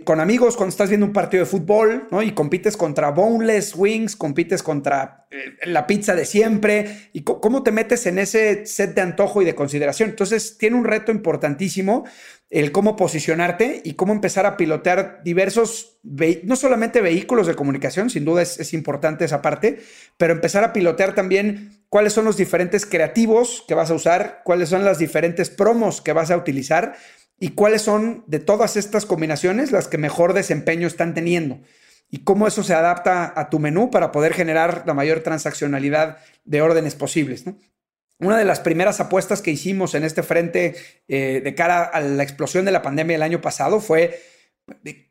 con 0.04 0.18
amigos 0.18 0.56
cuando 0.56 0.70
estás 0.70 0.88
viendo 0.88 1.06
un 1.06 1.12
partido 1.12 1.44
de 1.44 1.50
fútbol, 1.50 2.08
¿no? 2.10 2.22
Y 2.22 2.32
compites 2.32 2.76
contra 2.76 3.10
boneless 3.10 3.76
wings, 3.76 4.16
compites 4.16 4.62
contra 4.62 5.26
eh, 5.30 5.54
la 5.66 5.86
pizza 5.86 6.16
de 6.16 6.24
siempre, 6.24 7.10
y 7.12 7.22
cómo 7.22 7.62
te 7.62 7.70
metes 7.70 8.06
en 8.06 8.18
ese 8.18 8.66
set 8.66 8.94
de 8.94 9.02
antojo 9.02 9.40
y 9.40 9.44
de 9.44 9.54
consideración. 9.54 10.10
Entonces, 10.10 10.58
tiene 10.58 10.76
un 10.76 10.84
reto 10.84 11.12
importantísimo 11.12 12.04
el 12.50 12.72
cómo 12.72 12.96
posicionarte 12.96 13.82
y 13.84 13.94
cómo 13.94 14.12
empezar 14.12 14.46
a 14.46 14.56
pilotear 14.56 15.20
diversos, 15.22 16.00
no 16.42 16.56
solamente 16.56 17.00
vehículos 17.00 17.46
de 17.46 17.54
comunicación, 17.54 18.10
sin 18.10 18.24
duda 18.24 18.42
es, 18.42 18.58
es 18.58 18.72
importante 18.72 19.26
esa 19.26 19.42
parte, 19.42 19.80
pero 20.16 20.32
empezar 20.32 20.64
a 20.64 20.72
pilotear 20.72 21.14
también 21.14 21.77
cuáles 21.88 22.12
son 22.12 22.24
los 22.24 22.36
diferentes 22.36 22.86
creativos 22.86 23.64
que 23.66 23.74
vas 23.74 23.90
a 23.90 23.94
usar, 23.94 24.42
cuáles 24.44 24.68
son 24.68 24.84
las 24.84 24.98
diferentes 24.98 25.50
promos 25.50 26.00
que 26.00 26.12
vas 26.12 26.30
a 26.30 26.36
utilizar 26.36 26.96
y 27.40 27.50
cuáles 27.50 27.82
son 27.82 28.24
de 28.26 28.40
todas 28.40 28.76
estas 28.76 29.06
combinaciones 29.06 29.72
las 29.72 29.88
que 29.88 29.98
mejor 29.98 30.32
desempeño 30.32 30.86
están 30.86 31.14
teniendo 31.14 31.60
y 32.10 32.24
cómo 32.24 32.46
eso 32.46 32.62
se 32.62 32.74
adapta 32.74 33.32
a 33.36 33.50
tu 33.50 33.58
menú 33.58 33.90
para 33.90 34.12
poder 34.12 34.32
generar 34.34 34.84
la 34.86 34.94
mayor 34.94 35.20
transaccionalidad 35.20 36.18
de 36.44 36.62
órdenes 36.62 36.94
posibles. 36.94 37.44
Una 38.18 38.38
de 38.38 38.44
las 38.44 38.60
primeras 38.60 38.98
apuestas 39.00 39.42
que 39.42 39.50
hicimos 39.50 39.94
en 39.94 40.04
este 40.04 40.22
frente 40.22 40.74
eh, 41.06 41.40
de 41.44 41.54
cara 41.54 41.84
a 41.84 42.00
la 42.00 42.22
explosión 42.22 42.64
de 42.64 42.72
la 42.72 42.82
pandemia 42.82 43.16
el 43.16 43.22
año 43.22 43.40
pasado 43.40 43.80
fue, 43.80 44.20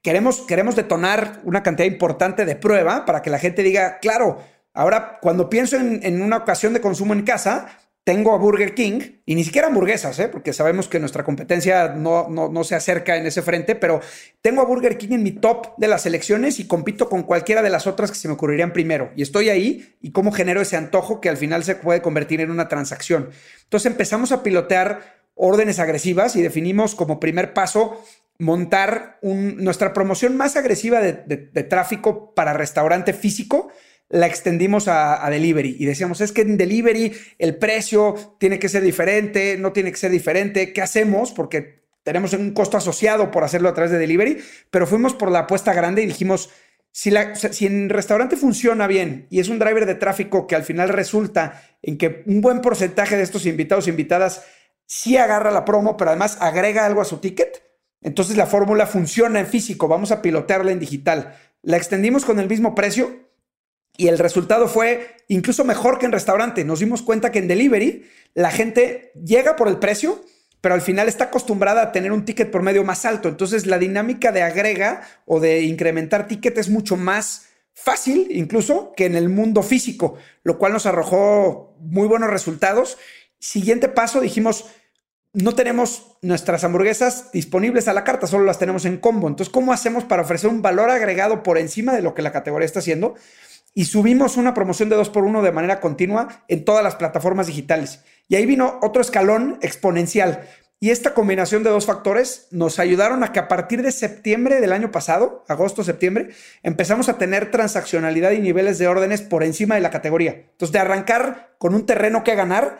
queremos, 0.01 0.41
queremos 0.41 0.75
detonar 0.75 1.39
una 1.43 1.63
cantidad 1.63 1.87
importante 1.87 2.45
de 2.45 2.55
prueba 2.55 3.05
para 3.05 3.21
que 3.21 3.29
la 3.29 3.39
gente 3.39 3.63
diga, 3.63 3.99
claro, 3.99 4.43
ahora 4.77 5.17
cuando 5.21 5.49
pienso 5.49 5.75
en, 5.75 6.21
una 6.21 6.37
ocasión 6.37 6.71
de 6.73 6.81
consumo 6.81 7.13
en 7.13 7.23
casa, 7.23 7.67
tengo 8.03 8.33
a 8.33 8.37
Burger 8.37 8.75
King 8.75 9.01
y 9.25 9.33
ni 9.33 9.43
siquiera 9.43 9.67
hamburguesas, 9.67 10.17
¿eh? 10.19 10.29
porque 10.29 10.53
sabemos 10.53 10.87
que 10.87 10.99
nuestra 10.99 11.23
competencia 11.23 11.89
no, 11.89 12.29
no, 12.29 12.63
se 12.63 12.75
acerca 12.75 13.17
en 13.17 13.25
ese 13.25 13.41
frente, 13.41 13.73
pero 13.73 14.01
tengo 14.41 14.61
a 14.61 14.65
Burger 14.65 14.97
King 14.97 15.13
en 15.13 15.23
mi 15.23 15.31
top 15.31 15.75
de 15.77 15.87
las 15.87 16.05
elecciones 16.05 16.59
y 16.59 16.67
compito 16.67 17.09
con 17.09 17.23
cualquiera 17.23 17.63
de 17.63 17.71
las 17.71 17.87
otras 17.87 18.11
que 18.11 18.17
se 18.17 18.27
me 18.27 18.35
ocurrirían 18.35 18.71
primero. 18.71 19.11
Y 19.15 19.23
estoy 19.23 19.49
ahí 19.49 19.95
y 19.99 20.11
cómo 20.11 20.31
genero 20.31 20.61
ese 20.61 20.77
antojo 20.77 21.19
que 21.21 21.29
al 21.29 21.37
final 21.37 21.63
se 21.63 21.75
puede 21.75 22.03
convertir 22.03 22.39
en 22.39 22.51
una 22.51 22.69
transacción. 22.69 23.31
Entonces 23.63 23.91
empezamos 23.91 24.31
a 24.31 24.43
pilotear 24.43 25.17
órdenes 25.33 25.79
agresivas 25.79 26.35
y 26.35 26.43
definimos 26.43 26.93
como 26.93 27.19
primer 27.19 27.53
paso 27.53 28.01
montar 28.37 29.17
nuestra 29.23 29.91
promoción 29.91 30.37
más 30.37 30.55
agresiva 30.55 31.01
de 31.01 31.63
tráfico 31.63 32.35
para 32.35 32.53
restaurante 32.53 33.11
físico 33.13 33.71
la 34.09 34.27
extendimos 34.27 34.87
a, 34.87 35.27
delivery 35.29 35.75
y 35.79 35.85
decíamos, 35.85 36.21
es 36.21 36.31
que 36.31 36.41
en 36.41 36.57
delivery 36.57 37.13
el 37.39 37.57
precio 37.57 38.15
tiene 38.39 38.59
que 38.59 38.69
ser 38.69 38.83
diferente, 38.83 39.57
no 39.57 39.73
tiene 39.73 39.91
que 39.91 39.97
ser 39.97 40.11
diferente, 40.11 40.71
¿qué 40.71 40.81
hacemos? 40.81 41.31
Porque 41.31 41.83
tenemos 42.03 42.31
un 42.33 42.51
costo 42.51 42.77
asociado 42.77 43.31
por 43.31 43.43
hacerlo 43.43 43.67
a 43.67 43.73
través 43.73 43.91
de 43.91 43.97
delivery, 43.97 44.37
pero 44.71 44.87
fuimos 44.87 45.13
por 45.13 45.29
la 45.29 45.39
apuesta 45.39 45.73
grande 45.73 46.03
y 46.03 46.05
dijimos, 46.05 46.49
si, 46.91 47.11
la, 47.11 47.35
si 47.35 47.65
en 47.65 47.89
restaurante 47.89 48.37
funciona 48.37 48.87
bien 48.87 49.27
y 49.29 49.41
es 49.41 49.49
un 49.49 49.59
driver 49.59 49.85
de 49.85 49.95
tráfico 49.95 50.47
que 50.47 50.55
al 50.55 50.63
final 50.63 50.89
resulta 50.89 51.61
en 51.81 51.97
que 51.97 52.23
un 52.25 52.39
buen 52.39 52.61
porcentaje 52.61 53.17
de 53.17 53.23
estos 53.23 53.45
invitados 53.45 53.87
e 53.87 53.89
invitadas 53.89 54.43
sí 54.85 55.17
agarra 55.17 55.51
la 55.51 55.65
promo, 55.65 55.97
pero 55.97 56.11
además 56.11 56.37
agrega 56.39 56.85
algo 56.85 57.01
a 57.01 57.05
su 57.05 57.17
ticket, 57.17 57.61
entonces 58.01 58.37
la 58.37 58.45
fórmula 58.45 58.87
funciona 58.87 59.39
en 59.39 59.47
físico, 59.47 59.89
vamos 59.89 60.11
a 60.11 60.21
pilotearla 60.21 60.71
en 60.71 60.79
digital. 60.79 61.35
La 61.61 61.75
extendimos 61.75 62.23
con 62.23 62.39
el 62.39 62.47
mismo 62.47 62.73
precio, 62.73 63.26
y 63.97 64.07
el 64.07 64.19
resultado 64.19 64.67
fue 64.67 65.17
incluso 65.27 65.65
mejor 65.65 65.97
que 65.97 66.05
en 66.05 66.11
restaurante. 66.11 66.63
Nos 66.63 66.79
dimos 66.79 67.01
cuenta 67.01 67.31
que 67.31 67.39
en 67.39 67.47
delivery 67.47 68.07
la 68.35 68.51
gente 68.51 69.11
llega 69.25 69.55
por 69.55 69.67
el 69.67 69.77
precio, 69.77 70.23
pero 70.61 70.75
al 70.75 70.81
final 70.81 71.07
está 71.07 71.25
acostumbrada 71.25 71.81
a 71.81 71.91
tener 71.91 72.11
un 72.11 72.23
ticket 72.23 72.51
por 72.51 72.61
medio 72.61 72.83
más 72.83 73.05
alto. 73.05 73.27
Entonces 73.27 73.65
la 73.65 73.79
dinámica 73.79 74.31
de 74.31 74.43
agrega 74.43 75.01
o 75.25 75.39
de 75.39 75.63
incrementar 75.63 76.27
ticket 76.27 76.57
es 76.59 76.69
mucho 76.69 76.95
más 76.95 77.47
fácil 77.73 78.27
incluso 78.31 78.93
que 78.95 79.05
en 79.05 79.15
el 79.15 79.29
mundo 79.29 79.61
físico, 79.63 80.15
lo 80.43 80.57
cual 80.57 80.73
nos 80.73 80.85
arrojó 80.85 81.75
muy 81.79 82.07
buenos 82.07 82.29
resultados. 82.29 82.97
Siguiente 83.39 83.87
paso, 83.87 84.19
dijimos, 84.19 84.65
no 85.33 85.53
tenemos 85.53 86.17
nuestras 86.21 86.63
hamburguesas 86.63 87.31
disponibles 87.31 87.87
a 87.87 87.93
la 87.93 88.03
carta, 88.03 88.25
solo 88.25 88.45
las 88.45 88.57
tenemos 88.57 88.85
en 88.85 88.97
combo. 88.97 89.27
Entonces, 89.27 89.53
¿cómo 89.53 89.73
hacemos 89.73 90.03
para 90.03 90.23
ofrecer 90.23 90.49
un 90.49 90.63
valor 90.63 90.89
agregado 90.89 91.43
por 91.43 91.59
encima 91.59 91.93
de 91.93 92.01
lo 92.01 92.15
que 92.15 92.23
la 92.23 92.31
categoría 92.31 92.65
está 92.65 92.79
haciendo? 92.79 93.15
Y 93.77 93.85
subimos 93.85 94.37
una 94.37 94.55
promoción 94.55 94.89
de 94.89 94.95
2 94.95 95.11
por 95.11 95.23
1 95.23 95.43
de 95.43 95.51
manera 95.51 95.79
continua 95.79 96.43
en 96.47 96.65
todas 96.65 96.83
las 96.83 96.95
plataformas 96.95 97.45
digitales. 97.45 98.03
Y 98.27 98.35
ahí 98.35 98.47
vino 98.47 98.79
otro 98.81 99.03
escalón 99.03 99.59
exponencial. 99.61 100.47
Y 100.79 100.89
esta 100.89 101.13
combinación 101.13 101.61
de 101.61 101.69
dos 101.69 101.85
factores 101.85 102.47
nos 102.49 102.79
ayudaron 102.79 103.23
a 103.23 103.31
que 103.31 103.37
a 103.37 103.47
partir 103.47 103.83
de 103.83 103.91
septiembre 103.91 104.61
del 104.61 104.73
año 104.73 104.89
pasado, 104.89 105.45
agosto-septiembre, 105.47 106.29
empezamos 106.63 107.07
a 107.07 107.19
tener 107.19 107.51
transaccionalidad 107.51 108.31
y 108.31 108.39
niveles 108.39 108.79
de 108.79 108.87
órdenes 108.87 109.21
por 109.21 109.43
encima 109.43 109.75
de 109.75 109.81
la 109.81 109.91
categoría. 109.91 110.31
Entonces, 110.31 110.71
de 110.71 110.79
arrancar 110.79 111.53
con 111.59 111.75
un 111.75 111.85
terreno 111.85 112.23
que 112.23 112.33
ganar, 112.33 112.79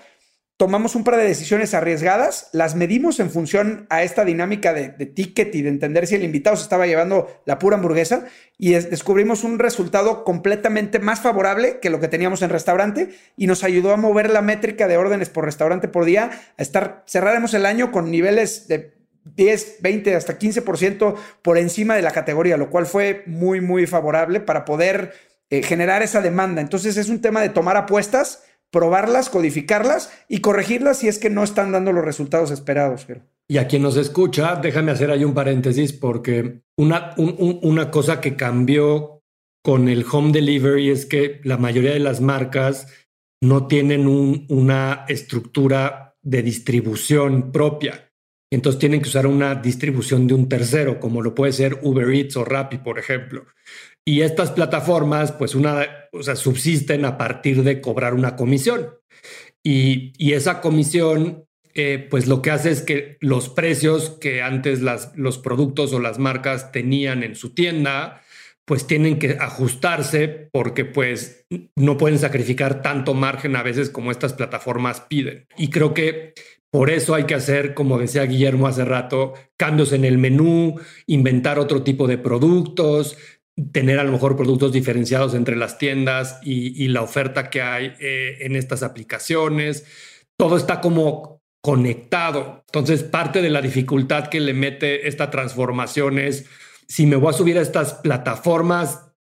tomamos 0.58 0.96
un 0.96 1.04
par 1.04 1.18
de 1.18 1.24
decisiones 1.24 1.76
arriesgadas, 1.76 2.50
las 2.52 2.74
medimos 2.76 3.20
en 3.20 3.30
función 3.30 3.86
a 3.90 4.02
esta 4.02 4.26
dinámica 4.26 4.74
de, 4.74 4.90
ticket 5.06 5.54
y 5.54 5.62
de 5.62 5.70
entender 5.70 6.08
si 6.08 6.16
el 6.16 6.24
invitado 6.24 6.58
se 6.58 6.64
estaba 6.64 6.88
llevando 6.88 7.42
la 7.46 7.60
pura 7.60 7.78
hamburguesa 7.78 8.26
y 8.58 8.72
descubrimos 8.72 9.44
un 9.44 9.60
resultado 9.60 10.24
completamente 10.24 10.98
más 10.98 11.22
favorable 11.22 11.80
que 11.80 11.92
lo 11.92 12.00
que 12.00 12.08
teníamos 12.08 12.42
en 12.42 12.50
restaurante 12.50 13.10
y 13.38 13.46
nos 13.46 13.64
ayudó 13.64 13.94
a 13.94 13.98
mover 13.98 14.32
la 14.32 14.42
métrica 14.42 14.88
de 14.88 14.98
órdenes 14.98 15.30
por 15.30 15.46
restaurante 15.46 15.88
por 15.88 16.06
día, 16.06 16.32
a 16.58 16.62
estar, 16.62 17.04
cerraremos 17.08 17.54
el 17.54 17.68
año 17.68 17.92
con 17.92 18.10
niveles 18.10 18.68
de 18.68 18.98
10, 19.36 19.78
20, 19.82 20.16
hasta 20.16 20.40
15% 20.40 21.16
por 21.44 21.60
encima 21.60 21.96
de 21.96 22.02
la 22.02 22.12
categoría, 22.12 22.58
lo 22.58 22.72
cual 22.72 22.88
fue 22.88 23.22
muy, 23.28 23.62
muy 23.62 23.86
favorable 23.86 24.40
para 24.40 24.66
poder 24.66 25.14
eh, 25.52 25.62
generar 25.62 26.02
esa 26.02 26.22
demanda. 26.22 26.62
Entonces 26.62 26.98
es 26.98 27.10
un 27.10 27.22
tema 27.22 27.42
de 27.42 27.50
tomar 27.50 27.78
apuestas 27.78 28.44
probarlas, 28.72 29.30
codificarlas 29.30 30.12
y 30.28 30.42
corregirlas 30.42 31.00
si 31.00 31.08
es 31.08 31.20
que 31.20 31.30
no 31.30 31.44
están 31.44 31.72
dando 31.72 31.92
los 31.92 32.04
resultados 32.04 32.52
esperados. 32.52 33.08
Y 33.48 33.58
a 33.58 33.68
quien 33.68 33.82
nos 33.82 33.96
escucha, 33.96 34.56
déjame 34.56 34.92
hacer 34.92 35.10
ahí 35.10 35.24
un 35.24 35.34
paréntesis 35.34 35.94
porque 35.94 36.62
una, 36.78 37.16
una 37.18 37.92
cosa 37.92 38.20
que 38.20 38.36
cambió 38.36 39.24
con 39.64 39.88
el 39.88 40.06
home 40.10 40.32
delivery 40.32 40.90
es 40.90 41.06
que 41.06 41.42
la 41.44 41.58
mayoría 41.58 41.92
de 41.92 42.00
las 42.00 42.22
marcas 42.22 42.88
no 43.42 43.68
tienen 43.68 44.08
una 44.08 45.06
estructura 45.08 46.16
de 46.22 46.42
distribución 46.42 47.52
propia. 47.52 48.12
Entonces 48.52 48.80
tienen 48.80 49.02
que 49.02 49.10
usar 49.10 49.28
una 49.28 49.56
distribución 49.56 50.28
de 50.28 50.34
un 50.34 50.48
tercero, 50.48 51.00
como 51.00 51.22
lo 51.22 51.36
puede 51.36 51.52
ser 51.52 51.80
Uber 51.84 52.10
Eats 52.10 52.38
o 52.38 52.46
Rappi, 52.46 52.78
por 52.78 52.98
ejemplo. 52.98 53.46
Y 54.08 54.22
estas 54.22 54.52
plataformas, 54.52 55.34
pues 55.34 55.54
una, 55.54 55.86
o 56.14 56.24
sea, 56.24 56.38
subsisten 56.38 57.04
a 57.04 57.18
partir 57.18 57.64
de 57.64 57.82
cobrar 57.82 58.14
una 58.14 58.38
comisión. 58.38 58.92
Y, 59.62 60.14
esa 60.32 60.62
comisión, 60.62 61.44
eh, 61.74 62.08
pues 62.10 62.26
lo 62.26 62.42
que 62.42 62.52
hace 62.52 62.72
es 62.72 62.82
que 62.82 63.18
los 63.20 63.50
precios 63.50 64.12
que 64.22 64.42
antes 64.42 64.82
las, 64.82 65.12
los 65.18 65.40
productos 65.40 65.92
o 65.92 66.00
las 66.00 66.20
marcas 66.20 66.72
tenían 66.72 67.22
en 67.22 67.36
su 67.36 67.54
tienda, 67.54 68.22
pues 68.64 68.88
tienen 68.88 69.20
que 69.20 69.36
ajustarse 69.42 70.48
porque 70.54 70.86
pues 70.86 71.46
no 71.76 71.98
pueden 71.98 72.18
sacrificar 72.18 72.82
tanto 72.82 73.14
margen 73.14 73.58
a 73.58 73.64
veces 73.64 73.90
como 73.90 74.12
estas 74.12 74.32
plataformas 74.32 75.02
piden. 75.02 75.48
Y 75.58 75.70
creo 75.70 75.94
que 75.94 76.34
por 76.70 76.90
eso 76.90 77.16
hay 77.16 77.24
que 77.24 77.36
hacer, 77.36 77.74
como 77.74 77.98
decía 77.98 78.24
Guillermo 78.24 78.68
hace 78.68 78.84
rato, 78.84 79.34
cambios 79.58 79.94
en 79.94 80.04
el 80.04 80.18
menú, 80.18 80.76
inventar 81.08 81.60
otro 81.60 81.82
tipo 81.84 82.08
de 82.08 82.18
productos, 82.18 83.18
tener 83.72 84.00
a 84.00 84.04
lo 84.04 84.12
mejor 84.12 84.36
productos 84.36 84.72
diferenciados 84.72 85.34
entre 85.34 85.56
las 85.56 85.78
tiendas 85.78 86.40
y, 86.44 86.88
la 86.90 87.02
oferta 87.02 87.50
que 87.50 87.62
hay 87.62 87.94
eh, 88.00 88.38
en 88.42 88.56
estas 88.56 88.84
aplicaciones. 88.84 89.86
Todo 90.38 90.58
está 90.58 90.80
como 90.80 91.42
conectado. 91.62 92.64
Entonces, 92.68 93.04
parte 93.04 93.42
de 93.42 93.50
la 93.50 93.62
dificultad 93.62 94.28
que 94.28 94.40
le 94.40 94.54
mete 94.54 95.08
esta 95.08 95.32
transformación 95.32 96.20
es, 96.20 96.46
si 96.88 97.06
me 97.06 97.16
voy 97.16 97.32
a 97.32 97.34
subir 97.34 97.58
a 97.58 97.62
estas 97.62 97.96
plataformas 97.96 99.12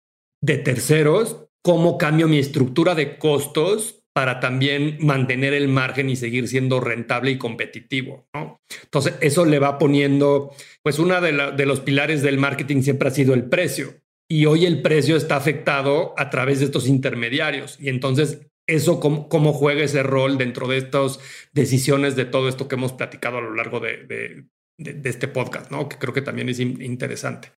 de 0.43 0.59
terceros, 0.59 1.49
¿cómo 1.63 1.99
cambio 1.99 2.29
mi 2.29 2.39
estructura 2.39 2.95
de 2.95 3.19
costos 3.19 4.05
para 4.13 4.41
también 4.41 4.97
mantener 5.01 5.53
el 5.53 5.69
margen 5.69 6.09
y 6.09 6.17
seguir 6.17 6.49
siendo 6.49 6.81
rentable 6.81 7.33
y 7.33 7.37
competitivo. 7.37 8.27
¿no? 8.33 8.63
Entonces, 8.85 9.13
eso 9.21 9.45
le 9.45 9.59
va 9.59 9.79
poniendo, 9.79 10.55
pues 10.83 10.99
uno 10.99 11.21
de, 11.21 11.53
de 11.55 11.67
los 11.67 11.81
pilares 11.81 12.23
del 12.23 12.39
marketing 12.39 12.81
siempre 12.81 13.09
ha 13.09 13.11
sido 13.11 13.35
el 13.35 13.45
precio. 13.45 13.93
Y 14.29 14.47
hoy 14.47 14.67
el 14.67 14.83
precio 14.83 15.17
está 15.17 15.37
afectado 15.37 16.15
a 16.17 16.31
través 16.31 16.59
de 16.59 16.67
estos 16.67 16.89
intermediarios. 16.89 17.79
Y 17.81 17.89
entonces, 17.89 18.41
eso, 18.69 18.99
cómo, 18.99 19.29
cómo 19.29 19.53
juega 19.53 19.85
ese 19.85 20.03
rol 20.03 20.39
dentro 20.39 20.67
de 20.67 20.79
estas 20.79 21.21
decisiones 21.53 22.17
de 22.17 22.25
todo 22.25 22.49
esto 22.49 22.67
que 22.67 22.75
hemos 22.75 22.93
platicado 22.93 23.39
a 23.39 23.43
lo 23.43 23.55
largo 23.55 23.79
de, 23.79 24.49
de, 24.79 25.09
este 25.09 25.29
podcast, 25.29 25.71
¿no? 25.71 25.89
Que 25.89 25.99
creo 25.99 26.13
que 26.13 26.23
también 26.23 26.49
es 26.49 26.59
interesante. 26.59 27.53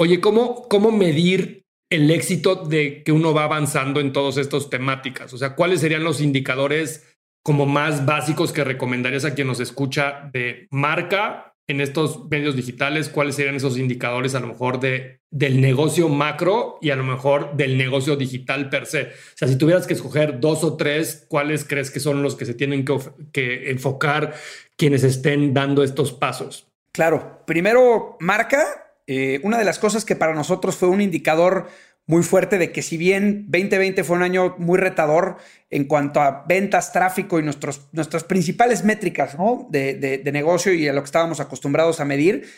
Oye, 0.00 0.20
¿cómo, 0.20 0.68
cómo 0.68 0.90
medir 0.90 1.62
el 1.90 2.10
éxito 2.10 2.56
de 2.56 3.02
que 3.04 3.12
uno 3.12 3.32
va 3.32 3.44
avanzando 3.44 4.00
en 4.00 4.12
todas 4.12 4.36
estas 4.36 4.68
temáticas? 4.68 5.32
O 5.32 5.38
sea, 5.38 5.54
¿cuáles 5.54 5.80
serían 5.80 6.04
los 6.04 6.20
indicadores 6.20 7.16
como 7.44 7.64
más 7.64 8.04
básicos 8.04 8.52
que 8.52 8.64
recomendarías 8.64 9.24
a 9.24 9.34
quien 9.34 9.46
nos 9.46 9.60
escucha 9.60 10.28
de 10.32 10.66
marca 10.70 11.54
en 11.68 11.80
estos 11.80 12.28
medios 12.28 12.56
digitales? 12.56 13.08
¿Cuáles 13.08 13.36
serían 13.36 13.54
esos 13.54 13.78
indicadores 13.78 14.34
a 14.34 14.40
lo 14.40 14.48
mejor 14.48 14.80
de, 14.80 15.20
del 15.30 15.60
negocio 15.60 16.08
macro 16.08 16.78
y 16.80 16.90
a 16.90 16.96
lo 16.96 17.04
mejor 17.04 17.56
del 17.56 17.78
negocio 17.78 18.16
digital 18.16 18.70
per 18.70 18.86
se? 18.86 19.02
O 19.02 19.36
sea, 19.36 19.46
si 19.46 19.56
tuvieras 19.56 19.86
que 19.86 19.94
escoger 19.94 20.40
dos 20.40 20.64
o 20.64 20.76
tres, 20.76 21.26
¿cuáles 21.28 21.64
crees 21.64 21.90
que 21.90 22.00
son 22.00 22.22
los 22.22 22.34
que 22.34 22.46
se 22.46 22.54
tienen 22.54 22.84
que, 22.84 22.98
que 23.32 23.70
enfocar 23.70 24.34
quienes 24.76 25.04
estén 25.04 25.54
dando 25.54 25.84
estos 25.84 26.12
pasos? 26.12 26.66
Claro, 26.90 27.42
primero 27.46 28.16
marca. 28.18 28.64
Eh, 29.06 29.40
una 29.42 29.56
de 29.56 29.64
las 29.64 29.78
cosas 29.78 30.04
que 30.04 30.16
para 30.16 30.34
nosotros 30.34 30.76
fue 30.76 30.88
un 30.88 31.00
indicador 31.00 31.68
muy 32.08 32.22
fuerte 32.22 32.56
de 32.56 32.72
que 32.72 32.82
si 32.82 32.96
bien 32.96 33.44
2020 33.48 34.02
fue 34.02 34.16
un 34.16 34.22
año 34.22 34.56
muy 34.58 34.78
retador 34.78 35.36
en 35.68 35.84
cuanto 35.84 36.22
a 36.22 36.46
ventas, 36.48 36.90
tráfico 36.90 37.38
y 37.38 37.42
nuestros, 37.42 37.90
nuestras 37.92 38.24
principales 38.24 38.82
métricas 38.82 39.36
de, 39.68 40.30
negocio 40.32 40.72
y 40.72 40.88
a 40.88 40.94
lo 40.94 41.02
que 41.02 41.06
estábamos 41.06 41.38
acostumbrados 41.38 42.00
a 42.00 42.06
medir, 42.06 42.48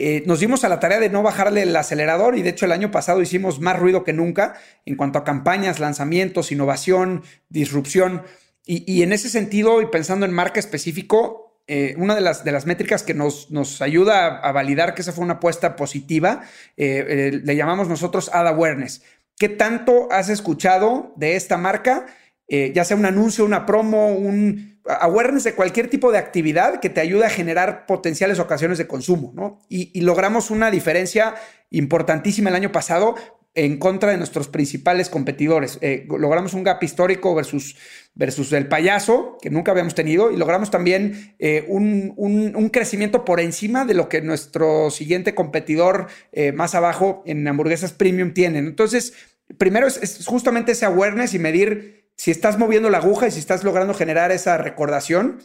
eh, 0.00 0.24
nos 0.26 0.40
dimos 0.40 0.64
a 0.64 0.68
la 0.68 0.80
tarea 0.80 0.98
de 0.98 1.10
no 1.10 1.22
bajarle 1.22 1.62
el 1.62 1.76
acelerador 1.76 2.36
y 2.36 2.42
de 2.42 2.50
hecho 2.50 2.66
el 2.66 2.72
año 2.72 2.90
pasado 2.90 3.22
hicimos 3.22 3.60
más 3.60 3.78
ruido 3.78 4.02
que 4.02 4.12
nunca 4.12 4.56
en 4.84 4.96
cuanto 4.96 5.20
a 5.20 5.24
campañas, 5.24 5.78
lanzamientos, 5.78 6.50
innovación, 6.50 7.22
disrupción. 7.48 8.24
Y, 8.70 9.02
en 9.02 9.14
ese 9.14 9.30
sentido, 9.30 9.80
y 9.80 9.86
pensando 9.86 10.26
en 10.26 10.32
marca 10.32 10.60
específico, 10.60 11.47
eh, 11.70 11.94
una 11.98 12.14
de 12.14 12.22
las, 12.22 12.44
de 12.44 12.52
las 12.52 12.64
métricas 12.64 13.02
que 13.02 13.12
nos, 13.12 13.50
nos 13.50 13.82
ayuda 13.82 14.38
a, 14.38 14.52
validar 14.52 14.94
que 14.94 15.02
esa 15.02 15.12
fue 15.12 15.22
una 15.22 15.34
apuesta 15.34 15.76
positiva, 15.76 16.40
eh, 16.78 17.04
eh, 17.06 17.40
le 17.44 17.56
llamamos 17.56 17.88
nosotros 17.88 18.30
Ad 18.32 18.46
Awareness. 18.48 19.02
¿Qué 19.38 19.50
tanto 19.50 20.10
has 20.10 20.30
escuchado 20.30 21.12
de 21.16 21.36
esta 21.36 21.56
marca? 21.56 22.06
ya 22.50 22.82
sea 22.82 22.96
un 22.96 23.04
anuncio, 23.04 23.44
una 23.44 23.66
promo, 23.66 24.08
un 24.08 24.80
awareness 24.86 25.44
de 25.44 25.54
cualquier 25.54 25.90
tipo 25.90 26.10
de 26.10 26.16
actividad 26.16 26.80
que 26.80 26.88
te 26.88 27.02
ayude 27.02 27.26
a 27.26 27.28
generar 27.28 27.84
potenciales 27.84 28.38
ocasiones 28.38 28.78
de 28.78 28.86
consumo, 28.86 29.32
¿no? 29.34 29.58
Y, 29.68 29.90
y 29.92 30.00
logramos 30.00 30.50
una 30.50 30.70
diferencia 30.70 31.34
importantísima 31.68 32.48
el 32.48 32.56
año 32.56 32.72
pasado 32.72 33.16
en 33.54 33.78
contra 33.78 34.12
de 34.12 34.18
nuestros 34.18 34.48
principales 34.48 35.08
competidores. 35.08 35.78
Eh, 35.80 36.06
logramos 36.08 36.54
un 36.54 36.62
gap 36.62 36.82
histórico 36.82 37.34
versus, 37.34 37.76
versus 38.14 38.52
el 38.52 38.68
payaso, 38.68 39.36
que 39.40 39.50
nunca 39.50 39.72
habíamos 39.72 39.94
tenido, 39.94 40.30
y 40.30 40.36
logramos 40.36 40.70
también 40.70 41.34
eh, 41.38 41.64
un, 41.68 42.70
crecimiento 42.72 43.24
por 43.24 43.40
encima 43.40 43.84
de 43.84 43.94
lo 43.94 44.08
que 44.08 44.20
nuestro 44.20 44.90
siguiente 44.90 45.34
competidor 45.34 46.06
eh, 46.32 46.52
más 46.52 46.74
abajo 46.74 47.22
en 47.26 47.46
hamburguesas 47.48 47.92
premium 47.92 48.32
tiene. 48.32 48.58
Entonces, 48.58 49.14
primero 49.56 49.86
es, 49.86 50.24
justamente 50.26 50.72
ese 50.72 50.84
awareness 50.84 51.34
y 51.34 51.38
medir 51.38 52.10
si 52.16 52.30
estás 52.30 52.58
moviendo 52.58 52.90
la 52.90 52.98
aguja 52.98 53.26
y 53.28 53.30
si 53.30 53.38
estás 53.38 53.64
logrando 53.64 53.94
generar 53.94 54.30
esa 54.30 54.58
recordación. 54.58 55.38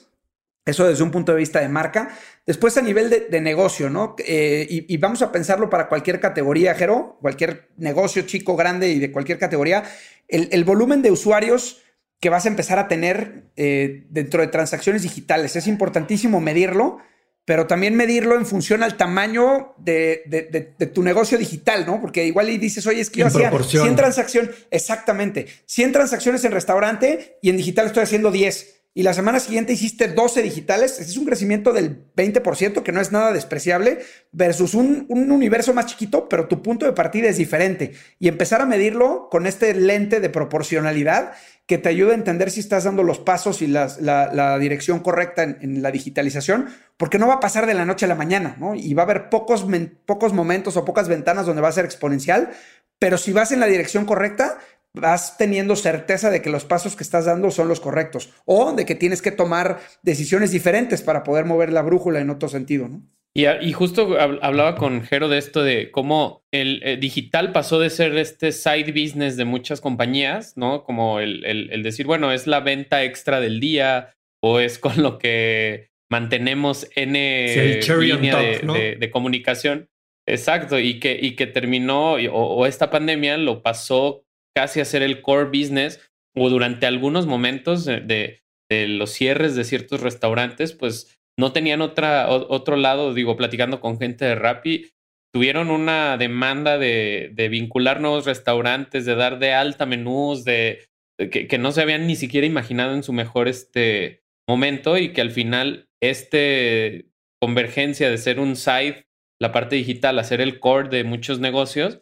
Eso 0.66 0.88
desde 0.88 1.04
un 1.04 1.12
punto 1.12 1.34
de 1.34 1.40
vista 1.40 1.60
de 1.60 1.68
marca. 1.68 2.10
Después 2.46 2.78
a 2.78 2.82
nivel 2.82 3.10
de, 3.10 3.42
negocio, 3.42 3.90
¿no? 3.90 4.16
Eh, 4.20 4.66
y, 4.70 4.98
vamos 4.98 5.22
a 5.22 5.32
pensarlo 5.32 5.70
para 5.70 5.90
cualquier 5.90 6.22
categoría, 6.22 6.74
Jero, 6.76 7.18
cualquier 7.22 7.70
negocio 7.78 8.22
chico, 8.22 8.56
grande 8.56 8.90
y 8.90 9.00
de 9.00 9.12
cualquier 9.12 9.40
categoría. 9.40 9.84
El, 10.28 10.64
volumen 10.64 11.02
de 11.02 11.12
usuarios 11.12 11.82
que 12.22 12.30
vas 12.30 12.46
a 12.46 12.48
empezar 12.48 12.80
a 12.80 12.88
tener 12.88 13.50
eh, 13.58 14.06
dentro 14.10 14.42
de 14.42 14.48
transacciones 14.48 15.02
digitales. 15.02 15.58
Es 15.58 15.68
importantísimo 15.68 16.40
medirlo, 16.40 17.00
pero 17.44 17.68
también 17.68 17.96
medirlo 17.96 18.36
en 18.36 18.46
función 18.46 18.84
al 18.84 18.96
tamaño 18.96 19.74
de, 19.78 20.74
tu 20.94 21.04
negocio 21.04 21.38
digital, 21.38 21.86
¿no? 21.86 22.00
Porque 22.00 22.26
igual 22.26 22.50
y 22.50 22.58
dices, 22.58 22.88
oye, 22.88 23.02
es 23.02 23.10
que 23.10 23.20
yo 23.20 23.28
hacía 23.28 23.52
100 23.52 23.96
transacciones, 23.98 24.52
exactamente, 24.72 25.48
100 25.66 25.92
transacciones 25.92 26.46
en 26.46 26.54
restaurante 26.54 27.38
y 27.42 27.50
en 27.50 27.58
digital 27.58 27.88
estoy 27.88 28.04
haciendo 28.04 28.32
10 28.32 28.83
y 28.96 29.02
la 29.02 29.16
semana 29.16 29.40
siguiente 29.40 29.74
hiciste 29.74 30.08
12 30.08 30.44
digitales, 30.44 31.00
es 31.00 31.18
un 31.18 31.26
crecimiento 31.26 31.74
del 31.74 32.14
20%, 32.16 32.84
que 32.84 32.92
no 32.92 33.02
es 33.02 33.12
nada 33.12 33.34
despreciable, 33.34 34.00
versus 34.32 34.76
un, 34.76 35.08
universo 35.10 35.74
más 35.74 35.88
chiquito, 35.88 36.30
pero 36.30 36.48
tu 36.48 36.62
punto 36.62 36.86
de 36.86 36.94
partida 36.94 37.28
es 37.28 37.38
diferente. 37.38 37.94
Y 38.20 38.28
empezar 38.28 38.62
a 38.62 38.68
medirlo 38.68 39.30
con 39.32 39.48
este 39.48 39.74
lente 39.74 40.20
de 40.20 40.30
proporcionalidad 40.30 41.34
que 41.66 41.80
te 41.80 41.90
ayuda 41.90 42.12
a 42.12 42.16
entender 42.16 42.52
si 42.52 42.60
estás 42.60 42.84
dando 42.84 43.02
los 43.02 43.18
pasos 43.18 43.64
y 43.64 43.68
la, 43.68 44.60
dirección 44.60 45.00
correcta 45.00 45.42
en, 45.42 45.82
la 45.82 45.90
digitalización, 45.90 46.68
porque 46.98 47.18
no 47.18 47.28
va 47.28 47.36
a 47.36 47.40
pasar 47.40 47.66
de 47.66 47.74
la 47.74 47.86
noche 47.86 48.06
a 48.06 48.10
la 48.10 48.16
mañana, 48.16 48.58
¿no? 48.60 48.76
Y 48.76 48.94
va 48.94 49.04
a 49.04 49.06
haber 49.06 49.30
pocos, 49.30 49.66
pocos 50.06 50.34
momentos 50.34 50.78
o 50.78 50.86
pocas 50.86 51.08
ventanas 51.08 51.48
donde 51.48 51.64
va 51.64 51.70
a 51.70 51.72
ser 51.72 51.86
exponencial, 51.86 52.52
pero 53.00 53.18
si 53.18 53.34
vas 53.34 53.52
en 53.52 53.60
la 53.60 53.66
dirección 53.66 54.06
correcta, 54.06 54.60
vas 54.94 55.38
teniendo 55.38 55.76
certeza 55.76 56.30
de 56.30 56.42
que 56.42 56.50
los 56.50 56.66
pasos 56.66 56.96
que 56.96 57.04
estás 57.04 57.26
dando 57.26 57.52
son 57.52 57.68
los 57.68 57.80
correctos 57.80 58.30
o 58.46 58.74
de 58.74 58.86
que 58.86 58.96
tienes 58.96 59.22
que 59.22 59.32
tomar 59.32 59.80
decisiones 60.04 60.52
diferentes 60.52 61.02
para 61.02 61.24
poder 61.24 61.46
mover 61.46 61.74
la 61.74 61.82
brújula 61.82 62.20
en 62.20 62.30
otro 62.30 62.48
sentido, 62.48 62.88
¿no? 62.88 63.02
Y, 63.36 63.74
justo 63.74 64.16
hablaba 64.20 64.76
con 64.76 65.02
Jero 65.02 65.28
de 65.28 65.40
esto 65.40 65.64
de 65.64 65.90
cómo 65.90 66.44
el, 66.52 66.82
eh, 66.84 66.98
digital 66.98 67.52
pasó 67.52 67.80
de 67.80 67.90
ser 67.90 68.16
este 68.16 68.52
side 68.52 68.92
business 68.92 69.38
de 69.38 69.46
muchas 69.46 69.82
compañías, 69.82 70.56
¿no? 70.56 70.84
Como 70.84 71.20
el, 71.20 71.82
decir, 71.82 72.06
bueno, 72.06 72.32
es 72.32 72.46
la 72.46 72.60
venta 72.60 73.04
extra 73.04 73.40
del 73.40 73.60
día 73.60 74.14
o 74.40 74.60
es 74.60 74.78
con 74.78 75.02
lo 75.02 75.18
que 75.18 75.90
mantenemos 76.12 76.88
N 76.96 77.80
línea 77.82 78.38
de, 78.38 79.10
comunicación. 79.12 79.90
Exacto, 80.28 80.78
y 80.80 81.00
que, 81.00 81.18
y 81.20 81.36
que 81.36 81.48
terminó, 81.48 82.14
o, 82.14 82.66
esta 82.68 82.92
pandemia 82.92 83.38
lo 83.38 83.64
pasó 83.64 84.23
casi 84.56 84.80
hacer 84.80 85.02
el 85.02 85.22
core 85.22 85.46
business 85.46 86.00
o 86.36 86.50
durante 86.50 86.86
algunos 86.86 87.28
momentos 87.28 87.86
de, 87.86 88.42
los 88.70 89.12
cierres 89.12 89.56
de 89.56 89.64
ciertos 89.64 90.02
restaurantes, 90.02 90.74
pues 90.74 91.20
no 91.38 91.52
tenían 91.52 91.82
otro 91.82 92.76
lado, 92.76 93.14
digo, 93.14 93.38
platicando 93.38 93.80
con 93.80 94.00
gente 94.00 94.26
de 94.26 94.36
Rappi, 94.36 94.90
tuvieron 95.34 95.70
una 95.70 96.18
demanda 96.18 96.78
de, 96.78 97.48
vincular 97.50 98.02
nuevos 98.02 98.26
restaurantes, 98.26 99.06
de 99.06 99.16
dar 99.16 99.40
de 99.40 99.54
alta 99.54 99.86
menús, 99.86 100.44
de, 100.44 100.86
que, 101.18 101.58
no 101.58 101.72
se 101.72 101.82
habían 101.82 102.08
ni 102.08 102.16
siquiera 102.16 102.48
imaginado 102.48 102.94
en 102.94 103.04
su 103.04 103.14
mejor 103.14 103.48
este 103.48 104.24
momento 104.48 104.98
y 104.98 105.14
que 105.14 105.22
al 105.22 105.32
final 105.32 105.88
este 106.02 107.06
convergencia 107.42 108.10
de 108.10 108.18
ser 108.18 108.40
un 108.40 108.56
side, 108.56 109.06
la 109.40 109.52
parte 109.52 109.76
digital, 109.76 110.18
a 110.18 110.24
ser 110.24 110.40
el 110.42 110.60
core 110.60 110.90
de 110.90 111.04
muchos 111.04 111.40
negocios, 111.40 112.02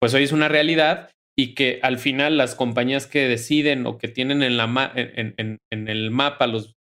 pues 0.00 0.12
hoy 0.14 0.24
es 0.24 0.32
una 0.32 0.48
realidad 0.48 1.10
y 1.42 1.56
que 1.56 1.80
al 1.82 1.98
final 1.98 2.36
las 2.36 2.54
compañías 2.54 3.08
que 3.08 3.26
deciden 3.26 3.84
o 3.86 3.98
que 3.98 4.06
tienen 4.06 4.44
en, 4.44 5.58
el 5.70 6.10
mapa 6.12 6.46
los, 6.46 6.76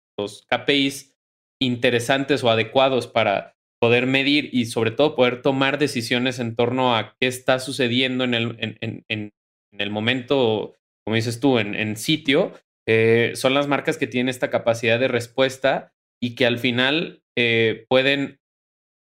KPIs 0.47 1.15
interesantes 1.59 2.43
o 2.43 2.51
adecuados 2.51 3.07
para 3.07 3.55
poder 3.81 4.05
medir 4.05 4.51
y 4.53 4.65
sobre 4.65 4.91
todo 4.91 5.15
poder 5.15 5.41
tomar 5.41 5.79
decisiones 5.79 6.37
en 6.37 6.55
torno 6.55 6.95
a 6.95 7.15
qué 7.19 7.25
está 7.25 7.57
sucediendo 7.57 8.23
en 8.23 8.35
el, 8.35 8.55
en, 8.59 9.31
el 9.79 9.89
momento, 9.89 10.75
como 11.03 11.15
dices 11.15 11.39
tú, 11.39 11.57
en, 11.57 11.97
sitio, 11.97 12.53
eh, 12.87 13.31
son 13.33 13.55
las 13.55 13.67
marcas 13.67 13.97
que 13.97 14.05
tienen 14.05 14.29
esta 14.29 14.51
capacidad 14.51 14.99
de 14.99 15.07
respuesta 15.07 15.91
y 16.21 16.35
que 16.35 16.45
al 16.45 16.59
final 16.59 17.23
eh, 17.35 17.87
pueden 17.89 18.39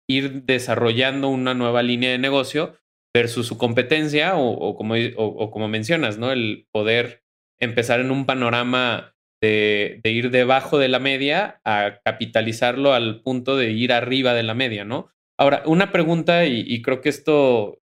ir 0.08 0.44
desarrollando 0.44 1.28
una 1.28 1.52
nueva 1.52 1.82
línea 1.82 2.12
de 2.12 2.18
negocio 2.18 2.79
versus 3.14 3.46
su 3.46 3.58
competencia 3.58 4.36
o, 4.36 4.76
como, 4.76 4.94
o, 5.16 5.50
como 5.50 5.68
mencionas, 5.68 6.18
¿no? 6.18 6.32
El 6.32 6.66
poder 6.72 7.22
empezar 7.58 8.00
en 8.00 8.10
un 8.10 8.26
panorama 8.26 9.14
de, 9.42 10.00
ir 10.04 10.30
debajo 10.30 10.78
de 10.78 10.88
la 10.88 10.98
media 10.98 11.60
a 11.64 12.00
capitalizarlo 12.04 12.92
al 12.92 13.22
punto 13.22 13.56
de 13.56 13.70
ir 13.70 13.92
arriba 13.92 14.34
de 14.34 14.42
la 14.42 14.54
media, 14.54 14.84
¿no? 14.84 15.10
Ahora, 15.38 15.62
una 15.66 15.90
pregunta, 15.90 16.44
y, 16.44 16.82
creo 16.82 17.00
que 17.00 17.08
esto 17.08 17.80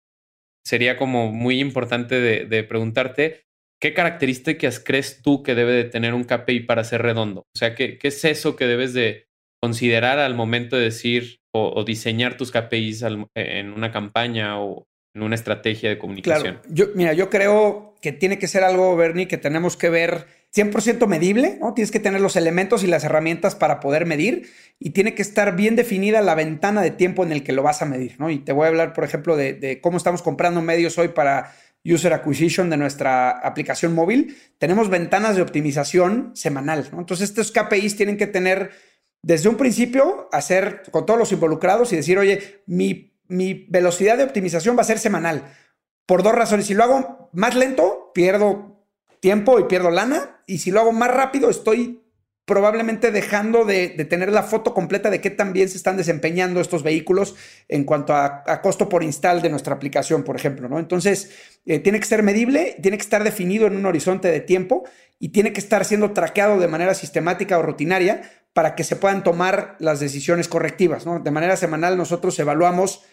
sería 0.66 0.98
como 0.98 1.32
muy 1.32 1.60
importante 1.60 2.20
de, 2.20 2.64
preguntarte, 2.64 3.46
¿qué 3.82 3.94
características 3.94 4.80
crees 4.80 5.22
tú 5.22 5.44
que 5.44 5.56
debe 5.56 5.72
de 5.72 5.86
tener 5.86 6.14
un 6.14 6.26
KPI 6.26 6.62
para 6.62 6.84
ser 6.84 7.02
redondo? 7.02 7.42
O 7.42 7.58
sea, 7.58 7.76
¿qué, 7.76 7.98
qué 7.98 8.10
es 8.10 8.26
eso 8.26 8.56
que 8.56 8.66
debes 8.66 8.94
de 8.94 9.28
considerar 9.62 10.20
al 10.20 10.36
momento 10.36 10.76
de 10.76 10.84
decir 10.84 11.40
o, 11.54 11.84
diseñar 11.86 12.36
tus 12.36 12.52
KPIs 12.52 13.04
en 13.36 13.72
una 13.72 13.92
campaña 13.92 14.62
o, 14.62 14.86
en 15.16 15.24
una 15.24 15.36
estrategia 15.36 15.90
de 15.90 15.98
comunicación. 15.98 16.60
Mira, 16.94 17.14
yo 17.14 17.30
creo 17.30 17.96
que 18.02 18.12
tiene 18.12 18.38
que 18.38 18.48
ser 18.48 18.64
algo, 18.64 18.96
Bernie, 18.96 19.28
que 19.28 19.38
tenemos 19.38 19.78
que 19.78 19.90
ver 19.90 20.28
100% 20.54 21.08
medible, 21.08 21.58
¿no? 21.60 21.74
Tienes 21.74 21.90
que 21.90 22.02
tener 22.02 22.20
los 22.20 22.36
elementos 22.36 22.84
y 22.84 22.88
las 22.88 23.06
herramientas 23.06 23.56
para 23.56 23.80
poder 23.80 24.06
medir 24.06 24.50
y 24.78 24.92
tiene 24.92 25.16
que 25.16 25.22
estar 25.22 25.56
bien 25.56 25.76
definida 25.76 26.22
la 26.22 26.36
ventana 26.36 26.82
de 26.82 26.92
tiempo 26.92 27.24
en 27.24 27.32
el 27.32 27.44
que 27.44 27.54
lo 27.54 27.64
vas 27.64 27.82
a 27.82 27.86
medir, 27.86 28.16
¿no? 28.20 28.30
Y 28.30 28.40
te 28.40 28.52
voy 28.52 28.66
a 28.66 28.68
hablar, 28.68 28.94
por 28.94 29.06
ejemplo, 29.06 29.38
de, 29.38 29.80
cómo 29.82 29.98
estamos 29.98 30.22
comprando 30.22 30.62
medios 30.62 30.98
hoy 30.98 31.08
para 31.10 31.56
User 31.86 32.14
Acquisition 32.14 32.70
de 32.70 32.78
nuestra 32.78 33.30
aplicación 33.30 33.96
móvil. 33.96 34.38
Tenemos 34.58 34.90
ventanas 34.90 35.38
de 35.38 35.42
optimización 35.42 36.32
semanal, 36.36 36.90
¿no? 36.92 37.00
Entonces, 37.00 37.30
estos 37.30 37.52
KPIs 37.54 37.96
tienen 37.96 38.18
que 38.18 38.28
tener 38.28 38.72
desde 39.22 39.50
un 39.50 39.56
principio, 39.56 40.30
hacer 40.32 40.84
con 40.92 41.06
todos 41.06 41.18
los 41.18 41.32
involucrados 41.32 41.92
y 41.94 41.96
decir, 41.96 42.18
oye, 42.18 42.62
mi, 42.68 43.15
mi 43.28 43.66
velocidad 43.70 44.18
de 44.18 44.24
optimización 44.24 44.78
va 44.78 44.82
a 44.82 44.86
ser 44.86 45.00
semanal. 45.00 45.44
Por 46.06 46.24
dos 46.24 46.34
razones. 46.34 46.68
Si 46.68 46.74
lo 46.74 46.84
hago 46.84 47.30
más 47.34 47.56
lento, 47.56 48.12
pierdo 48.14 48.86
tiempo 49.20 49.60
y 49.60 49.64
pierdo 49.64 49.90
lana. 49.90 50.42
Y 50.46 50.60
si 50.60 50.72
lo 50.72 50.82
hago 50.82 50.92
más 50.92 51.12
rápido, 51.12 51.50
estoy 51.50 52.06
probablemente 52.46 53.12
dejando 53.12 53.66
de, 53.66 53.90
tener 54.06 54.32
la 54.32 54.44
foto 54.44 54.74
completa 54.76 55.10
de 55.10 55.20
qué 55.20 55.32
tan 55.32 55.52
bien 55.52 55.68
se 55.68 55.78
están 55.78 55.98
desempeñando 55.98 56.62
estos 56.62 56.84
vehículos 56.84 57.36
en 57.68 57.84
cuanto 57.84 58.14
a, 58.14 58.44
costo 58.62 58.88
por 58.88 59.04
install 59.04 59.42
de 59.42 59.50
nuestra 59.50 59.74
aplicación, 59.74 60.24
por 60.24 60.36
ejemplo. 60.36 60.70
¿no? 60.70 60.78
Entonces, 60.78 61.32
eh, 61.66 61.80
tiene 61.80 62.00
que 62.00 62.06
ser 62.06 62.22
medible, 62.22 62.78
tiene 62.82 62.98
que 62.98 63.04
estar 63.04 63.24
definido 63.24 63.66
en 63.66 63.76
un 63.76 63.86
horizonte 63.88 64.30
de 64.30 64.42
tiempo 64.42 64.84
y 65.18 65.30
tiene 65.30 65.54
que 65.54 65.60
estar 65.60 65.86
siendo 65.86 66.12
traqueado 66.12 66.60
de 66.60 66.68
manera 66.68 66.94
sistemática 66.94 67.58
o 67.58 67.64
rutinaria 67.64 68.22
para 68.54 68.76
que 68.76 68.84
se 68.84 68.96
puedan 68.96 69.24
tomar 69.24 69.76
las 69.80 70.00
decisiones 70.00 70.48
correctivas. 70.48 71.06
¿no? 71.06 71.20
De 71.20 71.32
manera 71.32 71.58
semanal 71.58 71.98
nosotros 71.98 72.38
evaluamos 72.38 73.04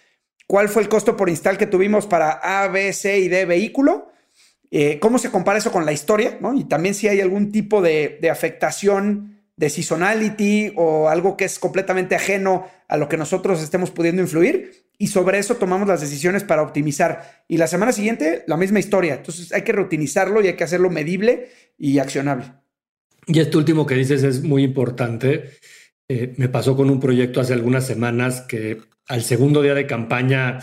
cuál 0.52 0.68
fue 0.68 0.82
el 0.82 0.90
costo 0.90 1.16
por 1.16 1.30
install 1.30 1.56
que 1.56 1.66
tuvimos 1.66 2.06
para 2.06 2.32
A, 2.32 2.68
B, 2.68 2.92
C 2.92 3.20
y 3.20 3.28
D 3.28 3.46
vehículo 3.46 4.12
eh, 4.70 4.98
¿Cómo 5.00 5.18
se 5.18 5.30
compara 5.30 5.58
eso 5.58 5.72
con 5.72 5.86
la 5.86 5.94
historia? 5.94 6.38
Y 6.54 6.64
también 6.64 6.94
si 6.94 7.08
hay 7.08 7.22
algún 7.22 7.52
tipo 7.52 7.80
de, 7.80 8.18
afectación 8.30 9.38
de 9.56 9.70
seasonality 9.70 10.74
o 10.76 11.08
algo 11.08 11.38
que 11.38 11.46
es 11.46 11.58
completamente 11.58 12.14
ajeno 12.14 12.66
a 12.86 12.98
lo 12.98 13.08
que 13.08 13.16
nosotros 13.16 13.62
estemos 13.62 13.90
pudiendo 13.90 14.20
influir. 14.20 14.84
Y 14.98 15.06
sobre 15.06 15.38
eso 15.38 15.56
tomamos 15.56 15.88
las 15.88 16.02
decisiones 16.02 16.44
para 16.44 16.60
optimizar. 16.60 17.44
Y 17.48 17.56
la 17.56 17.66
semana 17.66 17.92
siguiente, 17.92 18.44
la 18.46 18.58
misma 18.58 18.78
historia. 18.78 19.14
Entonces 19.14 19.52
hay 19.54 19.62
que 19.62 19.72
reutilizarlo 19.72 20.42
y 20.42 20.48
hay 20.48 20.56
que 20.56 20.64
hacerlo 20.64 20.90
medible 20.90 21.48
y 21.78 21.98
accionable. 21.98 22.52
Y 23.26 23.40
este 23.40 23.56
último 23.56 23.86
que 23.86 23.94
dices 23.94 24.22
es 24.22 24.42
muy 24.42 24.64
importante. 24.64 25.50
Eh, 26.08 26.34
me 26.36 26.50
pasó 26.50 26.76
con 26.76 26.90
un 26.90 27.00
proyecto 27.00 27.40
hace 27.40 27.54
algunas 27.54 27.86
semanas 27.86 28.42
que 28.42 28.80
al 29.12 29.22
segundo 29.22 29.60
día 29.60 29.74
de 29.74 29.86
campaña 29.86 30.60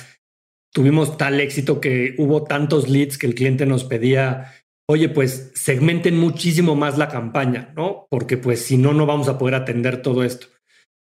tuvimos 0.73 1.17
tal 1.17 1.39
éxito 1.39 1.79
que 1.79 2.15
hubo 2.17 2.45
tantos 2.45 2.89
leads 2.89 3.19
que 3.19 3.27
el 3.27 3.35
cliente 3.35 3.67
nos 3.67 3.83
pedía, 3.83 4.55
oye, 4.87 5.07
pues 5.07 5.51
segmenten 5.53 6.17
muchísimo 6.17 6.75
más 6.75 6.97
la 6.97 7.09
campaña, 7.09 7.71
¿no? 7.75 8.07
Porque 8.09 8.37
pues 8.37 8.65
si 8.65 8.77
no, 8.77 8.95
no 8.95 9.05
vamos 9.05 9.27
a 9.27 9.37
poder 9.37 9.53
atender 9.53 10.01
todo 10.01 10.23
esto. 10.23 10.47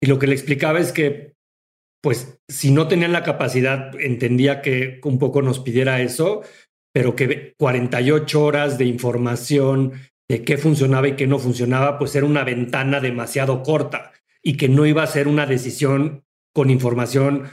Y 0.01 0.07
lo 0.07 0.19
que 0.19 0.27
le 0.27 0.33
explicaba 0.33 0.81
es 0.81 0.91
que, 0.91 1.35
pues 2.01 2.41
si 2.49 2.71
no 2.71 2.89
tenían 2.89 3.13
la 3.13 3.23
capacidad, 3.23 3.97
entendía 4.01 4.61
que 4.61 4.99
un 5.05 5.17
poco 5.17 5.41
nos 5.41 5.59
pidiera 5.59 6.01
eso, 6.01 6.41
pero 6.93 7.15
que 7.15 7.53
48 7.57 8.43
horas 8.43 8.77
de 8.77 8.83
información 8.83 9.93
de 10.29 10.43
qué 10.43 10.57
funcionaba 10.57 11.07
y 11.07 11.15
qué 11.15 11.25
no 11.25 11.39
funcionaba, 11.39 11.97
pues 11.97 12.13
era 12.15 12.25
una 12.25 12.43
ventana 12.43 12.99
demasiado 12.99 13.63
corta 13.63 14.11
y 14.43 14.57
que 14.57 14.67
no 14.67 14.85
iba 14.85 15.03
a 15.03 15.07
ser 15.07 15.29
una 15.29 15.45
decisión 15.45 16.25
con 16.54 16.70
información 16.70 17.50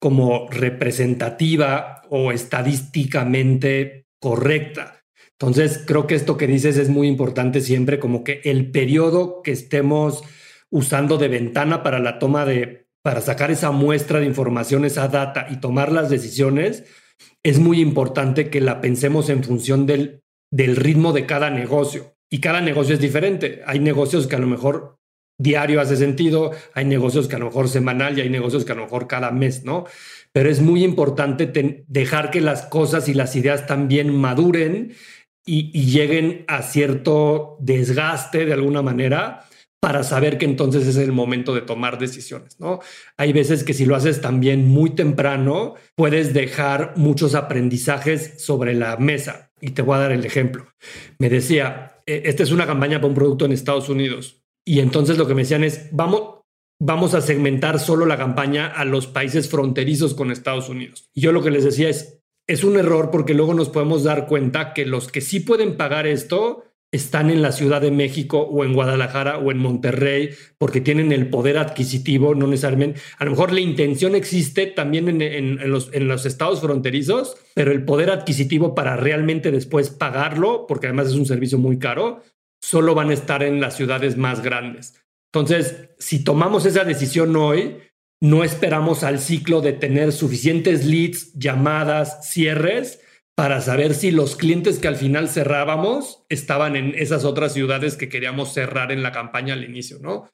como 0.00 0.48
representativa 0.48 2.02
o 2.08 2.32
estadísticamente 2.32 4.06
correcta. 4.20 5.04
Entonces, 5.32 5.82
creo 5.86 6.06
que 6.06 6.14
esto 6.14 6.36
que 6.36 6.46
dices 6.46 6.76
es 6.76 6.88
muy 6.88 7.06
importante 7.06 7.60
siempre, 7.60 7.98
como 8.00 8.24
que 8.24 8.40
el 8.44 8.70
periodo 8.70 9.42
que 9.42 9.52
estemos 9.52 10.22
usando 10.70 11.16
de 11.16 11.28
ventana 11.28 11.82
para 11.82 12.00
la 12.00 12.18
toma 12.18 12.44
de, 12.44 12.88
para 13.02 13.20
sacar 13.20 13.50
esa 13.50 13.70
muestra 13.70 14.20
de 14.20 14.26
información, 14.26 14.84
esa 14.84 15.08
data 15.08 15.46
y 15.50 15.60
tomar 15.60 15.92
las 15.92 16.10
decisiones, 16.10 16.84
es 17.42 17.58
muy 17.58 17.80
importante 17.80 18.50
que 18.50 18.60
la 18.60 18.80
pensemos 18.80 19.30
en 19.30 19.44
función 19.44 19.86
del, 19.86 20.22
del 20.50 20.76
ritmo 20.76 21.12
de 21.12 21.26
cada 21.26 21.50
negocio. 21.50 22.16
Y 22.30 22.40
cada 22.40 22.60
negocio 22.60 22.94
es 22.94 23.00
diferente. 23.00 23.62
Hay 23.64 23.78
negocios 23.78 24.26
que 24.26 24.36
a 24.36 24.40
lo 24.40 24.46
mejor 24.46 24.97
diario 25.38 25.80
hace 25.80 25.96
sentido, 25.96 26.50
hay 26.74 26.84
negocios 26.84 27.28
que 27.28 27.36
a 27.36 27.38
lo 27.38 27.46
mejor 27.46 27.68
semanal 27.68 28.18
y 28.18 28.22
hay 28.22 28.28
negocios 28.28 28.64
que 28.64 28.72
a 28.72 28.74
lo 28.74 28.82
mejor 28.82 29.06
cada 29.06 29.30
mes, 29.30 29.64
¿no? 29.64 29.86
Pero 30.32 30.50
es 30.50 30.60
muy 30.60 30.84
importante 30.84 31.84
dejar 31.86 32.30
que 32.30 32.40
las 32.40 32.62
cosas 32.66 33.08
y 33.08 33.14
las 33.14 33.34
ideas 33.36 33.66
también 33.66 34.14
maduren 34.14 34.94
y, 35.46 35.86
lleguen 35.86 36.44
a 36.48 36.62
cierto 36.62 37.56
desgaste 37.60 38.44
de 38.44 38.52
alguna 38.52 38.82
manera 38.82 39.44
para 39.80 40.02
saber 40.02 40.38
que 40.38 40.44
entonces 40.44 40.86
es 40.86 40.96
el 40.96 41.12
momento 41.12 41.54
de 41.54 41.62
tomar 41.62 41.98
decisiones, 41.98 42.58
¿no? 42.58 42.80
Hay 43.16 43.32
veces 43.32 43.62
que 43.62 43.72
si 43.72 43.86
lo 43.86 43.94
haces 43.94 44.20
también 44.20 44.68
muy 44.68 44.90
temprano, 44.90 45.74
puedes 45.94 46.34
dejar 46.34 46.94
muchos 46.96 47.36
aprendizajes 47.36 48.34
sobre 48.38 48.74
la 48.74 48.96
mesa. 48.96 49.52
Y 49.60 49.70
te 49.70 49.82
voy 49.82 49.96
a 49.96 50.00
dar 50.00 50.12
el 50.12 50.26
ejemplo. 50.26 50.66
Me 51.18 51.30
decía, 51.30 52.02
e, 52.06 52.22
esta 52.24 52.42
es 52.42 52.50
una 52.50 52.66
campaña 52.66 52.98
para 52.98 53.08
un 53.08 53.14
producto 53.14 53.44
en 53.44 53.52
Estados 53.52 53.88
Unidos 53.88 54.37
y 54.68 54.80
entonces 54.80 55.16
lo 55.16 55.26
que 55.26 55.34
me 55.34 55.44
decían 55.44 55.64
es, 55.64 55.88
vamos, 55.92 56.42
vamos 56.78 57.14
a 57.14 57.22
segmentar 57.22 57.80
solo 57.80 58.04
la 58.04 58.18
campaña 58.18 58.66
a 58.66 58.84
los 58.84 59.06
países 59.06 59.48
fronterizos 59.48 60.12
con 60.12 60.30
Estados 60.30 60.68
Unidos. 60.68 61.08
Y 61.14 61.22
yo 61.22 61.32
lo 61.32 61.42
que 61.42 61.50
les 61.50 61.64
decía 61.64 61.88
es, 61.88 62.20
es 62.46 62.64
un 62.64 62.76
error 62.76 63.10
porque 63.10 63.32
luego 63.32 63.54
nos 63.54 63.70
podemos 63.70 64.04
dar 64.04 64.26
cuenta 64.26 64.74
que 64.74 64.84
los 64.84 65.10
que 65.10 65.22
sí 65.22 65.40
pueden 65.40 65.78
pagar 65.78 66.06
esto 66.06 66.64
están 66.92 67.30
en 67.30 67.40
la 67.40 67.52
Ciudad 67.52 67.80
de 67.80 67.90
México 67.90 68.42
o 68.42 68.62
en 68.62 68.74
Guadalajara 68.74 69.38
o 69.38 69.50
en 69.50 69.56
Monterrey 69.56 70.32
porque 70.58 70.82
tienen 70.82 71.12
el 71.12 71.30
poder 71.30 71.56
adquisitivo, 71.56 72.34
no 72.34 72.46
necesariamente. 72.46 73.00
A 73.16 73.24
lo 73.24 73.30
mejor 73.30 73.54
la 73.54 73.60
intención 73.60 74.14
existe 74.14 74.66
también 74.66 75.08
en, 75.08 75.22
en, 75.22 75.70
los, 75.70 75.88
en 75.94 76.08
los 76.08 76.26
estados 76.26 76.60
fronterizos, 76.60 77.38
pero 77.54 77.72
el 77.72 77.86
poder 77.86 78.10
adquisitivo 78.10 78.74
para 78.74 78.96
realmente 78.96 79.50
después 79.50 79.88
pagarlo, 79.88 80.66
porque 80.68 80.88
además 80.88 81.06
es 81.06 81.14
un 81.14 81.24
servicio 81.24 81.56
muy 81.56 81.78
caro, 81.78 82.20
solo 82.60 82.94
van 82.94 83.10
a 83.10 83.14
estar 83.14 83.42
en 83.42 83.60
las 83.60 83.76
ciudades 83.76 84.16
más 84.16 84.42
grandes. 84.42 85.02
Entonces, 85.32 85.90
si 85.98 86.24
tomamos 86.24 86.66
esa 86.66 86.84
decisión 86.84 87.36
hoy, 87.36 87.78
no 88.20 88.44
esperamos 88.44 89.04
al 89.04 89.20
ciclo 89.20 89.60
de 89.60 89.72
tener 89.72 90.12
suficientes 90.12 90.84
leads, 90.84 91.32
llamadas, 91.34 92.28
cierres 92.30 93.00
para 93.36 93.60
saber 93.60 93.94
si 93.94 94.10
los 94.10 94.34
clientes 94.34 94.80
que 94.80 94.88
al 94.88 94.96
final 94.96 95.28
cerrábamos 95.28 96.24
estaban 96.28 96.74
en 96.74 96.94
esas 96.96 97.24
otras 97.24 97.52
ciudades 97.52 97.96
que 97.96 98.08
queríamos 98.08 98.52
cerrar 98.52 98.90
en 98.90 99.04
la 99.04 99.12
campaña 99.12 99.54
al 99.54 99.62
inicio, 99.62 100.00
¿no? 100.00 100.28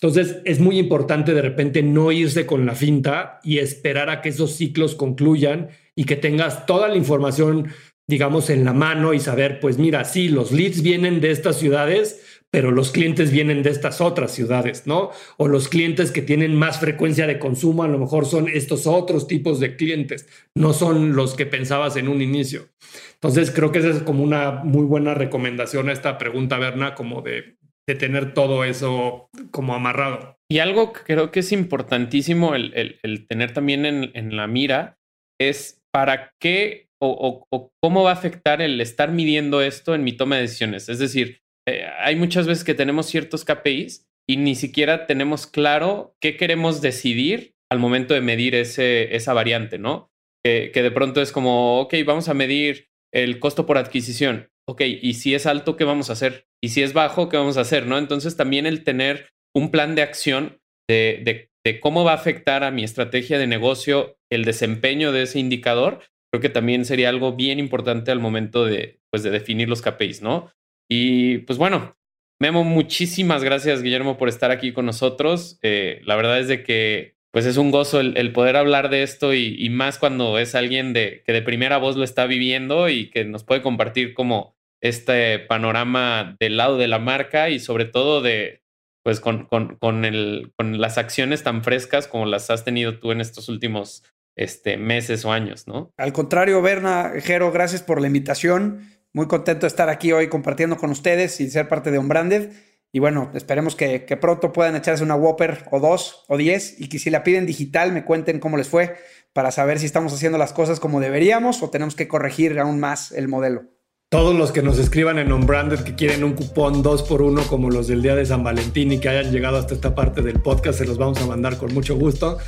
Entonces, 0.00 0.38
es 0.46 0.58
muy 0.58 0.78
importante 0.78 1.34
de 1.34 1.42
repente 1.42 1.82
no 1.82 2.12
irse 2.12 2.46
con 2.46 2.64
la 2.64 2.74
finta 2.74 3.40
y 3.42 3.58
esperar 3.58 4.08
a 4.08 4.22
que 4.22 4.30
esos 4.30 4.52
ciclos 4.52 4.94
concluyan 4.94 5.68
y 5.94 6.04
que 6.04 6.16
tengas 6.16 6.64
toda 6.64 6.88
la 6.88 6.96
información 6.96 7.74
digamos, 8.08 8.50
en 8.50 8.64
la 8.64 8.72
mano 8.72 9.14
y 9.14 9.20
saber, 9.20 9.58
pues 9.60 9.78
mira, 9.78 10.04
sí, 10.04 10.28
los 10.28 10.52
leads 10.52 10.82
vienen 10.82 11.20
de 11.20 11.30
estas 11.30 11.58
ciudades, 11.58 12.22
pero 12.50 12.70
los 12.70 12.92
clientes 12.92 13.32
vienen 13.32 13.62
de 13.62 13.70
estas 13.70 14.00
otras 14.00 14.32
ciudades, 14.32 14.86
¿no? 14.86 15.10
O 15.36 15.48
los 15.48 15.68
clientes 15.68 16.12
que 16.12 16.22
tienen 16.22 16.54
más 16.54 16.78
frecuencia 16.78 17.26
de 17.26 17.38
consumo 17.38 17.82
a 17.82 17.88
lo 17.88 17.98
mejor 17.98 18.24
son 18.24 18.48
estos 18.48 18.86
otros 18.86 19.26
tipos 19.26 19.58
de 19.60 19.76
clientes, 19.76 20.28
no 20.54 20.72
son 20.72 21.16
los 21.16 21.34
que 21.34 21.46
pensabas 21.46 21.96
en 21.96 22.08
un 22.08 22.22
inicio. 22.22 22.68
Entonces, 23.14 23.50
creo 23.50 23.72
que 23.72 23.80
esa 23.80 23.90
es 23.90 24.02
como 24.02 24.22
una 24.22 24.52
muy 24.52 24.84
buena 24.84 25.14
recomendación 25.14 25.88
a 25.88 25.92
esta 25.92 26.16
pregunta, 26.18 26.58
Berna, 26.58 26.94
como 26.94 27.22
de, 27.22 27.56
de 27.88 27.94
tener 27.94 28.34
todo 28.34 28.64
eso 28.64 29.28
como 29.50 29.74
amarrado. 29.74 30.38
Y 30.48 30.60
algo 30.60 30.92
que 30.92 31.00
creo 31.00 31.32
que 31.32 31.40
es 31.40 31.50
importantísimo 31.50 32.54
el, 32.54 32.98
el, 33.02 33.26
tener 33.26 33.52
también 33.52 33.84
en, 33.84 34.12
en 34.14 34.36
la 34.36 34.46
mira 34.46 34.96
es 35.40 35.82
para 35.92 36.32
qué 36.40 36.85
o, 37.00 37.70
cómo 37.82 38.04
va 38.04 38.10
a 38.10 38.14
afectar 38.14 38.62
el 38.62 38.80
estar 38.80 39.12
midiendo 39.12 39.60
esto 39.60 39.94
en 39.94 40.04
mi 40.04 40.12
toma 40.12 40.36
de 40.36 40.42
decisiones. 40.42 40.88
Es 40.88 40.98
decir, 40.98 41.42
eh, 41.68 41.86
hay 41.98 42.16
muchas 42.16 42.46
veces 42.46 42.64
que 42.64 42.74
tenemos 42.74 43.06
ciertos 43.06 43.44
KPIs 43.44 44.06
y 44.28 44.36
ni 44.38 44.54
siquiera 44.54 45.06
tenemos 45.06 45.46
claro 45.46 46.16
qué 46.20 46.36
queremos 46.36 46.80
decidir 46.80 47.54
al 47.70 47.78
momento 47.78 48.14
de 48.14 48.20
medir 48.20 48.54
ese, 48.54 49.14
esa 49.14 49.32
variante, 49.32 49.78
¿no? 49.78 50.10
Que, 50.44 50.70
de 50.72 50.90
pronto 50.92 51.20
es 51.20 51.32
como, 51.32 51.80
ok, 51.80 51.94
vamos 52.06 52.28
a 52.28 52.34
medir 52.34 52.88
el 53.12 53.40
costo 53.40 53.66
por 53.66 53.78
adquisición. 53.78 54.48
Ok, 54.68 54.82
y 54.82 55.14
si 55.14 55.34
es 55.34 55.44
alto, 55.44 55.76
¿qué 55.76 55.82
vamos 55.82 56.08
a 56.08 56.12
hacer? 56.12 56.46
Y 56.62 56.68
si 56.68 56.82
es 56.82 56.92
bajo, 56.92 57.28
¿qué 57.28 57.36
vamos 57.36 57.56
a 57.56 57.62
hacer? 57.62 57.86
¿No? 57.86 57.98
Entonces 57.98 58.36
también 58.36 58.64
el 58.64 58.84
tener 58.84 59.30
un 59.56 59.72
plan 59.72 59.96
de 59.96 60.02
acción 60.02 60.60
de, 60.88 61.50
de, 61.64 61.80
cómo 61.80 62.04
va 62.04 62.12
a 62.12 62.16
afectar 62.16 62.62
a 62.62 62.70
mi 62.70 62.84
estrategia 62.84 63.40
de 63.40 63.48
negocio 63.48 64.18
el 64.30 64.44
desempeño 64.44 65.10
de 65.10 65.22
ese 65.22 65.40
indicador 65.40 66.00
creo 66.36 66.40
que 66.40 66.54
también 66.54 66.84
sería 66.84 67.08
algo 67.08 67.34
bien 67.34 67.58
importante 67.58 68.10
al 68.10 68.20
momento 68.20 68.64
de, 68.64 69.00
pues, 69.10 69.22
de 69.22 69.30
definir 69.30 69.68
los 69.68 69.82
KPIs, 69.82 70.22
¿no? 70.22 70.52
Y 70.88 71.38
pues 71.38 71.58
bueno, 71.58 71.96
Memo, 72.38 72.64
muchísimas 72.64 73.42
gracias, 73.42 73.82
Guillermo, 73.82 74.18
por 74.18 74.28
estar 74.28 74.50
aquí 74.50 74.72
con 74.72 74.84
nosotros. 74.84 75.58
Eh, 75.62 76.00
la 76.04 76.16
verdad 76.16 76.38
es 76.38 76.48
de 76.48 76.62
que 76.62 77.16
pues 77.32 77.44
es 77.44 77.56
un 77.56 77.70
gozo 77.70 78.00
el, 78.00 78.32
poder 78.32 78.56
hablar 78.56 78.88
de 78.88 79.02
esto 79.02 79.34
y, 79.34 79.68
más 79.68 79.98
cuando 79.98 80.38
es 80.38 80.54
alguien 80.54 80.94
de, 80.94 81.22
que 81.26 81.32
de 81.32 81.42
primera 81.42 81.76
voz 81.76 81.96
lo 81.96 82.04
está 82.04 82.24
viviendo 82.26 82.88
y 82.88 83.10
que 83.10 83.26
nos 83.26 83.44
puede 83.44 83.60
compartir 83.60 84.14
como 84.14 84.56
este 84.80 85.38
panorama 85.40 86.36
del 86.40 86.56
lado 86.56 86.78
de 86.78 86.88
la 86.88 86.98
marca 86.98 87.50
y 87.50 87.58
sobre 87.58 87.84
todo 87.84 88.22
de, 88.22 88.62
pues 89.02 89.20
con, 89.20 89.44
con, 89.46 89.76
con, 89.76 90.06
el, 90.06 90.52
con 90.56 90.80
las 90.80 90.96
acciones 90.96 91.42
tan 91.42 91.62
frescas 91.62 92.08
como 92.08 92.24
las 92.24 92.48
has 92.48 92.64
tenido 92.64 92.98
tú 92.98 93.12
en 93.12 93.20
estos 93.20 93.50
últimos 93.50 94.02
este, 94.36 94.76
meses 94.76 95.24
o 95.24 95.32
años, 95.32 95.66
¿no? 95.66 95.92
Al 95.96 96.12
contrario, 96.12 96.62
Berna, 96.62 97.12
Jero, 97.20 97.50
gracias 97.50 97.82
por 97.82 98.00
la 98.00 98.06
invitación. 98.06 98.88
Muy 99.12 99.26
contento 99.26 99.62
de 99.62 99.68
estar 99.68 99.88
aquí 99.88 100.12
hoy 100.12 100.28
compartiendo 100.28 100.76
con 100.76 100.90
ustedes 100.90 101.40
y 101.40 101.50
ser 101.50 101.68
parte 101.68 101.90
de 101.90 101.98
Unbranded. 101.98 102.52
Y 102.92 102.98
bueno, 102.98 103.30
esperemos 103.34 103.74
que, 103.74 104.04
que, 104.04 104.16
pronto 104.16 104.52
puedan 104.52 104.76
echarse 104.76 105.02
una 105.02 105.16
Whopper 105.16 105.64
o 105.70 105.80
dos 105.80 106.24
o 106.28 106.36
diez 106.36 106.80
y 106.80 106.88
que 106.88 106.98
si 106.98 107.10
la 107.10 107.24
piden 107.24 107.46
digital 107.46 107.92
me 107.92 108.04
cuenten 108.04 108.38
cómo 108.38 108.56
les 108.56 108.68
fue 108.68 108.96
para 109.32 109.50
saber 109.50 109.78
si 109.78 109.86
estamos 109.86 110.12
haciendo 110.14 110.38
las 110.38 110.52
cosas 110.52 110.80
como 110.80 111.00
deberíamos 111.00 111.62
o 111.62 111.70
tenemos 111.70 111.94
que 111.94 112.08
corregir 112.08 112.58
aún 112.58 112.78
más 112.78 113.12
el 113.12 113.28
modelo. 113.28 113.64
Todos 114.08 114.36
los 114.36 114.52
que 114.52 114.62
nos 114.62 114.78
escriban 114.78 115.18
en 115.18 115.32
Unbranded 115.32 115.80
que 115.80 115.96
quieren 115.96 116.22
un 116.22 116.34
cupón 116.34 116.82
2 116.82 117.02
por 117.02 117.22
1 117.22 117.42
como 117.48 117.70
los 117.70 117.88
del 117.88 118.02
día 118.02 118.14
de 118.14 118.24
San 118.24 118.44
Valentín 118.44 118.92
y 118.92 119.00
que 119.00 119.08
hayan 119.08 119.32
llegado 119.32 119.58
hasta 119.58 119.74
esta 119.74 119.94
parte 119.94 120.22
del 120.22 120.40
podcast, 120.40 120.78
se 120.78 120.86
los 120.86 120.96
vamos 120.96 121.20
a 121.20 121.26
mandar 121.26 121.58
con 121.58 121.74
mucho 121.74 121.96
gusto. 121.96 122.38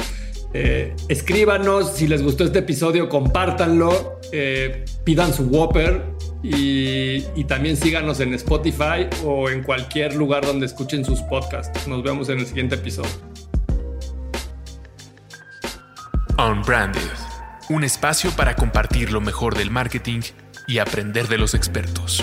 Eh, 0.55 0.95
escríbanos 1.09 1.93
si 1.93 2.07
les 2.07 2.23
gustó 2.23 2.45
este 2.45 2.61
episodio, 2.61 3.09
compártanlo, 3.09 4.19
eh, 4.33 4.85
pidan 5.05 5.35
su 5.35 5.45
Whopper 5.45 6.05
y, 6.43 7.25
y, 7.37 7.45
también 7.45 7.77
síganos 7.77 8.21
en 8.21 8.33
Spotify 8.35 9.09
o 9.25 9.51
en 9.51 9.63
cualquier 9.63 10.15
lugar 10.15 10.47
donde 10.47 10.67
escuchen 10.67 11.05
sus 11.05 11.21
podcasts. 11.23 11.87
Nos 11.87 12.03
vemos 12.03 12.29
en 12.29 12.39
el 12.39 12.47
siguiente 12.47 12.77
episodio. 12.77 13.11
Unbranded, 16.39 17.01
un 17.69 17.85
espacio 17.85 18.31
para 18.31 18.55
compartir 18.55 19.13
lo 19.13 19.21
mejor 19.21 19.57
del 19.57 19.71
marketing 19.71 20.21
y 20.69 20.79
aprender 20.79 21.27
de 21.27 21.37
los 21.37 21.55
expertos. 21.55 22.23